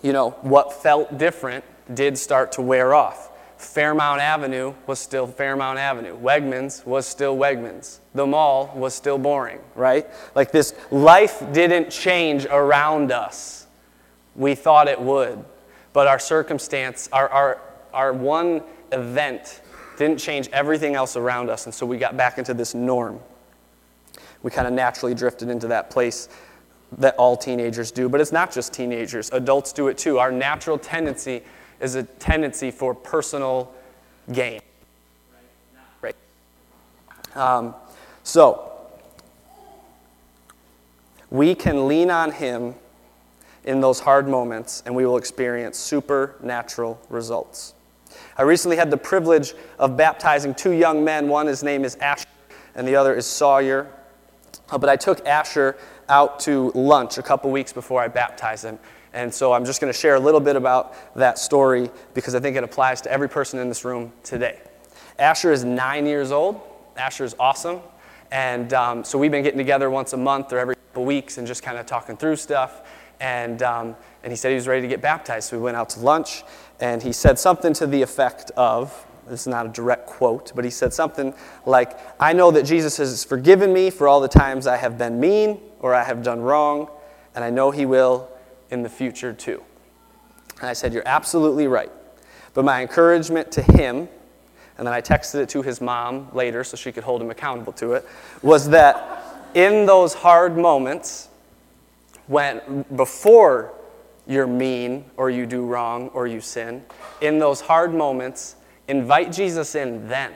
you 0.00 0.12
know, 0.12 0.30
what 0.42 0.72
felt 0.72 1.18
different 1.18 1.64
did 1.92 2.16
start 2.16 2.52
to 2.52 2.62
wear 2.62 2.94
off. 2.94 3.30
Fairmount 3.56 4.20
Avenue 4.20 4.74
was 4.86 4.98
still 4.98 5.26
Fairmount 5.26 5.78
Avenue. 5.78 6.16
Wegmans 6.18 6.84
was 6.84 7.06
still 7.06 7.36
Wegmans. 7.36 7.98
The 8.14 8.26
mall 8.26 8.72
was 8.74 8.94
still 8.94 9.18
boring, 9.18 9.60
right? 9.74 10.06
Like 10.34 10.52
this 10.52 10.74
life 10.90 11.42
didn't 11.52 11.90
change 11.90 12.46
around 12.46 13.12
us. 13.12 13.66
We 14.36 14.54
thought 14.54 14.88
it 14.88 15.00
would. 15.00 15.44
But 15.92 16.08
our 16.08 16.18
circumstance, 16.18 17.08
our, 17.12 17.28
our, 17.28 17.60
our 17.92 18.12
one 18.12 18.62
event 18.92 19.60
didn't 19.96 20.18
change 20.18 20.48
everything 20.52 20.94
else 20.94 21.16
around 21.16 21.50
us. 21.50 21.66
And 21.66 21.74
so 21.74 21.86
we 21.86 21.98
got 21.98 22.16
back 22.16 22.38
into 22.38 22.54
this 22.54 22.74
norm. 22.74 23.20
We 24.42 24.50
kind 24.50 24.66
of 24.66 24.74
naturally 24.74 25.14
drifted 25.14 25.48
into 25.48 25.68
that 25.68 25.90
place 25.90 26.28
that 26.98 27.14
all 27.16 27.36
teenagers 27.36 27.90
do. 27.90 28.08
But 28.08 28.20
it's 28.20 28.32
not 28.32 28.52
just 28.52 28.72
teenagers, 28.72 29.30
adults 29.30 29.72
do 29.72 29.88
it 29.88 29.96
too. 29.96 30.18
Our 30.18 30.32
natural 30.32 30.78
tendency 30.78 31.42
is 31.84 31.94
a 31.94 32.02
tendency 32.02 32.70
for 32.70 32.94
personal 32.94 33.70
gain. 34.32 34.60
Right. 36.00 36.16
Um, 37.36 37.74
so, 38.22 38.72
we 41.30 41.54
can 41.54 41.86
lean 41.86 42.10
on 42.10 42.32
Him 42.32 42.74
in 43.64 43.80
those 43.80 44.00
hard 44.00 44.26
moments, 44.26 44.82
and 44.86 44.94
we 44.94 45.04
will 45.04 45.18
experience 45.18 45.76
supernatural 45.76 46.98
results. 47.10 47.74
I 48.38 48.42
recently 48.42 48.76
had 48.76 48.90
the 48.90 48.96
privilege 48.96 49.54
of 49.78 49.96
baptizing 49.96 50.54
two 50.54 50.72
young 50.72 51.04
men. 51.04 51.28
One, 51.28 51.46
his 51.46 51.62
name 51.62 51.84
is 51.84 51.96
Asher, 51.96 52.26
and 52.74 52.88
the 52.88 52.96
other 52.96 53.14
is 53.14 53.26
Sawyer. 53.26 53.90
Uh, 54.70 54.78
but 54.78 54.88
I 54.88 54.96
took 54.96 55.26
Asher 55.26 55.76
out 56.08 56.40
to 56.40 56.72
lunch 56.74 57.18
a 57.18 57.22
couple 57.22 57.50
weeks 57.50 57.72
before 57.72 58.00
I 58.00 58.08
baptized 58.08 58.64
him. 58.64 58.78
And 59.14 59.32
so 59.32 59.52
I'm 59.52 59.64
just 59.64 59.80
going 59.80 59.92
to 59.92 59.98
share 59.98 60.16
a 60.16 60.20
little 60.20 60.40
bit 60.40 60.56
about 60.56 60.94
that 61.14 61.38
story 61.38 61.88
because 62.12 62.34
I 62.34 62.40
think 62.40 62.56
it 62.56 62.64
applies 62.64 63.00
to 63.02 63.12
every 63.12 63.28
person 63.28 63.60
in 63.60 63.68
this 63.68 63.84
room 63.84 64.12
today. 64.24 64.60
Asher 65.20 65.52
is 65.52 65.64
nine 65.64 66.04
years 66.04 66.32
old. 66.32 66.60
Asher 66.96 67.24
is 67.24 67.36
awesome. 67.38 67.80
And 68.32 68.72
um, 68.72 69.04
so 69.04 69.16
we've 69.16 69.30
been 69.30 69.44
getting 69.44 69.58
together 69.58 69.88
once 69.88 70.12
a 70.12 70.16
month 70.16 70.52
or 70.52 70.58
every 70.58 70.74
couple 70.74 71.04
weeks 71.04 71.38
and 71.38 71.46
just 71.46 71.62
kind 71.62 71.78
of 71.78 71.86
talking 71.86 72.16
through 72.16 72.34
stuff. 72.34 72.82
And, 73.20 73.62
um, 73.62 73.94
and 74.24 74.32
he 74.32 74.36
said 74.36 74.48
he 74.48 74.56
was 74.56 74.66
ready 74.66 74.82
to 74.82 74.88
get 74.88 75.00
baptized. 75.00 75.50
So 75.50 75.56
we 75.56 75.62
went 75.62 75.76
out 75.76 75.90
to 75.90 76.00
lunch 76.00 76.42
and 76.80 77.00
he 77.00 77.12
said 77.12 77.38
something 77.38 77.72
to 77.74 77.86
the 77.86 78.02
effect 78.02 78.50
of 78.56 79.06
this 79.28 79.42
is 79.42 79.46
not 79.46 79.64
a 79.64 79.68
direct 79.70 80.06
quote, 80.06 80.52
but 80.54 80.64
he 80.64 80.70
said 80.70 80.92
something 80.92 81.32
like, 81.64 81.98
I 82.20 82.32
know 82.32 82.50
that 82.50 82.64
Jesus 82.64 82.98
has 82.98 83.24
forgiven 83.24 83.72
me 83.72 83.88
for 83.88 84.06
all 84.06 84.20
the 84.20 84.28
times 84.28 84.66
I 84.66 84.76
have 84.76 84.98
been 84.98 85.18
mean 85.18 85.60
or 85.80 85.94
I 85.94 86.04
have 86.04 86.22
done 86.22 86.40
wrong, 86.40 86.90
and 87.34 87.42
I 87.42 87.48
know 87.48 87.70
he 87.70 87.86
will 87.86 88.28
in 88.74 88.82
the 88.82 88.90
future 88.90 89.32
too. 89.32 89.62
And 90.60 90.68
I 90.68 90.74
said, 90.74 90.92
You're 90.92 91.06
absolutely 91.06 91.66
right. 91.66 91.90
But 92.52 92.66
my 92.66 92.82
encouragement 92.82 93.50
to 93.52 93.62
him, 93.62 94.08
and 94.76 94.86
then 94.86 94.92
I 94.92 95.00
texted 95.00 95.36
it 95.36 95.48
to 95.50 95.62
his 95.62 95.80
mom 95.80 96.28
later 96.34 96.62
so 96.62 96.76
she 96.76 96.92
could 96.92 97.04
hold 97.04 97.22
him 97.22 97.30
accountable 97.30 97.72
to 97.74 97.94
it, 97.94 98.06
was 98.42 98.68
that 98.68 99.50
in 99.54 99.86
those 99.86 100.12
hard 100.12 100.58
moments, 100.58 101.28
when 102.26 102.84
before 102.94 103.72
you're 104.26 104.46
mean 104.46 105.04
or 105.16 105.30
you 105.30 105.46
do 105.46 105.64
wrong 105.64 106.08
or 106.08 106.26
you 106.26 106.40
sin, 106.40 106.84
in 107.20 107.38
those 107.38 107.60
hard 107.60 107.94
moments, 107.94 108.56
invite 108.88 109.32
Jesus 109.32 109.74
in 109.74 110.08
then 110.08 110.32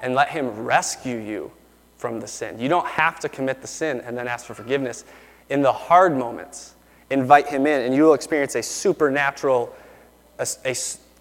and 0.00 0.14
let 0.14 0.28
him 0.28 0.64
rescue 0.64 1.18
you 1.18 1.50
from 1.96 2.18
the 2.18 2.26
sin. 2.26 2.58
You 2.58 2.68
don't 2.68 2.86
have 2.86 3.20
to 3.20 3.28
commit 3.28 3.60
the 3.60 3.68
sin 3.68 4.00
and 4.00 4.18
then 4.18 4.26
ask 4.26 4.44
for 4.44 4.54
forgiveness. 4.54 5.04
In 5.48 5.62
the 5.62 5.72
hard 5.72 6.16
moments, 6.16 6.74
invite 7.12 7.46
him 7.46 7.66
in, 7.66 7.82
and 7.82 7.94
you 7.94 8.04
will 8.04 8.14
experience 8.14 8.54
a 8.54 8.62
supernatural, 8.62 9.74
a, 10.38 10.46
a 10.64 10.74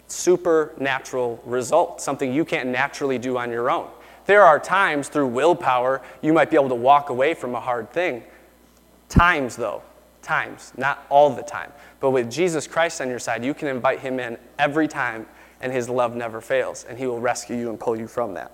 supernatural 0.07 1.41
result, 1.45 2.01
something 2.01 2.33
you 2.33 2.45
can't 2.45 2.69
naturally 2.69 3.17
do 3.17 3.37
on 3.37 3.51
your 3.51 3.69
own. 3.69 3.89
There 4.25 4.43
are 4.43 4.59
times 4.59 5.09
through 5.09 5.27
willpower 5.27 6.01
you 6.21 6.33
might 6.33 6.49
be 6.49 6.55
able 6.55 6.69
to 6.69 6.75
walk 6.75 7.09
away 7.09 7.33
from 7.33 7.55
a 7.55 7.59
hard 7.59 7.91
thing. 7.91 8.23
Times, 9.09 9.55
though, 9.55 9.81
times, 10.21 10.71
not 10.77 11.05
all 11.09 11.29
the 11.29 11.41
time. 11.41 11.71
But 11.99 12.11
with 12.11 12.31
Jesus 12.31 12.67
Christ 12.67 13.01
on 13.01 13.09
your 13.09 13.19
side, 13.19 13.43
you 13.43 13.53
can 13.53 13.67
invite 13.67 13.99
him 13.99 14.19
in 14.19 14.37
every 14.57 14.87
time, 14.87 15.27
and 15.59 15.71
his 15.71 15.89
love 15.89 16.15
never 16.15 16.39
fails, 16.39 16.85
and 16.87 16.97
he 16.97 17.07
will 17.07 17.19
rescue 17.19 17.55
you 17.55 17.69
and 17.69 17.79
pull 17.79 17.97
you 17.97 18.07
from 18.07 18.33
that. 18.35 18.51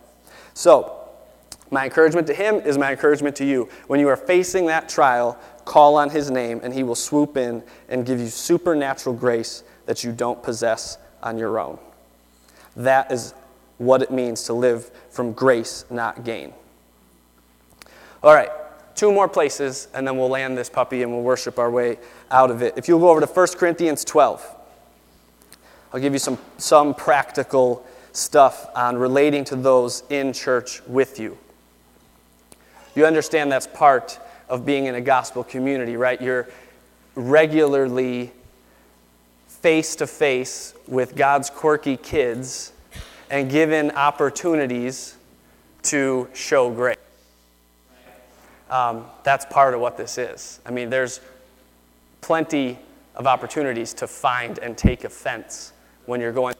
So, 0.53 1.03
my 1.69 1.83
encouragement 1.83 2.27
to 2.27 2.33
him 2.33 2.55
is 2.61 2.77
my 2.77 2.91
encouragement 2.91 3.35
to 3.37 3.45
you. 3.45 3.69
When 3.87 3.99
you 3.99 4.07
are 4.07 4.17
facing 4.17 4.67
that 4.67 4.87
trial, 4.87 5.37
call 5.67 5.97
on 5.97 6.09
his 6.09 6.31
name, 6.31 6.61
and 6.63 6.73
he 6.73 6.81
will 6.81 6.95
swoop 6.95 7.35
in 7.35 7.61
and 7.89 8.05
give 8.05 8.19
you 8.19 8.27
supernatural 8.27 9.13
grace 9.13 9.63
that 9.85 10.03
you 10.03 10.11
don't 10.11 10.41
possess 10.41 10.97
on 11.21 11.37
your 11.37 11.59
own. 11.59 11.77
That 12.77 13.11
is 13.11 13.33
what 13.77 14.01
it 14.01 14.09
means 14.09 14.43
to 14.43 14.53
live 14.53 14.89
from 15.09 15.33
grace, 15.33 15.85
not 15.89 16.23
gain. 16.23 16.53
All 18.23 18.33
right, 18.33 18.49
two 18.95 19.11
more 19.11 19.27
places, 19.27 19.89
and 19.93 20.07
then 20.07 20.17
we'll 20.17 20.29
land 20.29 20.57
this 20.57 20.69
puppy 20.69 21.03
and 21.03 21.11
we'll 21.11 21.21
worship 21.21 21.59
our 21.59 21.69
way 21.69 21.99
out 22.31 22.49
of 22.49 22.61
it. 22.61 22.73
If 22.77 22.87
you'll 22.87 22.99
go 22.99 23.09
over 23.09 23.19
to 23.19 23.27
1 23.27 23.47
Corinthians 23.57 24.05
12, 24.05 24.55
I'll 25.93 25.99
give 25.99 26.13
you 26.13 26.19
some, 26.19 26.37
some 26.57 26.93
practical 26.93 27.85
stuff 28.13 28.67
on 28.75 28.97
relating 28.97 29.43
to 29.45 29.55
those 29.55 30.03
in 30.09 30.33
church 30.33 30.81
with 30.87 31.19
you. 31.19 31.37
You 32.95 33.05
understand 33.05 33.51
that's 33.51 33.67
part 33.67 34.19
of 34.49 34.65
being 34.65 34.85
in 34.85 34.95
a 34.95 35.01
gospel 35.01 35.43
community, 35.43 35.97
right? 35.97 36.21
You're 36.21 36.47
regularly 37.15 38.31
face 39.47 39.95
to 39.97 40.07
face 40.07 40.73
with 40.87 41.15
God's 41.15 41.49
quirky 41.49 41.97
kids 41.97 42.71
and 43.29 43.49
given 43.49 43.91
opportunities 43.91 45.15
to 45.83 46.27
show 46.33 46.69
grace. 46.69 46.97
Um, 48.69 49.05
that's 49.23 49.45
part 49.45 49.73
of 49.73 49.79
what 49.79 49.97
this 49.97 50.17
is. 50.17 50.59
I 50.65 50.71
mean, 50.71 50.89
there's 50.89 51.21
plenty 52.21 52.77
of 53.15 53.25
opportunities 53.25 53.93
to 53.95 54.07
find 54.07 54.59
and 54.59 54.77
take 54.77 55.03
offense 55.03 55.73
when 56.05 56.21
you're 56.21 56.31
going 56.31 56.55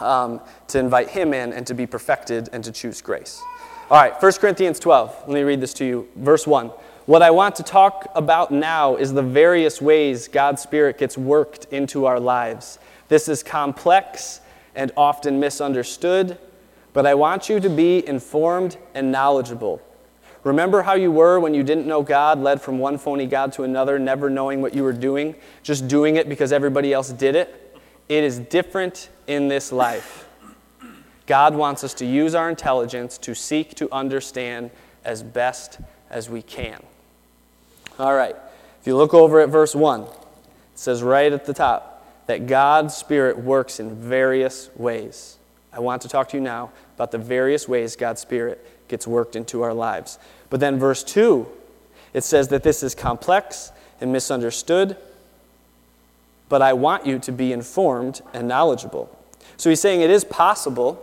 um, 0.00 0.40
to 0.68 0.78
invite 0.78 1.08
him 1.08 1.34
in 1.34 1.52
and 1.52 1.66
to 1.66 1.74
be 1.74 1.86
perfected 1.86 2.48
and 2.52 2.64
to 2.64 2.72
choose 2.72 3.00
grace. 3.00 3.42
All 3.88 3.96
right, 3.96 4.20
1 4.20 4.32
Corinthians 4.32 4.80
12. 4.80 5.28
Let 5.28 5.34
me 5.34 5.42
read 5.42 5.60
this 5.60 5.72
to 5.74 5.84
you. 5.84 6.08
Verse 6.16 6.44
1. 6.44 6.72
What 7.06 7.22
I 7.22 7.30
want 7.30 7.54
to 7.54 7.62
talk 7.62 8.10
about 8.16 8.50
now 8.50 8.96
is 8.96 9.12
the 9.12 9.22
various 9.22 9.80
ways 9.80 10.26
God's 10.26 10.60
Spirit 10.60 10.98
gets 10.98 11.16
worked 11.16 11.66
into 11.66 12.04
our 12.04 12.18
lives. 12.18 12.80
This 13.06 13.28
is 13.28 13.44
complex 13.44 14.40
and 14.74 14.90
often 14.96 15.38
misunderstood, 15.38 16.36
but 16.94 17.06
I 17.06 17.14
want 17.14 17.48
you 17.48 17.60
to 17.60 17.70
be 17.70 18.04
informed 18.08 18.76
and 18.92 19.12
knowledgeable. 19.12 19.80
Remember 20.42 20.82
how 20.82 20.94
you 20.94 21.12
were 21.12 21.38
when 21.38 21.54
you 21.54 21.62
didn't 21.62 21.86
know 21.86 22.02
God, 22.02 22.40
led 22.40 22.60
from 22.60 22.80
one 22.80 22.98
phony 22.98 23.26
God 23.26 23.52
to 23.52 23.62
another, 23.62 24.00
never 24.00 24.28
knowing 24.28 24.60
what 24.60 24.74
you 24.74 24.82
were 24.82 24.92
doing, 24.92 25.36
just 25.62 25.86
doing 25.86 26.16
it 26.16 26.28
because 26.28 26.50
everybody 26.50 26.92
else 26.92 27.10
did 27.10 27.36
it? 27.36 27.78
It 28.08 28.24
is 28.24 28.40
different 28.40 29.10
in 29.28 29.46
this 29.46 29.70
life. 29.70 30.25
God 31.26 31.54
wants 31.54 31.84
us 31.84 31.94
to 31.94 32.06
use 32.06 32.34
our 32.34 32.48
intelligence 32.48 33.18
to 33.18 33.34
seek 33.34 33.74
to 33.76 33.92
understand 33.92 34.70
as 35.04 35.22
best 35.22 35.80
as 36.10 36.30
we 36.30 36.42
can. 36.42 36.82
All 37.98 38.14
right, 38.14 38.36
if 38.80 38.86
you 38.86 38.96
look 38.96 39.14
over 39.14 39.40
at 39.40 39.48
verse 39.48 39.74
1, 39.74 40.02
it 40.02 40.08
says 40.74 41.02
right 41.02 41.32
at 41.32 41.46
the 41.46 41.54
top 41.54 42.06
that 42.26 42.46
God's 42.46 42.94
Spirit 42.94 43.38
works 43.38 43.80
in 43.80 43.94
various 43.94 44.70
ways. 44.76 45.38
I 45.72 45.80
want 45.80 46.02
to 46.02 46.08
talk 46.08 46.28
to 46.30 46.36
you 46.36 46.42
now 46.42 46.70
about 46.94 47.10
the 47.10 47.18
various 47.18 47.68
ways 47.68 47.96
God's 47.96 48.20
Spirit 48.20 48.64
gets 48.88 49.06
worked 49.06 49.36
into 49.36 49.62
our 49.62 49.74
lives. 49.74 50.18
But 50.50 50.60
then, 50.60 50.78
verse 50.78 51.02
2, 51.02 51.46
it 52.12 52.24
says 52.24 52.48
that 52.48 52.62
this 52.62 52.82
is 52.82 52.94
complex 52.94 53.72
and 54.00 54.12
misunderstood 54.12 54.96
but 56.48 56.62
I 56.62 56.72
want 56.72 57.06
you 57.06 57.18
to 57.20 57.32
be 57.32 57.52
informed 57.52 58.20
and 58.32 58.46
knowledgeable. 58.46 59.10
So 59.56 59.70
he's 59.70 59.80
saying 59.80 60.00
it 60.00 60.10
is 60.10 60.24
possible 60.24 61.02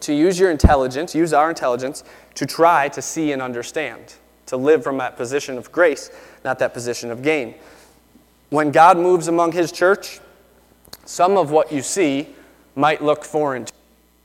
to 0.00 0.14
use 0.14 0.38
your 0.38 0.50
intelligence, 0.50 1.14
use 1.14 1.32
our 1.32 1.48
intelligence, 1.48 2.04
to 2.34 2.46
try 2.46 2.88
to 2.88 3.02
see 3.02 3.32
and 3.32 3.40
understand, 3.40 4.14
to 4.46 4.56
live 4.56 4.82
from 4.82 4.98
that 4.98 5.16
position 5.16 5.58
of 5.58 5.70
grace, 5.72 6.10
not 6.44 6.58
that 6.58 6.74
position 6.74 7.10
of 7.10 7.22
gain. 7.22 7.54
When 8.50 8.70
God 8.70 8.98
moves 8.98 9.28
among 9.28 9.52
his 9.52 9.72
church, 9.72 10.20
some 11.04 11.36
of 11.36 11.50
what 11.50 11.72
you 11.72 11.82
see 11.82 12.28
might 12.74 13.02
look 13.02 13.24
foreign. 13.24 13.66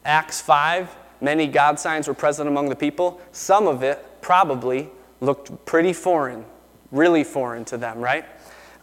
Acts 0.05 0.41
5 0.41 0.95
many 1.21 1.47
God 1.47 1.79
signs 1.79 2.07
were 2.07 2.13
present 2.13 2.47
among 2.47 2.69
the 2.69 2.75
people. 2.75 3.19
Some 3.31 3.67
of 3.67 3.83
it 3.83 4.03
probably 4.21 4.89
looked 5.21 5.65
pretty 5.65 5.93
foreign, 5.93 6.45
really 6.91 7.23
foreign 7.23 7.65
to 7.65 7.77
them, 7.77 7.99
right? 7.99 8.25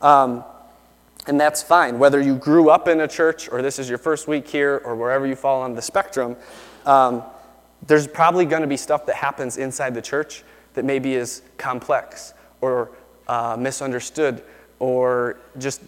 Um, 0.03 0.45
and 1.27 1.41
that's 1.41 1.63
fine. 1.63 1.99
Whether 1.99 2.21
you 2.21 2.37
grew 2.37 2.71
up 2.71 2.89
in 2.89 3.01
a 3.01 3.09
church 3.09 3.49
or 3.51 3.63
this 3.63 3.79
is 3.79 3.89
your 3.89 3.99
first 3.99 4.29
week 4.29 4.47
here 4.47 4.81
or 4.85 4.95
wherever 4.95 5.27
you 5.27 5.35
fall 5.35 5.63
on 5.63 5.75
the 5.75 5.83
spectrum, 5.83 6.37
um, 6.87 7.23
there's 7.87 8.07
probably 8.07 8.45
going 8.47 8.63
to 8.63 8.69
be 8.69 8.77
stuff 8.77 9.07
that 9.07 9.17
happens 9.17 9.59
inside 9.59 9.95
the 9.95 10.03
church 10.03 10.43
that 10.75 10.85
maybe 10.85 11.15
is 11.15 11.43
complex 11.59 12.35
or 12.61 12.91
uh, 13.29 13.57
misunderstood 13.59 14.43
or 14.79 15.37
just 15.59 15.83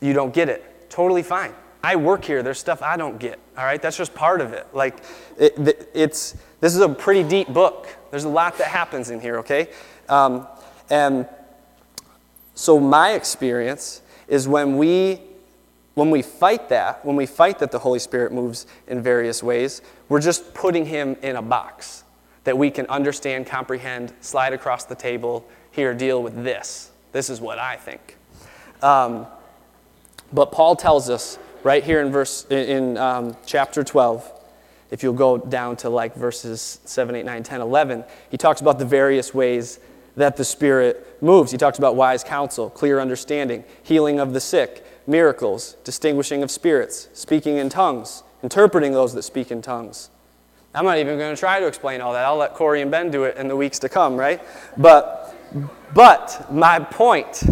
you 0.00 0.12
don't 0.12 0.34
get 0.34 0.48
it. 0.48 0.90
Totally 0.90 1.22
fine. 1.22 1.52
I 1.82 1.96
work 1.96 2.24
here. 2.24 2.42
There's 2.42 2.58
stuff 2.58 2.82
I 2.82 2.96
don't 2.96 3.18
get. 3.18 3.38
All 3.56 3.64
right, 3.64 3.80
that's 3.80 3.96
just 3.96 4.14
part 4.14 4.40
of 4.40 4.52
it. 4.52 4.66
Like, 4.72 5.02
it, 5.38 5.88
it's 5.94 6.36
this 6.60 6.74
is 6.74 6.80
a 6.80 6.88
pretty 6.88 7.28
deep 7.28 7.48
book. 7.48 7.88
There's 8.10 8.24
a 8.24 8.28
lot 8.28 8.58
that 8.58 8.68
happens 8.68 9.10
in 9.10 9.20
here. 9.20 9.38
Okay, 9.38 9.68
um, 10.08 10.46
and 10.90 11.26
so 12.54 12.78
my 12.78 13.12
experience 13.12 14.02
is 14.28 14.46
when 14.46 14.78
we 14.78 15.20
when 15.94 16.10
we 16.10 16.22
fight 16.22 16.68
that, 16.70 17.04
when 17.04 17.16
we 17.16 17.26
fight 17.26 17.58
that 17.58 17.70
the 17.70 17.78
Holy 17.78 17.98
Spirit 17.98 18.32
moves 18.32 18.66
in 18.86 19.02
various 19.02 19.42
ways, 19.42 19.82
we're 20.08 20.20
just 20.20 20.54
putting 20.54 20.86
him 20.86 21.16
in 21.22 21.36
a 21.36 21.42
box 21.42 22.04
that 22.44 22.56
we 22.56 22.70
can 22.70 22.86
understand, 22.86 23.46
comprehend, 23.46 24.12
slide 24.20 24.52
across 24.52 24.84
the 24.84 24.94
table, 24.94 25.46
here, 25.70 25.94
deal 25.94 26.22
with 26.22 26.44
this. 26.44 26.90
This 27.12 27.30
is 27.30 27.40
what 27.40 27.58
I 27.58 27.76
think. 27.76 28.16
Um, 28.82 29.26
but 30.32 30.52
Paul 30.52 30.76
tells 30.76 31.08
us 31.08 31.38
right 31.62 31.84
here 31.84 32.00
in 32.00 32.10
verse 32.10 32.46
in 32.50 32.96
um, 32.96 33.36
chapter 33.46 33.84
12, 33.84 34.30
if 34.90 35.02
you'll 35.02 35.12
go 35.12 35.38
down 35.38 35.76
to 35.76 35.88
like 35.88 36.14
verses 36.14 36.80
7, 36.84 37.14
8, 37.14 37.24
9, 37.24 37.42
10, 37.42 37.60
11, 37.60 38.04
he 38.30 38.36
talks 38.36 38.60
about 38.60 38.78
the 38.78 38.84
various 38.84 39.32
ways 39.32 39.78
that 40.16 40.36
the 40.36 40.44
Spirit 40.44 41.22
moves. 41.22 41.50
He 41.50 41.58
talks 41.58 41.78
about 41.78 41.96
wise 41.96 42.22
counsel, 42.22 42.68
clear 42.68 43.00
understanding, 43.00 43.64
healing 43.82 44.20
of 44.20 44.34
the 44.34 44.40
sick, 44.40 44.84
miracles, 45.06 45.76
distinguishing 45.84 46.42
of 46.42 46.50
spirits, 46.50 47.08
speaking 47.12 47.56
in 47.56 47.68
tongues, 47.68 48.22
interpreting 48.42 48.92
those 48.92 49.14
that 49.14 49.22
speak 49.22 49.50
in 49.50 49.62
tongues. 49.62 50.10
I'm 50.74 50.84
not 50.84 50.98
even 50.98 51.18
going 51.18 51.34
to 51.34 51.38
try 51.38 51.60
to 51.60 51.66
explain 51.66 52.00
all 52.00 52.12
that. 52.14 52.24
I'll 52.24 52.36
let 52.36 52.54
Corey 52.54 52.80
and 52.80 52.90
Ben 52.90 53.10
do 53.10 53.24
it 53.24 53.36
in 53.36 53.48
the 53.48 53.56
weeks 53.56 53.78
to 53.80 53.88
come, 53.88 54.16
right? 54.16 54.40
But, 54.76 55.34
but 55.94 56.50
my 56.50 56.78
point 56.78 57.42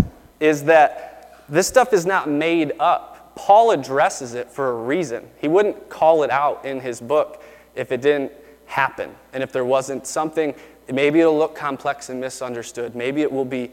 is 0.41 0.65
that 0.65 1.45
this 1.49 1.67
stuff 1.67 1.93
is 1.93 2.07
not 2.07 2.31
made 2.31 2.73
up. 2.81 3.35
Paul 3.35 3.73
addresses 3.73 4.35
it 4.35 4.51
for 4.51 4.71
a 4.71 4.83
reason. 4.85 5.29
He 5.39 5.49
wouldn't 5.49 5.91
call 5.91 6.23
it 6.23 6.31
out 6.31 6.65
in 6.65 6.81
his 6.81 7.01
book 7.01 7.43
if 7.75 7.93
it 7.93 8.01
didn't 8.01 8.33
happen 8.67 9.15
and 9.33 9.43
if 9.43 9.53
there 9.53 9.65
wasn't 9.65 10.07
something 10.07 10.55
Maybe 10.93 11.21
it'll 11.21 11.39
look 11.39 11.55
complex 11.55 12.09
and 12.09 12.21
misunderstood. 12.21 12.95
Maybe 12.95 13.23
it 13.23 13.31
will 13.31 13.45
be 13.45 13.71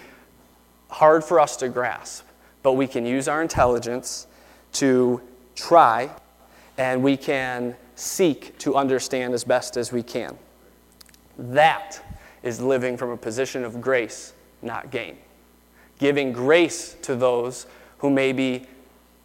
hard 0.89 1.23
for 1.23 1.39
us 1.39 1.57
to 1.57 1.69
grasp, 1.69 2.25
but 2.63 2.73
we 2.73 2.87
can 2.87 3.05
use 3.05 3.27
our 3.27 3.41
intelligence 3.41 4.27
to 4.73 5.21
try 5.55 6.09
and 6.77 7.03
we 7.03 7.17
can 7.17 7.75
seek 7.95 8.57
to 8.59 8.75
understand 8.75 9.33
as 9.33 9.43
best 9.43 9.77
as 9.77 9.91
we 9.91 10.03
can. 10.03 10.37
That 11.37 11.99
is 12.43 12.61
living 12.61 12.97
from 12.97 13.09
a 13.09 13.17
position 13.17 13.63
of 13.63 13.81
grace, 13.81 14.33
not 14.61 14.91
gain. 14.91 15.17
Giving 15.99 16.31
grace 16.31 16.95
to 17.01 17.15
those 17.15 17.65
who 17.97 18.09
maybe 18.09 18.67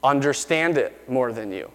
understand 0.02 0.78
it 0.78 1.08
more 1.08 1.32
than 1.32 1.52
you. 1.52 1.70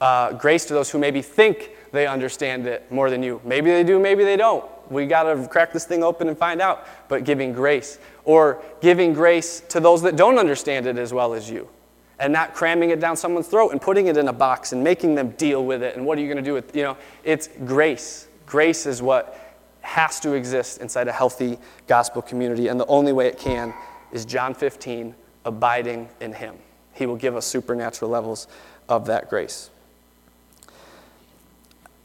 Uh, 0.00 0.32
grace 0.32 0.64
to 0.66 0.74
those 0.74 0.90
who 0.90 0.98
maybe 0.98 1.20
think 1.20 1.72
they 1.90 2.06
understand 2.06 2.66
it 2.66 2.90
more 2.92 3.10
than 3.10 3.22
you. 3.22 3.40
Maybe 3.44 3.70
they 3.70 3.82
do, 3.82 3.98
maybe 3.98 4.22
they 4.22 4.36
don't. 4.36 4.64
We 4.90 5.06
got 5.06 5.24
to 5.24 5.48
crack 5.48 5.72
this 5.72 5.84
thing 5.84 6.02
open 6.02 6.28
and 6.28 6.36
find 6.36 6.60
out. 6.60 6.86
But 7.08 7.24
giving 7.24 7.52
grace. 7.52 7.98
Or 8.24 8.62
giving 8.80 9.12
grace 9.12 9.60
to 9.68 9.80
those 9.80 10.02
that 10.02 10.16
don't 10.16 10.38
understand 10.38 10.86
it 10.86 10.98
as 10.98 11.12
well 11.12 11.34
as 11.34 11.50
you. 11.50 11.68
And 12.18 12.32
not 12.32 12.54
cramming 12.54 12.90
it 12.90 13.00
down 13.00 13.16
someone's 13.16 13.46
throat 13.46 13.70
and 13.70 13.80
putting 13.80 14.08
it 14.08 14.16
in 14.16 14.28
a 14.28 14.32
box 14.32 14.72
and 14.72 14.82
making 14.82 15.14
them 15.14 15.30
deal 15.30 15.64
with 15.64 15.82
it. 15.82 15.96
And 15.96 16.04
what 16.04 16.18
are 16.18 16.20
you 16.20 16.26
going 16.26 16.42
to 16.42 16.48
do 16.48 16.54
with, 16.54 16.74
you 16.74 16.82
know, 16.82 16.96
it's 17.24 17.48
grace. 17.64 18.26
Grace 18.46 18.86
is 18.86 19.00
what 19.00 19.38
has 19.80 20.20
to 20.20 20.32
exist 20.32 20.80
inside 20.80 21.08
a 21.08 21.12
healthy 21.12 21.58
gospel 21.86 22.20
community. 22.20 22.68
And 22.68 22.78
the 22.78 22.86
only 22.86 23.12
way 23.12 23.28
it 23.28 23.38
can 23.38 23.72
is 24.12 24.24
John 24.24 24.54
15, 24.54 25.14
abiding 25.44 26.08
in 26.20 26.32
Him. 26.32 26.56
He 26.92 27.06
will 27.06 27.16
give 27.16 27.36
us 27.36 27.46
supernatural 27.46 28.10
levels 28.10 28.48
of 28.88 29.06
that 29.06 29.30
grace. 29.30 29.70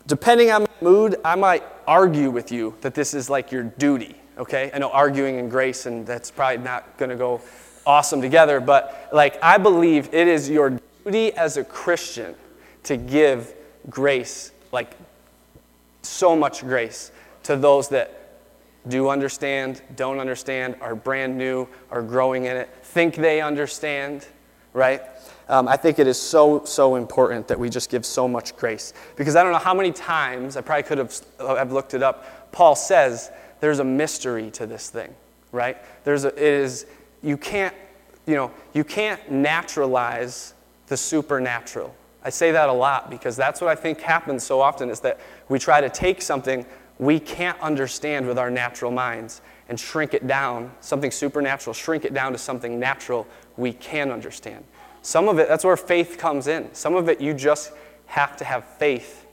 Depending 0.05 0.51
on 0.51 0.67
mood, 0.83 1.15
I 1.23 1.35
might 1.35 1.63
argue 1.87 2.29
with 2.29 2.51
you 2.51 2.75
that 2.81 2.93
this 2.93 3.13
is 3.13 3.29
like 3.29 3.51
your 3.51 3.63
duty, 3.63 4.15
okay? 4.37 4.69
I 4.73 4.77
know 4.77 4.89
arguing 4.89 5.39
and 5.39 5.49
grace, 5.49 5.85
and 5.85 6.05
that's 6.05 6.29
probably 6.29 6.63
not 6.63 6.97
going 6.97 7.09
to 7.09 7.15
go 7.15 7.41
awesome 7.85 8.21
together, 8.21 8.59
but 8.59 9.09
like 9.11 9.41
I 9.43 9.57
believe 9.57 10.13
it 10.13 10.27
is 10.27 10.49
your 10.49 10.79
duty 11.03 11.33
as 11.33 11.57
a 11.57 11.63
Christian 11.63 12.35
to 12.83 12.97
give 12.97 13.53
grace, 13.89 14.51
like 14.71 14.91
so 16.01 16.35
much 16.35 16.61
grace, 16.61 17.11
to 17.43 17.55
those 17.55 17.89
that 17.89 18.19
do 18.87 19.09
understand, 19.09 19.81
don't 19.95 20.19
understand, 20.19 20.75
are 20.81 20.95
brand 20.95 21.37
new, 21.37 21.67
are 21.89 22.01
growing 22.01 22.45
in 22.45 22.57
it, 22.57 22.69
think 22.83 23.15
they 23.15 23.41
understand, 23.41 24.27
right? 24.73 25.01
Um, 25.49 25.67
I 25.67 25.75
think 25.75 25.99
it 25.99 26.07
is 26.07 26.19
so, 26.19 26.63
so 26.65 26.95
important 26.95 27.47
that 27.47 27.59
we 27.59 27.69
just 27.69 27.89
give 27.89 28.05
so 28.05 28.27
much 28.27 28.55
grace. 28.55 28.93
Because 29.15 29.35
I 29.35 29.43
don't 29.43 29.51
know 29.51 29.57
how 29.57 29.73
many 29.73 29.91
times, 29.91 30.55
I 30.57 30.61
probably 30.61 30.83
could 30.83 30.97
have 30.97 31.21
I've 31.39 31.71
looked 31.71 31.93
it 31.93 32.03
up, 32.03 32.51
Paul 32.51 32.75
says 32.75 33.31
there's 33.59 33.79
a 33.79 33.83
mystery 33.83 34.51
to 34.51 34.65
this 34.65 34.89
thing, 34.89 35.13
right? 35.51 35.77
There's 36.03 36.25
a, 36.25 36.29
it 36.29 36.37
is, 36.37 36.85
you 37.21 37.37
can't, 37.37 37.75
you 38.25 38.35
know, 38.35 38.51
you 38.73 38.83
can't 38.83 39.31
naturalize 39.31 40.53
the 40.87 40.97
supernatural. 40.97 41.93
I 42.23 42.29
say 42.29 42.51
that 42.51 42.69
a 42.69 42.73
lot 42.73 43.09
because 43.09 43.35
that's 43.35 43.59
what 43.59 43.69
I 43.69 43.75
think 43.75 43.99
happens 43.99 44.43
so 44.43 44.61
often 44.61 44.89
is 44.89 45.01
that 45.01 45.19
we 45.49 45.59
try 45.59 45.81
to 45.81 45.89
take 45.89 46.21
something 46.21 46.65
we 46.99 47.19
can't 47.19 47.59
understand 47.59 48.27
with 48.27 48.37
our 48.37 48.49
natural 48.49 48.91
minds 48.91 49.41
and 49.67 49.79
shrink 49.79 50.13
it 50.13 50.27
down, 50.27 50.71
something 50.79 51.11
supernatural, 51.11 51.73
shrink 51.73 52.05
it 52.05 52.13
down 52.13 52.31
to 52.31 52.37
something 52.37 52.79
natural 52.79 53.27
we 53.57 53.73
can 53.73 54.11
understand. 54.11 54.63
Some 55.03 55.27
of 55.27 55.37
it, 55.37 55.49
that's 55.49 55.65
where 55.65 55.77
faith 55.77 56.17
comes 56.17 56.47
in. 56.47 56.73
Some 56.73 56.95
of 56.95 57.09
it, 57.09 57.19
you 57.19 57.33
just 57.33 57.73
have 58.07 58.37
to 58.37 58.45
have 58.45 58.63
faith 58.63 59.27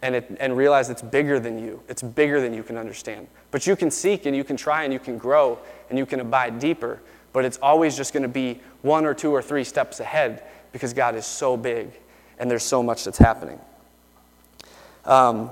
and, 0.00 0.14
it, 0.14 0.36
and 0.38 0.56
realize 0.56 0.88
it's 0.88 1.02
bigger 1.02 1.40
than 1.40 1.58
you. 1.58 1.82
It's 1.88 2.00
bigger 2.00 2.40
than 2.40 2.54
you 2.54 2.62
can 2.62 2.76
understand. 2.76 3.26
But 3.50 3.66
you 3.66 3.74
can 3.74 3.90
seek 3.90 4.26
and 4.26 4.36
you 4.36 4.44
can 4.44 4.56
try 4.56 4.84
and 4.84 4.92
you 4.92 5.00
can 5.00 5.18
grow 5.18 5.58
and 5.90 5.98
you 5.98 6.06
can 6.06 6.20
abide 6.20 6.60
deeper. 6.60 7.00
But 7.32 7.44
it's 7.44 7.58
always 7.58 7.96
just 7.96 8.12
going 8.12 8.22
to 8.22 8.28
be 8.28 8.60
one 8.82 9.04
or 9.04 9.14
two 9.14 9.32
or 9.32 9.42
three 9.42 9.64
steps 9.64 9.98
ahead 9.98 10.44
because 10.70 10.92
God 10.92 11.16
is 11.16 11.26
so 11.26 11.56
big 11.56 11.90
and 12.38 12.48
there's 12.48 12.62
so 12.62 12.80
much 12.80 13.04
that's 13.04 13.18
happening. 13.18 13.58
Um, 15.04 15.50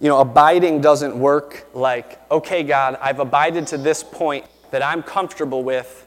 you 0.00 0.08
know, 0.08 0.20
abiding 0.20 0.80
doesn't 0.80 1.18
work 1.18 1.66
like, 1.74 2.20
okay, 2.30 2.62
God, 2.62 2.98
I've 3.00 3.18
abided 3.18 3.66
to 3.68 3.78
this 3.78 4.04
point 4.04 4.44
that 4.70 4.82
I'm 4.82 5.02
comfortable 5.02 5.64
with. 5.64 6.06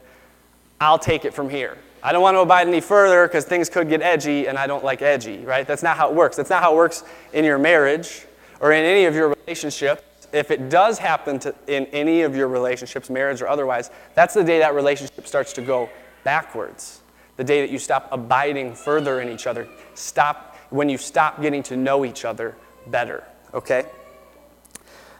I'll 0.80 0.98
take 0.98 1.26
it 1.26 1.34
from 1.34 1.50
here. 1.50 1.76
I 2.02 2.12
don't 2.12 2.22
want 2.22 2.36
to 2.36 2.40
abide 2.40 2.68
any 2.68 2.80
further 2.80 3.26
because 3.26 3.44
things 3.44 3.68
could 3.68 3.88
get 3.88 4.02
edgy 4.02 4.46
and 4.46 4.56
I 4.56 4.66
don't 4.66 4.84
like 4.84 5.02
edgy, 5.02 5.44
right? 5.44 5.66
That's 5.66 5.82
not 5.82 5.96
how 5.96 6.08
it 6.08 6.14
works. 6.14 6.36
That's 6.36 6.50
not 6.50 6.62
how 6.62 6.72
it 6.72 6.76
works 6.76 7.04
in 7.32 7.44
your 7.44 7.58
marriage 7.58 8.26
or 8.60 8.72
in 8.72 8.84
any 8.84 9.04
of 9.04 9.14
your 9.14 9.34
relationships. 9.46 10.02
If 10.32 10.50
it 10.50 10.68
does 10.68 10.98
happen 10.98 11.38
to, 11.40 11.54
in 11.66 11.86
any 11.86 12.22
of 12.22 12.36
your 12.36 12.48
relationships, 12.48 13.10
marriage 13.10 13.40
or 13.40 13.48
otherwise, 13.48 13.90
that's 14.14 14.34
the 14.34 14.44
day 14.44 14.58
that 14.58 14.74
relationship 14.74 15.26
starts 15.26 15.52
to 15.54 15.62
go 15.62 15.88
backwards. 16.22 17.00
The 17.36 17.44
day 17.44 17.60
that 17.60 17.70
you 17.70 17.78
stop 17.78 18.08
abiding 18.12 18.74
further 18.74 19.20
in 19.20 19.28
each 19.28 19.46
other. 19.46 19.66
Stop 19.94 20.56
when 20.70 20.88
you 20.88 20.98
stop 20.98 21.40
getting 21.40 21.62
to 21.64 21.76
know 21.76 22.04
each 22.04 22.24
other 22.24 22.56
better, 22.88 23.24
okay? 23.54 23.86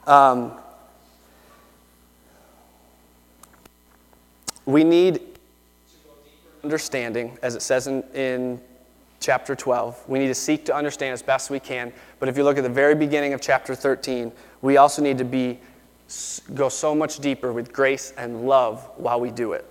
Um, 0.06 0.52
we 4.66 4.84
need 4.84 5.27
understanding, 6.64 7.38
as 7.42 7.54
it 7.54 7.62
says 7.62 7.86
in, 7.86 8.02
in 8.14 8.60
chapter 9.20 9.54
12. 9.54 10.08
We 10.08 10.18
need 10.18 10.28
to 10.28 10.34
seek 10.34 10.64
to 10.66 10.74
understand 10.74 11.12
as 11.12 11.22
best 11.22 11.50
we 11.50 11.60
can. 11.60 11.92
But 12.18 12.28
if 12.28 12.36
you 12.36 12.44
look 12.44 12.58
at 12.58 12.62
the 12.62 12.68
very 12.68 12.94
beginning 12.94 13.32
of 13.32 13.40
chapter 13.40 13.74
13, 13.74 14.32
we 14.62 14.76
also 14.76 15.02
need 15.02 15.18
to 15.18 15.24
be 15.24 15.58
go 16.54 16.68
so 16.68 16.94
much 16.94 17.18
deeper 17.18 17.52
with 17.52 17.72
grace 17.72 18.14
and 18.16 18.46
love 18.46 18.88
while 18.96 19.20
we 19.20 19.30
do 19.30 19.52
it. 19.52 19.70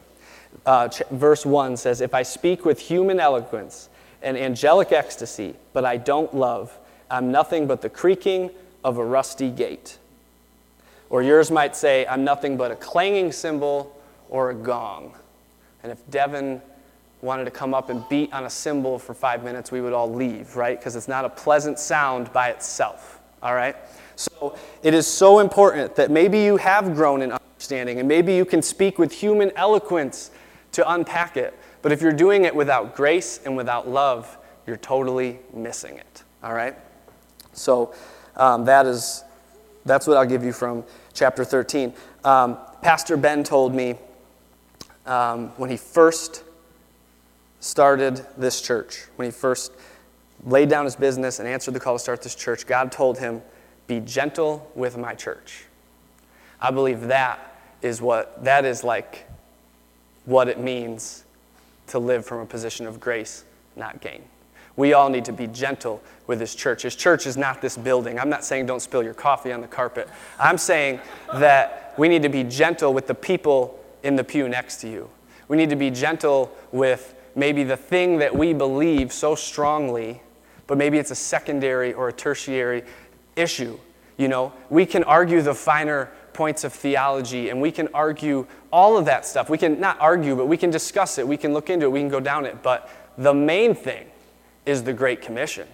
Uh, 0.65 0.87
ch- 0.87 1.01
verse 1.11 1.45
1 1.45 1.77
says, 1.77 2.01
If 2.01 2.13
I 2.13 2.23
speak 2.23 2.63
with 2.65 2.79
human 2.79 3.19
eloquence 3.19 3.89
and 4.21 4.37
angelic 4.37 4.91
ecstasy, 4.91 5.55
but 5.73 5.85
I 5.85 5.97
don't 5.97 6.33
love, 6.35 6.77
I'm 7.09 7.31
nothing 7.31 7.67
but 7.67 7.81
the 7.81 7.89
creaking 7.89 8.51
of 8.83 8.97
a 8.97 9.05
rusty 9.05 9.49
gate. 9.49 9.97
Or 11.09 11.23
yours 11.23 11.49
might 11.49 11.75
say, 11.75 12.05
I'm 12.05 12.23
nothing 12.23 12.57
but 12.57 12.71
a 12.71 12.75
clanging 12.75 13.31
cymbal 13.31 13.95
or 14.29 14.49
a 14.49 14.53
gong. 14.53 15.13
And 15.83 15.91
if 15.91 16.09
Devin 16.09 16.61
wanted 17.21 17.45
to 17.45 17.51
come 17.51 17.73
up 17.73 17.89
and 17.89 18.07
beat 18.09 18.31
on 18.33 18.45
a 18.45 18.49
cymbal 18.49 18.99
for 18.99 19.13
five 19.13 19.43
minutes, 19.43 19.71
we 19.71 19.81
would 19.81 19.93
all 19.93 20.11
leave, 20.11 20.55
right? 20.55 20.79
Because 20.79 20.95
it's 20.95 21.07
not 21.07 21.25
a 21.25 21.29
pleasant 21.29 21.79
sound 21.79 22.31
by 22.31 22.49
itself, 22.49 23.19
all 23.41 23.55
right? 23.55 23.75
So 24.15 24.55
it 24.83 24.93
is 24.93 25.07
so 25.07 25.39
important 25.39 25.95
that 25.95 26.11
maybe 26.11 26.39
you 26.39 26.57
have 26.57 26.95
grown 26.95 27.21
in 27.21 27.31
understanding 27.31 27.99
and 27.99 28.07
maybe 28.07 28.35
you 28.35 28.45
can 28.45 28.61
speak 28.61 28.99
with 28.99 29.11
human 29.11 29.51
eloquence 29.55 30.31
to 30.73 30.91
unpack 30.91 31.37
it. 31.37 31.57
But 31.81 31.91
if 31.91 32.01
you're 32.01 32.11
doing 32.11 32.45
it 32.45 32.55
without 32.55 32.95
grace 32.95 33.39
and 33.45 33.57
without 33.57 33.87
love, 33.87 34.37
you're 34.65 34.77
totally 34.77 35.39
missing 35.53 35.97
it, 35.97 36.23
all 36.43 36.53
right? 36.53 36.75
So 37.53 37.93
um, 38.35 38.65
that 38.65 38.85
is, 38.85 39.23
that's 39.85 40.05
what 40.05 40.17
I'll 40.17 40.25
give 40.25 40.43
you 40.43 40.53
from 40.53 40.83
chapter 41.13 41.43
13. 41.43 41.93
Um, 42.23 42.57
Pastor 42.81 43.17
Ben 43.17 43.43
told 43.43 43.73
me 43.73 43.95
um, 45.05 45.49
when 45.57 45.69
he 45.69 45.77
first 45.77 46.43
started 47.59 48.25
this 48.37 48.61
church, 48.61 49.05
when 49.15 49.27
he 49.27 49.31
first 49.31 49.71
laid 50.45 50.69
down 50.69 50.85
his 50.85 50.95
business 50.95 51.39
and 51.39 51.47
answered 51.47 51.73
the 51.73 51.79
call 51.79 51.95
to 51.95 51.99
start 51.99 52.21
this 52.21 52.35
church, 52.35 52.67
God 52.67 52.91
told 52.91 53.17
him, 53.17 53.41
Be 53.87 53.99
gentle 53.99 54.69
with 54.75 54.97
my 54.97 55.15
church. 55.15 55.65
I 56.61 56.71
believe 56.71 57.01
that 57.01 57.39
is 57.81 58.01
what, 58.01 58.43
that 58.43 58.65
is 58.65 58.83
like 58.83 59.27
what 60.25 60.47
it 60.47 60.59
means 60.59 61.23
to 61.87 61.99
live 61.99 62.25
from 62.25 62.39
a 62.39 62.45
position 62.45 62.85
of 62.85 62.99
grace, 62.99 63.43
not 63.75 64.01
gain. 64.01 64.23
We 64.75 64.93
all 64.93 65.09
need 65.09 65.25
to 65.25 65.33
be 65.33 65.47
gentle 65.47 66.01
with 66.27 66.39
his 66.39 66.53
church. 66.53 66.83
His 66.83 66.95
church 66.95 67.25
is 67.25 67.35
not 67.35 67.61
this 67.61 67.75
building. 67.75 68.19
I'm 68.19 68.29
not 68.29 68.45
saying 68.45 68.67
don't 68.67 68.81
spill 68.81 69.01
your 69.01 69.15
coffee 69.15 69.51
on 69.51 69.61
the 69.61 69.67
carpet. 69.67 70.07
I'm 70.39 70.57
saying 70.57 70.99
that 71.33 71.95
we 71.97 72.07
need 72.07 72.21
to 72.23 72.29
be 72.29 72.43
gentle 72.43 72.93
with 72.93 73.07
the 73.07 73.15
people 73.15 73.83
in 74.03 74.15
the 74.15 74.23
pew 74.23 74.47
next 74.47 74.77
to 74.81 74.89
you. 74.89 75.09
We 75.47 75.57
need 75.57 75.71
to 75.71 75.75
be 75.75 75.89
gentle 75.89 76.55
with 76.71 77.15
maybe 77.37 77.63
the 77.63 77.77
thing 77.77 78.17
that 78.17 78.35
we 78.35 78.51
believe 78.51 79.13
so 79.13 79.35
strongly, 79.35 80.21
but 80.65 80.77
maybe 80.77 80.97
it's 80.97 81.11
a 81.11 81.15
secondary 81.15 81.93
or 81.93 82.09
a 82.09 82.13
tertiary 82.13 82.83
issue. 83.35 83.79
You 84.17 84.27
know, 84.27 84.51
we 84.69 84.85
can 84.87 85.03
argue 85.03 85.41
the 85.41 85.53
finer 85.53 86.09
points 86.33 86.63
of 86.63 86.73
theology 86.73 87.49
and 87.49 87.61
we 87.61 87.71
can 87.71 87.87
argue 87.93 88.47
all 88.71 88.97
of 88.97 89.05
that 89.05 89.25
stuff. 89.25 89.49
We 89.49 89.59
can 89.59 89.79
not 89.79 89.99
argue, 90.01 90.35
but 90.35 90.47
we 90.47 90.57
can 90.57 90.71
discuss 90.71 91.19
it. 91.19 91.27
We 91.27 91.37
can 91.37 91.53
look 91.53 91.69
into 91.69 91.85
it. 91.85 91.89
We 91.89 91.99
can 91.99 92.09
go 92.09 92.19
down 92.19 92.45
it. 92.45 92.61
But 92.63 92.89
the 93.17 93.33
main 93.33 93.75
thing 93.75 94.07
is 94.65 94.83
the 94.83 94.93
Great 94.93 95.21
Commission. 95.21 95.67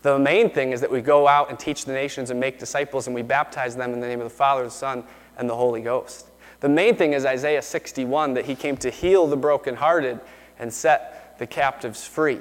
The 0.00 0.18
main 0.18 0.50
thing 0.50 0.72
is 0.72 0.80
that 0.80 0.90
we 0.90 1.02
go 1.02 1.28
out 1.28 1.50
and 1.50 1.58
teach 1.58 1.84
the 1.84 1.92
nations 1.92 2.30
and 2.30 2.40
make 2.40 2.58
disciples 2.58 3.06
and 3.06 3.14
we 3.14 3.22
baptize 3.22 3.76
them 3.76 3.92
in 3.92 4.00
the 4.00 4.06
name 4.06 4.20
of 4.20 4.24
the 4.24 4.34
Father, 4.34 4.64
the 4.64 4.70
Son, 4.70 5.04
and 5.36 5.48
the 5.48 5.56
Holy 5.56 5.82
Ghost. 5.82 6.28
The 6.60 6.68
main 6.68 6.96
thing 6.96 7.12
is 7.12 7.26
Isaiah 7.26 7.62
61 7.62 8.34
that 8.34 8.46
he 8.46 8.54
came 8.54 8.76
to 8.78 8.90
heal 8.90 9.26
the 9.26 9.36
brokenhearted 9.36 10.20
and 10.58 10.72
set 10.72 11.38
the 11.38 11.46
captives 11.46 12.06
free. 12.06 12.40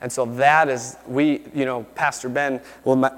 And 0.00 0.12
so 0.12 0.26
that 0.26 0.68
is, 0.68 0.96
we, 1.06 1.42
you 1.54 1.64
know, 1.64 1.84
Pastor 1.94 2.28
Ben, 2.28 2.60
well, 2.84 2.96
my, 2.96 3.12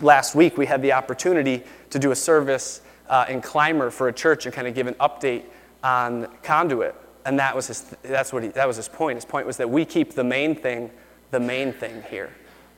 last 0.00 0.34
week 0.34 0.58
we 0.58 0.66
had 0.66 0.82
the 0.82 0.92
opportunity 0.92 1.62
to 1.90 1.98
do 1.98 2.10
a 2.10 2.16
service 2.16 2.82
uh, 3.08 3.26
in 3.28 3.40
Clymer 3.40 3.90
for 3.90 4.08
a 4.08 4.12
church 4.12 4.46
and 4.46 4.54
kind 4.54 4.68
of 4.68 4.74
give 4.74 4.86
an 4.86 4.94
update 4.94 5.44
on 5.82 6.28
Conduit. 6.42 6.94
And 7.24 7.38
that 7.38 7.54
was 7.54 7.66
his, 7.66 7.82
that's 8.02 8.32
what 8.32 8.42
he, 8.42 8.48
that 8.50 8.66
was 8.66 8.76
his 8.76 8.88
point. 8.88 9.16
His 9.16 9.24
point 9.24 9.46
was 9.46 9.56
that 9.58 9.68
we 9.68 9.84
keep 9.84 10.14
the 10.14 10.24
main 10.24 10.54
thing 10.54 10.90
the 11.30 11.40
main 11.40 11.72
thing 11.72 12.02
here. 12.10 12.30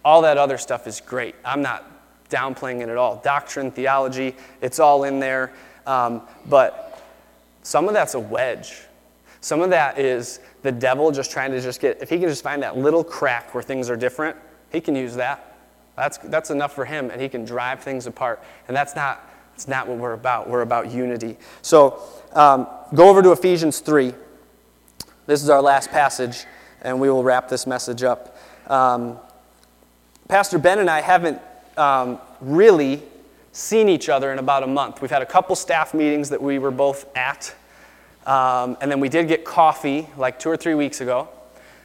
All 0.04 0.22
that 0.22 0.36
other 0.36 0.58
stuff 0.58 0.86
is 0.86 1.00
great. 1.00 1.34
I'm 1.44 1.62
not 1.62 1.90
downplaying 2.28 2.80
it 2.80 2.88
at 2.88 2.96
all. 2.96 3.16
Doctrine, 3.16 3.70
theology, 3.70 4.36
it's 4.60 4.78
all 4.78 5.04
in 5.04 5.20
there. 5.20 5.52
Um, 5.86 6.22
but 6.46 7.02
some 7.62 7.88
of 7.88 7.94
that's 7.94 8.14
a 8.14 8.20
wedge. 8.20 8.82
Some 9.42 9.60
of 9.60 9.70
that 9.70 9.98
is 9.98 10.38
the 10.62 10.72
devil 10.72 11.10
just 11.10 11.32
trying 11.32 11.50
to 11.50 11.60
just 11.60 11.80
get, 11.80 12.00
if 12.00 12.08
he 12.08 12.18
can 12.18 12.28
just 12.28 12.44
find 12.44 12.62
that 12.62 12.78
little 12.78 13.02
crack 13.02 13.52
where 13.52 13.62
things 13.62 13.90
are 13.90 13.96
different, 13.96 14.36
he 14.70 14.80
can 14.80 14.94
use 14.94 15.16
that. 15.16 15.56
That's, 15.96 16.16
that's 16.18 16.50
enough 16.50 16.74
for 16.74 16.84
him, 16.84 17.10
and 17.10 17.20
he 17.20 17.28
can 17.28 17.44
drive 17.44 17.82
things 17.82 18.06
apart. 18.06 18.42
And 18.68 18.76
that's 18.76 18.94
not, 18.94 19.28
that's 19.50 19.66
not 19.66 19.88
what 19.88 19.98
we're 19.98 20.12
about. 20.14 20.48
We're 20.48 20.62
about 20.62 20.92
unity. 20.92 21.36
So 21.60 22.00
um, 22.32 22.68
go 22.94 23.08
over 23.08 23.20
to 23.20 23.32
Ephesians 23.32 23.80
3. 23.80 24.14
This 25.26 25.42
is 25.42 25.50
our 25.50 25.60
last 25.60 25.90
passage, 25.90 26.46
and 26.80 27.00
we 27.00 27.10
will 27.10 27.24
wrap 27.24 27.48
this 27.48 27.66
message 27.66 28.04
up. 28.04 28.38
Um, 28.68 29.18
Pastor 30.28 30.58
Ben 30.58 30.78
and 30.78 30.88
I 30.88 31.00
haven't 31.00 31.42
um, 31.76 32.20
really 32.40 33.02
seen 33.50 33.88
each 33.88 34.08
other 34.08 34.32
in 34.32 34.38
about 34.38 34.62
a 34.62 34.68
month. 34.68 35.02
We've 35.02 35.10
had 35.10 35.20
a 35.20 35.26
couple 35.26 35.56
staff 35.56 35.94
meetings 35.94 36.28
that 36.30 36.40
we 36.40 36.58
were 36.58 36.70
both 36.70 37.06
at, 37.16 37.54
um, 38.26 38.76
and 38.80 38.90
then 38.90 39.00
we 39.00 39.08
did 39.08 39.28
get 39.28 39.44
coffee 39.44 40.08
like 40.16 40.38
two 40.38 40.48
or 40.48 40.56
three 40.56 40.74
weeks 40.74 41.00
ago. 41.00 41.28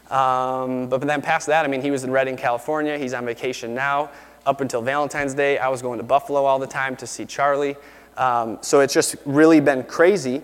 Um, 0.10 0.88
but 0.88 1.02
then 1.02 1.22
past 1.22 1.48
that, 1.48 1.66
I 1.66 1.68
mean, 1.68 1.82
he 1.82 1.92
was 1.92 2.04
in 2.04 2.12
Redding, 2.12 2.38
California. 2.38 2.98
He's 2.98 3.14
on 3.14 3.26
vacation 3.26 3.74
now. 3.74 4.10
Up 4.46 4.62
until 4.62 4.82
Valentine's 4.82 5.34
Day, 5.34 5.58
I 5.58 5.68
was 5.68 5.82
going 5.82 5.98
to 5.98 6.04
Buffalo 6.04 6.46
all 6.46 6.60
the 6.60 6.68
time 6.68 6.96
to 6.98 7.08
see 7.08 7.26
Charlie. 7.26 7.76
Um, 8.16 8.60
so 8.62 8.80
it's 8.80 8.94
just 8.94 9.16
really 9.26 9.60
been 9.60 9.84
crazy. 9.84 10.42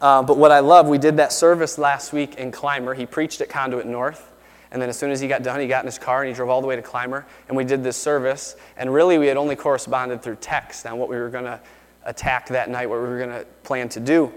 Uh, 0.00 0.22
but 0.22 0.38
what 0.38 0.50
I 0.50 0.60
love, 0.60 0.88
we 0.88 0.98
did 0.98 1.18
that 1.18 1.32
service 1.32 1.78
last 1.78 2.12
week 2.12 2.36
in 2.36 2.50
Clymer. 2.50 2.94
He 2.94 3.06
preached 3.06 3.40
at 3.40 3.48
Conduit 3.48 3.86
North. 3.86 4.30
And 4.72 4.80
then 4.80 4.88
as 4.88 4.98
soon 4.98 5.10
as 5.10 5.20
he 5.20 5.28
got 5.28 5.42
done, 5.42 5.60
he 5.60 5.68
got 5.68 5.84
in 5.84 5.86
his 5.86 5.98
car 5.98 6.22
and 6.22 6.28
he 6.28 6.34
drove 6.34 6.48
all 6.48 6.62
the 6.62 6.66
way 6.66 6.76
to 6.76 6.82
Clymer. 6.82 7.26
And 7.48 7.56
we 7.56 7.64
did 7.64 7.84
this 7.84 7.96
service. 7.96 8.56
And 8.78 8.92
really, 8.92 9.18
we 9.18 9.26
had 9.26 9.36
only 9.36 9.54
corresponded 9.54 10.22
through 10.22 10.36
text 10.36 10.86
on 10.86 10.98
what 10.98 11.10
we 11.10 11.16
were 11.16 11.28
going 11.28 11.44
to 11.44 11.60
attack 12.04 12.48
that 12.48 12.70
night, 12.70 12.88
what 12.88 13.00
we 13.00 13.06
were 13.06 13.18
going 13.18 13.30
to 13.30 13.44
plan 13.64 13.90
to 13.90 14.00
do. 14.00 14.32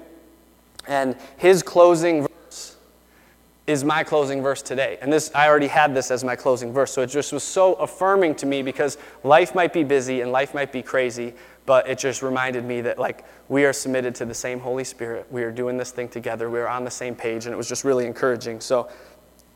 And 0.87 1.15
his 1.37 1.63
closing 1.63 2.21
verse 2.21 2.75
is 3.67 3.83
my 3.83 4.03
closing 4.03 4.41
verse 4.41 4.61
today. 4.61 4.97
And 5.01 5.11
this, 5.11 5.31
I 5.33 5.47
already 5.47 5.67
had 5.67 5.95
this 5.95 6.11
as 6.11 6.23
my 6.23 6.35
closing 6.35 6.71
verse. 6.71 6.91
So 6.91 7.01
it 7.01 7.07
just 7.07 7.33
was 7.33 7.43
so 7.43 7.73
affirming 7.75 8.35
to 8.35 8.45
me 8.45 8.61
because 8.61 8.97
life 9.23 9.55
might 9.55 9.73
be 9.73 9.83
busy 9.83 10.21
and 10.21 10.31
life 10.31 10.53
might 10.53 10.71
be 10.71 10.83
crazy, 10.83 11.33
but 11.65 11.87
it 11.89 11.97
just 11.97 12.21
reminded 12.21 12.63
me 12.63 12.81
that 12.81 12.99
like 12.99 13.25
we 13.49 13.65
are 13.65 13.73
submitted 13.73 14.13
to 14.15 14.25
the 14.25 14.33
same 14.33 14.59
Holy 14.59 14.83
Spirit. 14.83 15.25
We 15.31 15.43
are 15.43 15.51
doing 15.51 15.77
this 15.77 15.91
thing 15.91 16.09
together. 16.09 16.49
We 16.49 16.59
are 16.59 16.67
on 16.67 16.83
the 16.83 16.91
same 16.91 17.15
page, 17.15 17.45
and 17.45 17.53
it 17.53 17.57
was 17.57 17.67
just 17.67 17.83
really 17.83 18.05
encouraging. 18.05 18.61
So, 18.61 18.89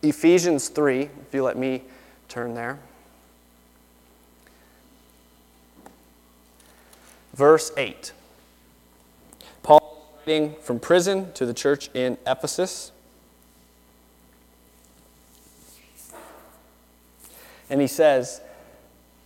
Ephesians 0.02 0.70
3, 0.70 1.02
if 1.02 1.34
you 1.34 1.44
let 1.44 1.58
me 1.58 1.84
turn 2.28 2.54
there. 2.54 2.80
Verse 7.34 7.72
8. 7.78 8.12
Writing 10.26 10.56
from 10.62 10.80
prison 10.80 11.32
to 11.34 11.46
the 11.46 11.54
church 11.54 11.90
in 11.94 12.18
Ephesus. 12.28 12.92
And 17.70 17.80
he 17.82 17.88
says, 17.88 18.42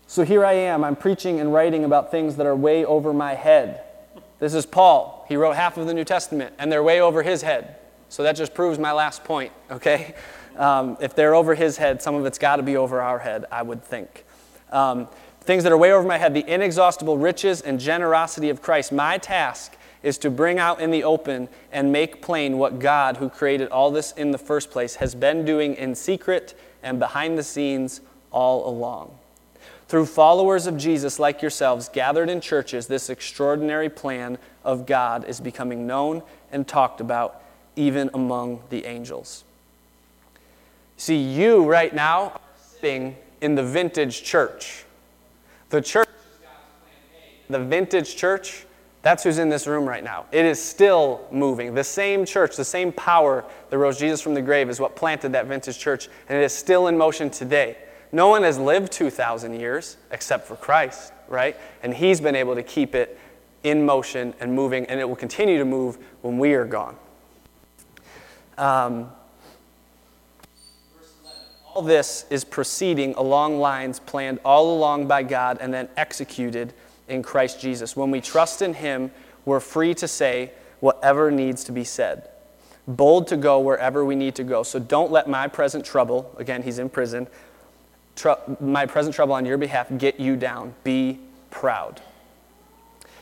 so 0.07 0.23
here 0.23 0.45
I 0.45 0.53
am, 0.53 0.83
I'm 0.83 0.95
preaching 0.95 1.39
and 1.39 1.51
writing 1.51 1.85
about 1.85 2.11
things 2.11 2.35
that 2.35 2.45
are 2.45 2.55
way 2.55 2.85
over 2.85 3.13
my 3.13 3.33
head. 3.33 3.81
This 4.39 4.53
is 4.53 4.65
Paul. 4.65 5.25
He 5.27 5.35
wrote 5.35 5.55
half 5.55 5.77
of 5.77 5.87
the 5.87 5.93
New 5.93 6.03
Testament, 6.03 6.53
and 6.59 6.71
they're 6.71 6.83
way 6.83 7.01
over 7.01 7.23
his 7.23 7.41
head. 7.41 7.77
So 8.09 8.21
that 8.23 8.35
just 8.35 8.53
proves 8.53 8.77
my 8.77 8.91
last 8.91 9.23
point, 9.23 9.51
okay? 9.71 10.13
Um, 10.55 10.97
if 11.01 11.15
they're 11.15 11.33
over 11.33 11.55
his 11.55 11.77
head, 11.77 12.01
some 12.01 12.13
of 12.13 12.25
it's 12.25 12.37
got 12.37 12.57
to 12.57 12.63
be 12.63 12.77
over 12.77 13.01
our 13.01 13.17
head, 13.17 13.45
I 13.51 13.63
would 13.63 13.83
think. 13.83 14.23
Um, 14.71 15.07
things 15.41 15.63
that 15.63 15.71
are 15.71 15.77
way 15.77 15.91
over 15.91 16.07
my 16.07 16.17
head, 16.17 16.33
the 16.33 16.47
inexhaustible 16.47 17.17
riches 17.17 17.61
and 17.61 17.79
generosity 17.79 18.49
of 18.49 18.61
Christ. 18.61 18.91
My 18.91 19.17
task 19.17 19.75
is 20.03 20.17
to 20.19 20.29
bring 20.29 20.59
out 20.59 20.81
in 20.81 20.91
the 20.91 21.03
open 21.03 21.49
and 21.71 21.91
make 21.91 22.21
plain 22.21 22.57
what 22.57 22.79
God, 22.79 23.17
who 23.17 23.29
created 23.29 23.69
all 23.69 23.89
this 23.89 24.11
in 24.11 24.31
the 24.31 24.37
first 24.37 24.69
place, 24.69 24.95
has 24.95 25.15
been 25.15 25.45
doing 25.45 25.75
in 25.75 25.95
secret 25.95 26.53
and 26.83 26.99
behind 26.99 27.37
the 27.37 27.43
scenes 27.43 28.01
all 28.29 28.67
along. 28.69 29.17
Through 29.87 30.07
followers 30.07 30.67
of 30.67 30.77
Jesus 30.77 31.19
like 31.19 31.41
yourselves 31.41 31.87
gathered 31.87 32.29
in 32.29 32.41
churches, 32.41 32.87
this 32.87 33.09
extraordinary 33.09 33.89
plan 33.89 34.37
of 34.63 34.85
God 34.85 35.25
is 35.25 35.39
becoming 35.39 35.87
known 35.87 36.21
and 36.51 36.67
talked 36.67 36.99
about 36.99 37.41
even 37.75 38.09
among 38.13 38.61
the 38.69 38.85
angels. 38.85 39.43
See, 40.97 41.17
you 41.17 41.65
right 41.65 41.93
now 41.93 42.21
are 42.23 42.39
sitting 42.57 43.15
in 43.41 43.55
the 43.55 43.63
vintage 43.63 44.23
church. 44.23 44.85
The 45.69 45.81
church, 45.81 46.09
the 47.49 47.59
vintage 47.59 48.15
church, 48.15 48.65
that's 49.03 49.21
who's 49.23 49.37
in 49.37 49.49
this 49.49 49.67
room 49.67 49.85
right 49.85 50.03
now. 50.03 50.25
It 50.31 50.45
is 50.45 50.63
still 50.63 51.27
moving. 51.29 51.75
The 51.75 51.83
same 51.83 52.25
church, 52.25 52.55
the 52.55 52.63
same 52.63 52.93
power 52.93 53.43
that 53.69 53.77
rose 53.77 53.99
Jesus 53.99 54.21
from 54.21 54.33
the 54.33 54.41
grave 54.41 54.69
is 54.69 54.79
what 54.79 54.95
planted 54.95 55.33
that 55.33 55.45
vintage 55.45 55.77
church, 55.77 56.07
and 56.29 56.37
it 56.37 56.43
is 56.43 56.53
still 56.53 56.87
in 56.87 56.97
motion 56.97 57.29
today. 57.29 57.77
No 58.13 58.29
one 58.29 58.43
has 58.43 58.57
lived 58.57 58.93
2,000 58.93 59.59
years 59.59 59.97
except 60.11 60.47
for 60.47 60.55
Christ, 60.55 61.11
right? 61.27 61.57
And 61.83 61.93
He's 61.93 62.21
been 62.21 62.35
able 62.35 62.55
to 62.55 62.63
keep 62.63 62.95
it 62.95 63.19
in 63.63 63.85
motion 63.85 64.33
and 64.39 64.55
moving, 64.55 64.85
and 64.85 65.01
it 65.01 65.07
will 65.07 65.17
continue 65.17 65.57
to 65.57 65.65
move 65.65 65.97
when 66.21 66.39
we 66.39 66.53
are 66.53 66.65
gone. 66.65 66.95
Um, 68.57 69.11
all 71.73 71.81
this 71.81 72.25
is 72.29 72.45
proceeding 72.45 73.15
along 73.15 73.59
lines 73.59 73.99
planned 73.99 74.39
all 74.45 74.77
along 74.77 75.07
by 75.07 75.23
God 75.23 75.57
and 75.59 75.73
then 75.73 75.89
executed 75.97 76.73
in 77.07 77.23
Christ 77.23 77.59
Jesus. 77.59 77.95
When 77.95 78.11
we 78.11 78.21
trust 78.21 78.61
in 78.61 78.73
Him, 78.75 79.11
we're 79.45 79.59
free 79.59 79.93
to 79.95 80.07
say 80.07 80.51
whatever 80.79 81.31
needs 81.31 81.63
to 81.65 81.71
be 81.71 81.83
said. 81.83 82.29
bold 82.85 83.27
to 83.27 83.37
go 83.37 83.59
wherever 83.59 84.03
we 84.03 84.15
need 84.15 84.35
to 84.35 84.43
go. 84.43 84.63
So 84.63 84.77
don't 84.79 85.11
let 85.11 85.29
my 85.29 85.47
present 85.47 85.85
trouble, 85.85 86.33
again, 86.37 86.63
he's 86.63 86.79
in 86.79 86.89
prison, 86.89 87.27
tr- 88.15 88.31
my 88.59 88.85
present 88.85 89.15
trouble 89.15 89.33
on 89.33 89.45
your 89.45 89.57
behalf 89.57 89.87
get 89.97 90.19
you 90.19 90.35
down. 90.35 90.73
Be 90.83 91.19
proud. 91.49 92.01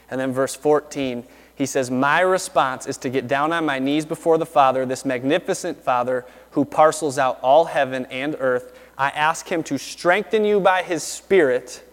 And 0.10 0.20
then 0.20 0.34
verse 0.34 0.56
14, 0.56 1.24
he 1.56 1.66
says, 1.66 1.92
My 1.92 2.22
response 2.22 2.88
is 2.88 2.98
to 2.98 3.10
get 3.10 3.28
down 3.28 3.54
on 3.54 3.66
my 3.66 3.80
knees 3.80 4.06
before 4.06 4.38
the 4.38 4.46
Father, 4.46 4.86
this 4.86 5.06
magnificent 5.06 5.84
Father 5.84 6.26
who 6.52 6.66
parcels 6.66 7.18
out 7.18 7.40
all 7.42 7.66
heaven 7.66 8.06
and 8.08 8.36
earth. 8.40 8.78
I 8.98 9.10
ask 9.10 9.48
him 9.48 9.64
to 9.64 9.78
strengthen 9.78 10.44
you 10.44 10.60
by 10.60 10.84
his 10.84 11.04
Spirit, 11.04 11.84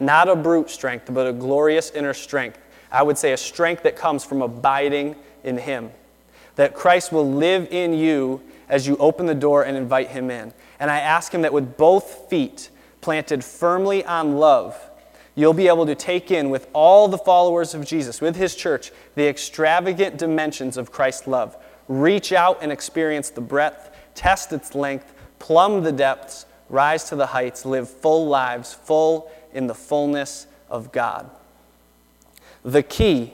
not 0.00 0.28
a 0.28 0.36
brute 0.36 0.70
strength, 0.70 1.12
but 1.12 1.26
a 1.26 1.32
glorious 1.32 1.90
inner 1.90 2.14
strength. 2.14 2.58
I 2.90 3.02
would 3.02 3.18
say 3.18 3.32
a 3.32 3.36
strength 3.36 3.82
that 3.82 3.96
comes 3.96 4.24
from 4.24 4.42
abiding 4.42 5.16
in 5.44 5.58
him. 5.58 5.90
That 6.56 6.74
Christ 6.74 7.12
will 7.12 7.30
live 7.30 7.68
in 7.70 7.94
you 7.94 8.42
as 8.68 8.86
you 8.86 8.96
open 8.98 9.26
the 9.26 9.34
door 9.34 9.64
and 9.64 9.76
invite 9.76 10.08
him 10.08 10.30
in. 10.30 10.52
And 10.80 10.90
I 10.90 10.98
ask 11.00 11.32
him 11.32 11.42
that 11.42 11.52
with 11.52 11.76
both 11.76 12.28
feet 12.28 12.70
planted 13.00 13.44
firmly 13.44 14.04
on 14.04 14.36
love, 14.36 14.78
you'll 15.34 15.54
be 15.54 15.68
able 15.68 15.86
to 15.86 15.94
take 15.94 16.30
in 16.30 16.50
with 16.50 16.68
all 16.72 17.08
the 17.08 17.18
followers 17.18 17.74
of 17.74 17.84
Jesus, 17.84 18.20
with 18.20 18.36
his 18.36 18.54
church, 18.54 18.90
the 19.14 19.28
extravagant 19.28 20.18
dimensions 20.18 20.76
of 20.76 20.90
Christ's 20.90 21.26
love. 21.26 21.56
Reach 21.86 22.32
out 22.32 22.58
and 22.60 22.72
experience 22.72 23.30
the 23.30 23.40
breadth, 23.40 23.96
test 24.14 24.52
its 24.52 24.74
length, 24.74 25.14
plumb 25.38 25.82
the 25.82 25.92
depths, 25.92 26.44
rise 26.68 27.04
to 27.04 27.16
the 27.16 27.26
heights, 27.26 27.64
live 27.64 27.88
full 27.88 28.26
lives, 28.26 28.74
full 28.74 29.30
in 29.52 29.66
the 29.66 29.74
fullness 29.74 30.46
of 30.70 30.92
God. 30.92 31.30
The 32.64 32.82
key 32.82 33.32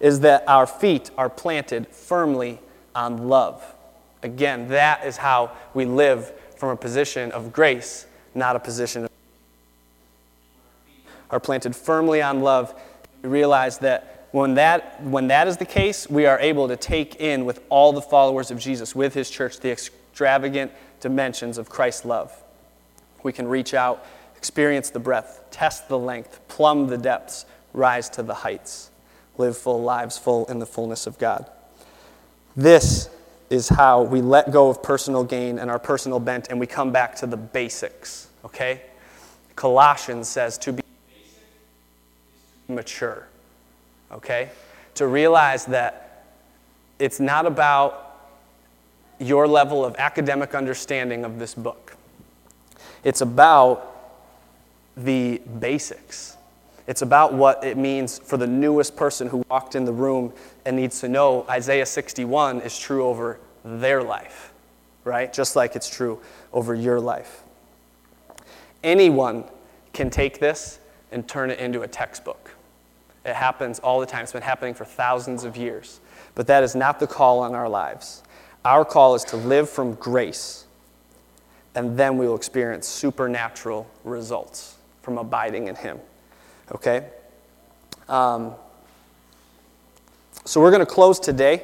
is 0.00 0.20
that 0.20 0.44
our 0.48 0.66
feet 0.66 1.10
are 1.16 1.30
planted 1.30 1.88
firmly 1.88 2.58
on 2.94 3.28
love. 3.28 3.64
Again, 4.22 4.68
that 4.68 5.06
is 5.06 5.16
how 5.16 5.52
we 5.72 5.84
live 5.84 6.32
from 6.56 6.70
a 6.70 6.76
position 6.76 7.30
of 7.32 7.52
grace, 7.52 8.06
not 8.34 8.56
a 8.56 8.60
position 8.60 9.04
of 9.04 9.10
are 11.30 11.40
planted 11.40 11.74
firmly 11.74 12.22
on 12.22 12.42
love, 12.42 12.74
we 13.22 13.28
realize 13.28 13.78
that 13.78 14.28
when 14.30 14.54
that, 14.54 15.02
when 15.02 15.28
that 15.28 15.48
is 15.48 15.56
the 15.56 15.64
case, 15.64 16.08
we 16.08 16.26
are 16.26 16.38
able 16.38 16.68
to 16.68 16.76
take 16.76 17.16
in 17.16 17.44
with 17.44 17.60
all 17.68 17.92
the 17.92 18.00
followers 18.00 18.50
of 18.50 18.58
Jesus, 18.58 18.94
with 18.94 19.14
his 19.14 19.30
church, 19.30 19.60
the 19.60 19.70
extravagant 19.70 20.70
dimensions 21.00 21.58
of 21.58 21.68
Christ's 21.68 22.04
love. 22.04 22.32
We 23.22 23.32
can 23.32 23.48
reach 23.48 23.74
out, 23.74 24.04
experience 24.44 24.90
the 24.90 24.98
breadth, 24.98 25.42
test 25.50 25.88
the 25.88 25.98
length, 25.98 26.38
plumb 26.48 26.86
the 26.86 26.98
depths, 26.98 27.46
rise 27.72 28.10
to 28.10 28.22
the 28.22 28.34
heights, 28.34 28.90
live 29.38 29.56
full 29.56 29.82
lives 29.82 30.18
full 30.18 30.44
in 30.50 30.58
the 30.58 30.66
fullness 30.66 31.06
of 31.06 31.16
God. 31.16 31.50
This 32.54 33.08
is 33.48 33.70
how 33.70 34.02
we 34.02 34.20
let 34.20 34.50
go 34.50 34.68
of 34.68 34.82
personal 34.82 35.24
gain 35.24 35.58
and 35.58 35.70
our 35.70 35.78
personal 35.78 36.20
bent 36.20 36.48
and 36.50 36.60
we 36.60 36.66
come 36.66 36.92
back 36.92 37.14
to 37.16 37.26
the 37.26 37.38
basics, 37.38 38.28
okay? 38.44 38.82
Colossians 39.56 40.28
says 40.28 40.58
to 40.58 40.74
be 40.74 40.82
mature. 42.68 43.26
Okay? 44.12 44.50
To 44.96 45.06
realize 45.06 45.64
that 45.64 46.26
it's 46.98 47.18
not 47.18 47.46
about 47.46 48.28
your 49.18 49.48
level 49.48 49.86
of 49.86 49.96
academic 49.96 50.54
understanding 50.54 51.24
of 51.24 51.38
this 51.38 51.54
book, 51.54 51.96
it's 53.04 53.22
about 53.22 53.93
the 54.96 55.38
basics. 55.58 56.36
It's 56.86 57.02
about 57.02 57.32
what 57.32 57.64
it 57.64 57.76
means 57.76 58.18
for 58.18 58.36
the 58.36 58.46
newest 58.46 58.96
person 58.96 59.28
who 59.28 59.42
walked 59.48 59.74
in 59.74 59.84
the 59.84 59.92
room 59.92 60.32
and 60.64 60.76
needs 60.76 61.00
to 61.00 61.08
know 61.08 61.46
Isaiah 61.48 61.86
61 61.86 62.60
is 62.60 62.78
true 62.78 63.06
over 63.06 63.40
their 63.64 64.02
life, 64.02 64.52
right? 65.04 65.32
Just 65.32 65.56
like 65.56 65.76
it's 65.76 65.88
true 65.88 66.20
over 66.52 66.74
your 66.74 67.00
life. 67.00 67.42
Anyone 68.82 69.44
can 69.94 70.10
take 70.10 70.40
this 70.40 70.78
and 71.10 71.26
turn 71.26 71.50
it 71.50 71.58
into 71.58 71.82
a 71.82 71.88
textbook. 71.88 72.50
It 73.24 73.34
happens 73.34 73.78
all 73.78 74.00
the 74.00 74.06
time. 74.06 74.22
It's 74.22 74.32
been 74.32 74.42
happening 74.42 74.74
for 74.74 74.84
thousands 74.84 75.44
of 75.44 75.56
years. 75.56 76.00
But 76.34 76.46
that 76.48 76.62
is 76.62 76.74
not 76.74 77.00
the 77.00 77.06
call 77.06 77.38
on 77.40 77.54
our 77.54 77.68
lives. 77.68 78.22
Our 78.64 78.84
call 78.84 79.14
is 79.14 79.24
to 79.24 79.36
live 79.36 79.70
from 79.70 79.94
grace, 79.94 80.66
and 81.74 81.96
then 81.96 82.18
we 82.18 82.26
will 82.26 82.36
experience 82.36 82.86
supernatural 82.86 83.86
results 84.04 84.76
from 85.04 85.18
abiding 85.18 85.68
in 85.68 85.76
Him. 85.76 86.00
Okay? 86.72 87.06
Um, 88.08 88.54
so 90.44 90.60
we're 90.60 90.70
going 90.70 90.80
to 90.80 90.86
close 90.86 91.20
today 91.20 91.62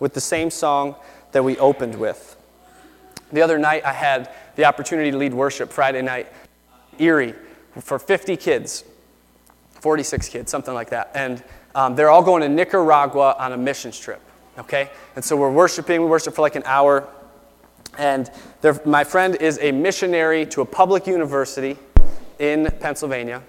with 0.00 0.14
the 0.14 0.20
same 0.20 0.50
song 0.50 0.96
that 1.30 1.42
we 1.42 1.56
opened 1.58 1.94
with. 1.94 2.36
The 3.32 3.40
other 3.40 3.58
night, 3.58 3.84
I 3.84 3.92
had 3.92 4.30
the 4.56 4.64
opportunity 4.64 5.10
to 5.10 5.16
lead 5.16 5.32
worship 5.32 5.70
Friday 5.72 6.02
night, 6.02 6.30
Erie, 6.98 7.34
for 7.80 7.98
50 7.98 8.36
kids. 8.36 8.84
46 9.80 10.28
kids, 10.28 10.50
something 10.50 10.74
like 10.74 10.90
that. 10.90 11.10
And 11.14 11.42
um, 11.74 11.96
they're 11.96 12.10
all 12.10 12.22
going 12.22 12.42
to 12.42 12.48
Nicaragua 12.48 13.34
on 13.38 13.52
a 13.52 13.56
missions 13.56 13.98
trip, 13.98 14.20
okay? 14.58 14.90
And 15.16 15.24
so 15.24 15.36
we're 15.36 15.50
worshiping, 15.50 16.00
we 16.00 16.06
worship 16.06 16.34
for 16.34 16.42
like 16.42 16.54
an 16.54 16.62
hour. 16.66 17.08
And 17.98 18.30
my 18.84 19.02
friend 19.02 19.34
is 19.36 19.58
a 19.60 19.72
missionary 19.72 20.46
to 20.46 20.60
a 20.60 20.64
public 20.64 21.06
university 21.06 21.76
in 22.42 22.70
Pennsylvania. 22.80 23.42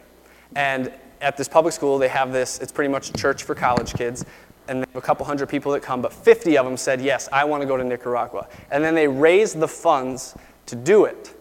And 0.56 0.94
at 1.20 1.36
this 1.36 1.48
public 1.48 1.74
school, 1.74 1.98
they 1.98 2.08
have 2.08 2.32
this, 2.32 2.60
it's 2.60 2.72
pretty 2.72 2.92
much 2.92 3.10
a 3.10 3.14
church 3.14 3.44
for 3.44 3.56
college 3.56 3.94
kids. 3.94 4.24
And 4.68 4.82
they 4.82 4.86
have 4.94 5.04
a 5.04 5.06
couple 5.06 5.26
hundred 5.26 5.50
people 5.50 5.72
that 5.74 5.82
come, 5.82 6.02
but 6.02 6.14
50 6.14 6.58
of 6.58 6.66
them 6.66 6.78
said, 6.78 7.02
Yes, 7.02 7.28
I 7.34 7.44
want 7.44 7.62
to 7.62 7.68
go 7.68 7.76
to 7.76 7.84
Nicaragua. 7.84 8.48
And 8.72 8.82
then 8.84 8.96
they 8.96 9.08
raised 9.08 9.60
the 9.60 9.68
funds 9.68 10.36
to 10.68 10.76
do 10.76 11.04
it 11.06 11.36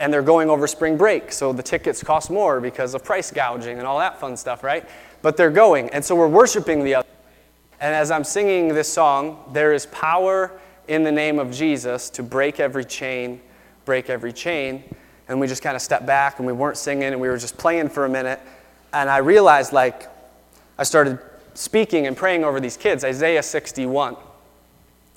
and 0.00 0.12
they're 0.12 0.22
going 0.22 0.48
over 0.48 0.66
spring 0.66 0.96
break, 0.96 1.32
so 1.32 1.52
the 1.52 1.62
tickets 1.62 2.02
cost 2.02 2.30
more 2.30 2.60
because 2.60 2.94
of 2.94 3.02
price 3.02 3.30
gouging 3.30 3.78
and 3.78 3.86
all 3.86 3.98
that 3.98 4.20
fun 4.20 4.36
stuff, 4.36 4.62
right? 4.62 4.88
But 5.22 5.36
they're 5.36 5.50
going, 5.50 5.90
and 5.90 6.04
so 6.04 6.14
we're 6.14 6.28
worshiping 6.28 6.84
the 6.84 6.94
other. 6.96 7.08
And 7.80 7.94
as 7.94 8.10
I'm 8.10 8.24
singing 8.24 8.68
this 8.68 8.92
song, 8.92 9.42
there 9.52 9.72
is 9.72 9.86
power 9.86 10.52
in 10.86 11.02
the 11.02 11.12
name 11.12 11.38
of 11.38 11.50
Jesus 11.50 12.10
to 12.10 12.22
break 12.22 12.60
every 12.60 12.84
chain, 12.84 13.40
break 13.84 14.08
every 14.08 14.32
chain. 14.32 14.84
And 15.28 15.40
we 15.40 15.46
just 15.46 15.62
kind 15.62 15.76
of 15.76 15.82
stepped 15.82 16.06
back 16.06 16.38
and 16.38 16.46
we 16.46 16.52
weren't 16.52 16.76
singing 16.76 17.04
and 17.04 17.20
we 17.20 17.28
were 17.28 17.38
just 17.38 17.58
playing 17.58 17.88
for 17.90 18.04
a 18.04 18.08
minute. 18.08 18.40
And 18.92 19.10
I 19.10 19.18
realized, 19.18 19.72
like, 19.72 20.08
I 20.78 20.84
started 20.84 21.18
speaking 21.54 22.06
and 22.06 22.16
praying 22.16 22.44
over 22.44 22.60
these 22.60 22.76
kids. 22.76 23.04
Isaiah 23.04 23.42
61. 23.42 24.16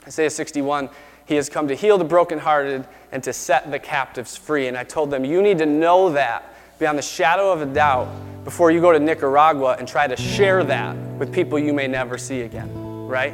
Isaiah 0.05 0.29
61 0.29 0.89
he 1.31 1.35
has 1.35 1.47
come 1.47 1.69
to 1.69 1.75
heal 1.75 1.97
the 1.97 2.03
brokenhearted 2.03 2.85
and 3.13 3.23
to 3.23 3.31
set 3.31 3.71
the 3.71 3.79
captives 3.79 4.35
free. 4.35 4.67
And 4.67 4.77
I 4.77 4.83
told 4.83 5.11
them, 5.11 5.23
You 5.23 5.41
need 5.41 5.59
to 5.59 5.65
know 5.65 6.11
that 6.11 6.53
beyond 6.77 6.97
the 6.97 7.03
shadow 7.03 7.53
of 7.53 7.61
a 7.61 7.65
doubt 7.65 8.09
before 8.43 8.69
you 8.69 8.81
go 8.81 8.91
to 8.91 8.99
Nicaragua 8.99 9.77
and 9.79 9.87
try 9.87 10.07
to 10.07 10.17
share 10.17 10.63
that 10.65 10.93
with 11.17 11.31
people 11.33 11.57
you 11.57 11.71
may 11.71 11.87
never 11.87 12.17
see 12.17 12.41
again, 12.41 12.69
right? 13.07 13.33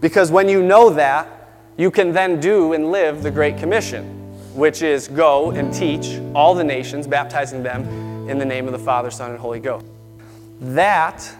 Because 0.00 0.30
when 0.30 0.48
you 0.48 0.62
know 0.62 0.88
that, 0.88 1.28
you 1.76 1.90
can 1.90 2.12
then 2.12 2.40
do 2.40 2.72
and 2.72 2.90
live 2.90 3.22
the 3.22 3.30
Great 3.30 3.58
Commission, 3.58 4.15
which 4.56 4.80
is 4.80 5.06
go 5.08 5.50
and 5.50 5.72
teach 5.72 6.18
all 6.34 6.54
the 6.54 6.64
nations, 6.64 7.06
baptizing 7.06 7.62
them 7.62 7.84
in 8.28 8.38
the 8.38 8.44
name 8.44 8.64
of 8.64 8.72
the 8.72 8.78
Father, 8.78 9.10
Son, 9.10 9.30
and 9.30 9.38
Holy 9.38 9.60
Ghost. 9.60 9.84
That 10.60 11.30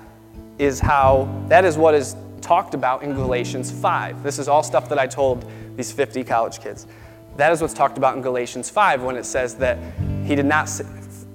is 0.58 0.78
how, 0.78 1.26
that 1.48 1.64
is 1.64 1.78
what 1.78 1.94
is 1.94 2.14
talked 2.42 2.74
about 2.74 3.02
in 3.02 3.14
Galatians 3.14 3.70
5. 3.70 4.22
This 4.22 4.38
is 4.38 4.48
all 4.48 4.62
stuff 4.62 4.90
that 4.90 4.98
I 4.98 5.06
told 5.06 5.50
these 5.76 5.90
50 5.90 6.24
college 6.24 6.60
kids. 6.60 6.86
That 7.36 7.52
is 7.52 7.62
what's 7.62 7.72
talked 7.72 7.96
about 7.96 8.16
in 8.16 8.22
Galatians 8.22 8.68
5 8.68 9.02
when 9.02 9.16
it 9.16 9.24
says 9.24 9.54
that 9.56 9.78
he 10.24 10.34
did 10.34 10.46
not, 10.46 10.68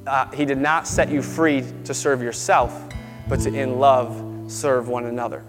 uh, 0.05 0.29
he 0.31 0.45
did 0.45 0.59
not 0.59 0.87
set 0.87 1.09
you 1.09 1.23
free 1.23 1.65
to 1.85 1.95
serve 1.95 2.21
yourself, 2.21 2.79
but 3.27 3.39
to 3.41 3.53
in 3.53 3.79
love 3.79 4.51
serve 4.51 4.87
one 4.87 5.05
another. 5.05 5.43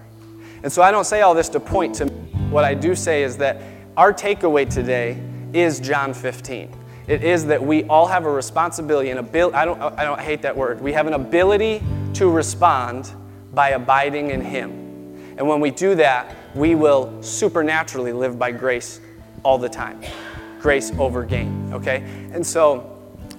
And 0.62 0.72
so 0.72 0.80
I 0.80 0.90
don't 0.90 1.04
say 1.04 1.20
all 1.20 1.34
this 1.34 1.50
to 1.50 1.60
point 1.60 1.96
to 1.96 2.06
what 2.48 2.64
I 2.64 2.72
do 2.72 2.94
say 2.94 3.22
is 3.22 3.36
that 3.38 3.60
our 3.98 4.14
takeaway 4.14 4.68
today 4.68 5.22
is 5.54 5.80
John 5.80 6.14
15. 6.14 6.72
It 7.06 7.24
is 7.24 7.46
that 7.46 7.62
we 7.62 7.84
all 7.84 8.06
have 8.06 8.26
a 8.26 8.30
responsibility 8.30 9.10
and 9.10 9.18
ability. 9.18 9.56
I 9.56 9.64
don't, 9.64 9.80
I 9.80 10.04
don't 10.04 10.20
hate 10.20 10.42
that 10.42 10.56
word. 10.56 10.80
We 10.80 10.92
have 10.92 11.06
an 11.06 11.14
ability 11.14 11.82
to 12.14 12.30
respond 12.30 13.10
by 13.52 13.70
abiding 13.70 14.30
in 14.30 14.40
Him. 14.40 14.70
And 15.36 15.48
when 15.48 15.60
we 15.60 15.70
do 15.70 15.94
that, 15.96 16.34
we 16.54 16.74
will 16.74 17.22
supernaturally 17.22 18.12
live 18.12 18.38
by 18.38 18.52
grace 18.52 19.00
all 19.42 19.58
the 19.58 19.68
time. 19.68 20.00
Grace 20.60 20.92
over 20.98 21.24
gain, 21.24 21.72
okay? 21.72 22.04
And 22.32 22.46
so, 22.46 22.88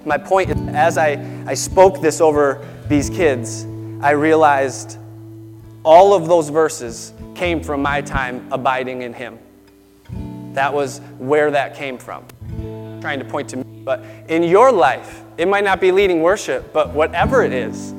my 0.04 0.18
point 0.18 0.50
is, 0.50 0.58
as 0.76 0.98
I, 0.98 1.14
I 1.46 1.54
spoke 1.54 2.02
this 2.02 2.20
over 2.20 2.68
these 2.90 3.10
kids, 3.10 3.66
I 4.02 4.12
realized 4.12 4.98
all 5.84 6.14
of 6.14 6.28
those 6.28 6.50
verses 6.50 7.14
came 7.36 7.64
from 7.64 7.82
my 7.82 8.02
time 8.02 8.46
abiding 8.52 9.04
in 9.04 9.14
Him. 9.14 9.40
That 10.54 10.74
was 10.74 11.00
where 11.18 11.52
that 11.52 11.76
came 11.76 11.98
from. 11.98 12.26
I'm 12.52 13.02
trying 13.02 13.20
to 13.20 13.26
point 13.26 13.50
to 13.50 13.58
me. 13.58 13.64
But 13.84 14.04
in 14.30 14.44
your 14.44 14.72
life, 14.72 15.24
it 15.38 15.48
might 15.48 15.64
not 15.64 15.82
be 15.82 15.92
leading 15.92 16.22
worship, 16.22 16.72
but 16.72 16.94
whatever 16.94 17.44
it 17.44 17.52
is, 17.52 17.92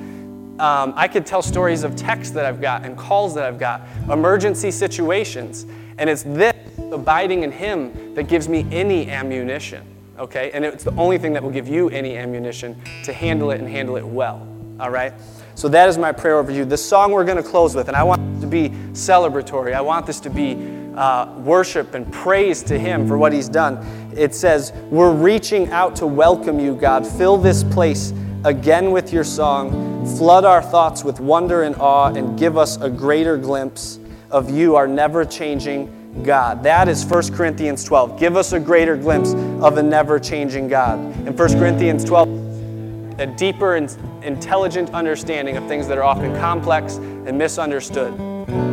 um, 0.59 0.95
I 0.97 1.09
could 1.09 1.27
tell 1.27 1.43
stories 1.43 1.83
of 1.83 1.97
texts 1.97 2.33
that 2.35 2.47
I've 2.47 2.61
got 2.61 2.85
and 2.85 2.97
calls 2.97 3.35
that 3.35 3.45
I've 3.45 3.59
got, 3.59 3.83
emergency 4.11 4.71
situations. 4.71 5.67
And 5.99 6.09
it's 6.09 6.23
this, 6.23 6.55
abiding 6.79 7.43
in 7.43 7.51
Him, 7.51 8.15
that 8.15 8.25
gives 8.25 8.49
me 8.49 8.67
any 8.71 9.11
ammunition, 9.11 9.85
okay? 10.19 10.53
And 10.53 10.65
it's 10.65 10.85
the 10.85 10.95
only 10.95 11.19
thing 11.19 11.33
that 11.33 11.43
will 11.43 11.51
give 11.51 11.67
you 11.67 11.91
any 11.91 12.17
ammunition 12.17 12.81
to 13.05 13.13
handle 13.13 13.51
it 13.51 13.61
and 13.61 13.69
handle 13.69 13.97
it 13.97 14.07
well, 14.07 14.47
all 14.79 14.91
right? 14.91 15.13
So 15.57 15.69
that 15.69 15.89
is 15.89 15.99
my 15.99 16.13
prayer 16.13 16.39
over 16.39 16.53
you. 16.53 16.65
The 16.65 16.77
song 16.77 17.13
we're 17.13 17.25
going 17.25 17.43
to 17.43 17.49
close 17.49 17.75
with, 17.75 17.89
and 17.89 17.97
I 17.97 18.05
want 18.05 18.39
it 18.39 18.41
to 18.41 18.47
be 18.47 18.71
celebratory. 18.93 19.75
I 19.75 19.81
want 19.81 20.07
this 20.07 20.21
to 20.21 20.31
be 20.31 20.55
uh, 20.97 21.33
worship 21.39 21.95
and 21.95 22.11
praise 22.13 22.63
to 22.65 22.79
Him 22.79 23.07
for 23.07 23.19
what 23.19 23.33
He's 23.33 23.49
done. 23.49 23.79
It 24.17 24.35
says, 24.35 24.73
We're 24.91 25.13
reaching 25.13 25.71
out 25.71 25.97
to 25.97 26.07
welcome 26.07 26.59
you, 26.61 26.75
God. 26.75 27.07
Fill 27.07 27.37
this 27.37 27.65
place 27.65 28.13
again 28.45 28.91
with 28.91 29.13
your 29.13 29.25
song. 29.25 30.07
Flood 30.17 30.45
our 30.45 30.63
thoughts 30.63 31.03
with 31.03 31.21
wonder 31.21 31.63
and 31.63 31.75
awe, 31.77 32.13
and 32.13 32.39
give 32.39 32.59
us 32.59 32.77
a 32.81 32.91
greater 32.91 33.37
glimpse 33.37 33.99
of 34.31 34.51
you, 34.51 34.77
our 34.77 34.87
never 34.87 35.25
changing 35.25 36.23
God. 36.23 36.63
That 36.63 36.89
is 36.89 37.05
1 37.05 37.35
Corinthians 37.35 37.85
12. 37.85 38.19
Give 38.19 38.37
us 38.37 38.53
a 38.53 38.61
greater 38.61 38.97
glimpse 38.97 39.33
of 39.35 39.79
a 39.79 39.83
never 39.83 40.19
changing 40.21 40.69
God. 40.69 40.99
In 41.27 41.37
1 41.37 41.59
Corinthians 41.59 42.05
12, 42.05 43.21
a 43.21 43.27
deeper 43.27 43.77
and 43.77 43.97
intelligent 44.23 44.91
understanding 44.91 45.57
of 45.57 45.67
things 45.67 45.89
that 45.89 45.99
are 45.99 46.05
often 46.05 46.35
complex 46.37 46.97
and 46.97 47.39
misunderstood. 47.39 48.13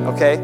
Okay? 0.07 0.37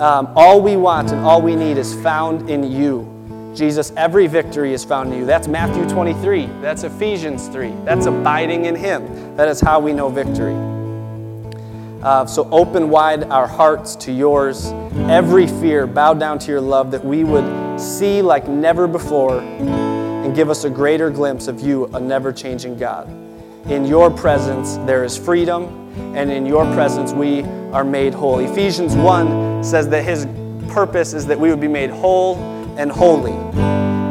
Um, 0.00 0.32
all 0.34 0.62
we 0.62 0.76
want 0.76 1.12
and 1.12 1.20
all 1.26 1.42
we 1.42 1.54
need 1.54 1.76
is 1.76 1.94
found 1.96 2.48
in 2.48 2.72
you. 2.72 3.52
Jesus, 3.54 3.92
every 3.98 4.26
victory 4.28 4.72
is 4.72 4.82
found 4.82 5.12
in 5.12 5.18
you. 5.18 5.26
That's 5.26 5.46
Matthew 5.46 5.86
23. 5.90 6.46
That's 6.62 6.84
Ephesians 6.84 7.48
3. 7.48 7.74
That's 7.84 8.06
abiding 8.06 8.64
in 8.64 8.74
Him. 8.74 9.36
That 9.36 9.48
is 9.48 9.60
how 9.60 9.78
we 9.78 9.92
know 9.92 10.08
victory. 10.08 10.54
Uh, 12.02 12.24
so 12.24 12.48
open 12.50 12.88
wide 12.88 13.24
our 13.24 13.46
hearts 13.46 13.94
to 13.96 14.10
yours. 14.10 14.68
Every 15.10 15.46
fear, 15.46 15.86
bow 15.86 16.14
down 16.14 16.38
to 16.38 16.50
your 16.50 16.62
love 16.62 16.90
that 16.92 17.04
we 17.04 17.22
would 17.22 17.78
see 17.78 18.22
like 18.22 18.48
never 18.48 18.86
before 18.86 19.40
and 19.40 20.34
give 20.34 20.48
us 20.48 20.64
a 20.64 20.70
greater 20.70 21.10
glimpse 21.10 21.46
of 21.46 21.60
you, 21.60 21.88
a 21.88 22.00
never 22.00 22.32
changing 22.32 22.78
God. 22.78 23.19
In 23.68 23.84
your 23.84 24.10
presence, 24.10 24.76
there 24.86 25.04
is 25.04 25.16
freedom, 25.16 25.92
and 26.16 26.30
in 26.30 26.46
your 26.46 26.64
presence, 26.74 27.12
we 27.12 27.42
are 27.72 27.84
made 27.84 28.14
whole. 28.14 28.38
Ephesians 28.38 28.96
1 28.96 29.62
says 29.62 29.88
that 29.88 30.02
his 30.02 30.26
purpose 30.72 31.12
is 31.12 31.26
that 31.26 31.38
we 31.38 31.50
would 31.50 31.60
be 31.60 31.68
made 31.68 31.90
whole 31.90 32.36
and 32.78 32.90
holy. 32.90 33.32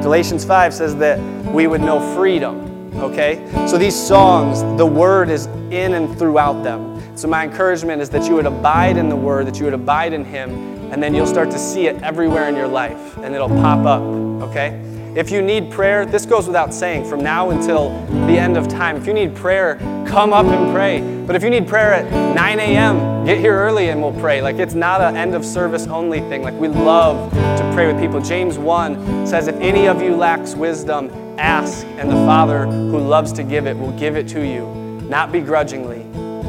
Galatians 0.02 0.45
5 0.45 0.74
says 0.74 0.95
that 0.97 1.20
we 1.52 1.68
would 1.68 1.82
know 1.82 2.00
freedom. 2.16 2.91
Okay? 2.95 3.45
So 3.68 3.78
these 3.78 3.95
songs, 3.95 4.62
the 4.78 4.86
word 4.86 5.30
is 5.30 5.47
in 5.72 5.93
and 5.93 6.18
throughout 6.18 6.64
them. 6.64 7.02
So 7.18 7.28
my 7.28 7.43
encouragement 7.43 8.02
is 8.02 8.10
that 8.12 8.28
you 8.28 8.36
would 8.36 8.45
abide 8.45 8.97
in 8.97 9.10
the 9.10 9.16
word, 9.16 9.47
that 9.47 9.58
you 9.58 9.66
would 9.66 9.74
abide 9.74 10.14
in 10.14 10.24
him, 10.24 10.52
and 10.91 11.04
then 11.04 11.14
you'll 11.14 11.28
start 11.28 11.52
to 11.52 11.60
see 11.60 11.88
it 11.88 12.02
everywhere 12.02 12.47
in 12.47 12.56
your 12.56 12.68
life, 12.68 13.18
and 13.18 13.36
it'll 13.36 13.50
pop 13.50 13.86
up. 13.86 14.02
Okay? 14.50 14.82
If 15.16 15.32
you 15.32 15.41
need 15.41 15.72
prayer, 15.72 16.05
this 16.05 16.26
goes 16.26 16.45
without 16.45 16.72
saying 16.72 17.05
from 17.05 17.24
now 17.24 17.49
until 17.49 17.89
the 18.28 18.38
end 18.38 18.57
of 18.57 18.68
time. 18.68 18.95
If 18.95 19.07
you 19.07 19.14
need 19.14 19.36
prayer, 19.36 19.76
come 20.07 20.34
up 20.34 20.45
and 20.45 20.72
pray. 20.72 21.01
But 21.26 21.36
if 21.36 21.43
you 21.43 21.49
need 21.49 21.68
prayer 21.68 21.93
at 21.93 22.36
9 22.36 22.60
a.m., 22.60 23.26
get 23.26 23.39
here 23.39 23.55
early 23.55 23.89
and 23.89 24.01
we'll 24.01 24.20
pray. 24.20 24.41
Like 24.41 24.57
it's 24.57 24.76
not 24.76 25.01
an 25.01 25.18
end 25.18 25.34
of 25.34 25.43
service 25.43 25.88
only 25.88 26.20
thing. 26.20 26.43
Like 26.43 26.53
we 26.53 26.68
love 26.68 27.32
to 27.32 27.72
pray 27.74 27.91
with 27.91 27.99
people. 27.99 28.22
James 28.22 28.60
1 28.60 29.26
says, 29.26 29.47
If 29.47 29.55
any 29.55 29.88
of 29.88 29.99
you 29.99 30.16
lacks 30.16 30.53
wisdom, 30.53 31.10
ask, 31.39 31.86
and 31.97 32.07
the 32.07 32.16
Father 32.16 32.68
who 32.68 32.99
loves 32.99 33.34
to 33.34 33.43
give 33.43 33.66
it 33.66 33.76
will 33.76 33.97
give 33.97 34.16
it 34.16 34.28
to 34.30 34.45
you, 34.45 34.68
not 35.10 35.32
begrudgingly, 35.32 36.01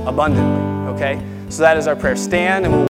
abundantly. 0.04 0.94
Okay? 0.94 1.22
So 1.48 1.62
that 1.62 1.78
is 1.78 1.86
our 1.86 1.96
prayer. 1.96 2.14
Stand 2.14 2.66
and 2.66 2.74
we'll 2.74 2.89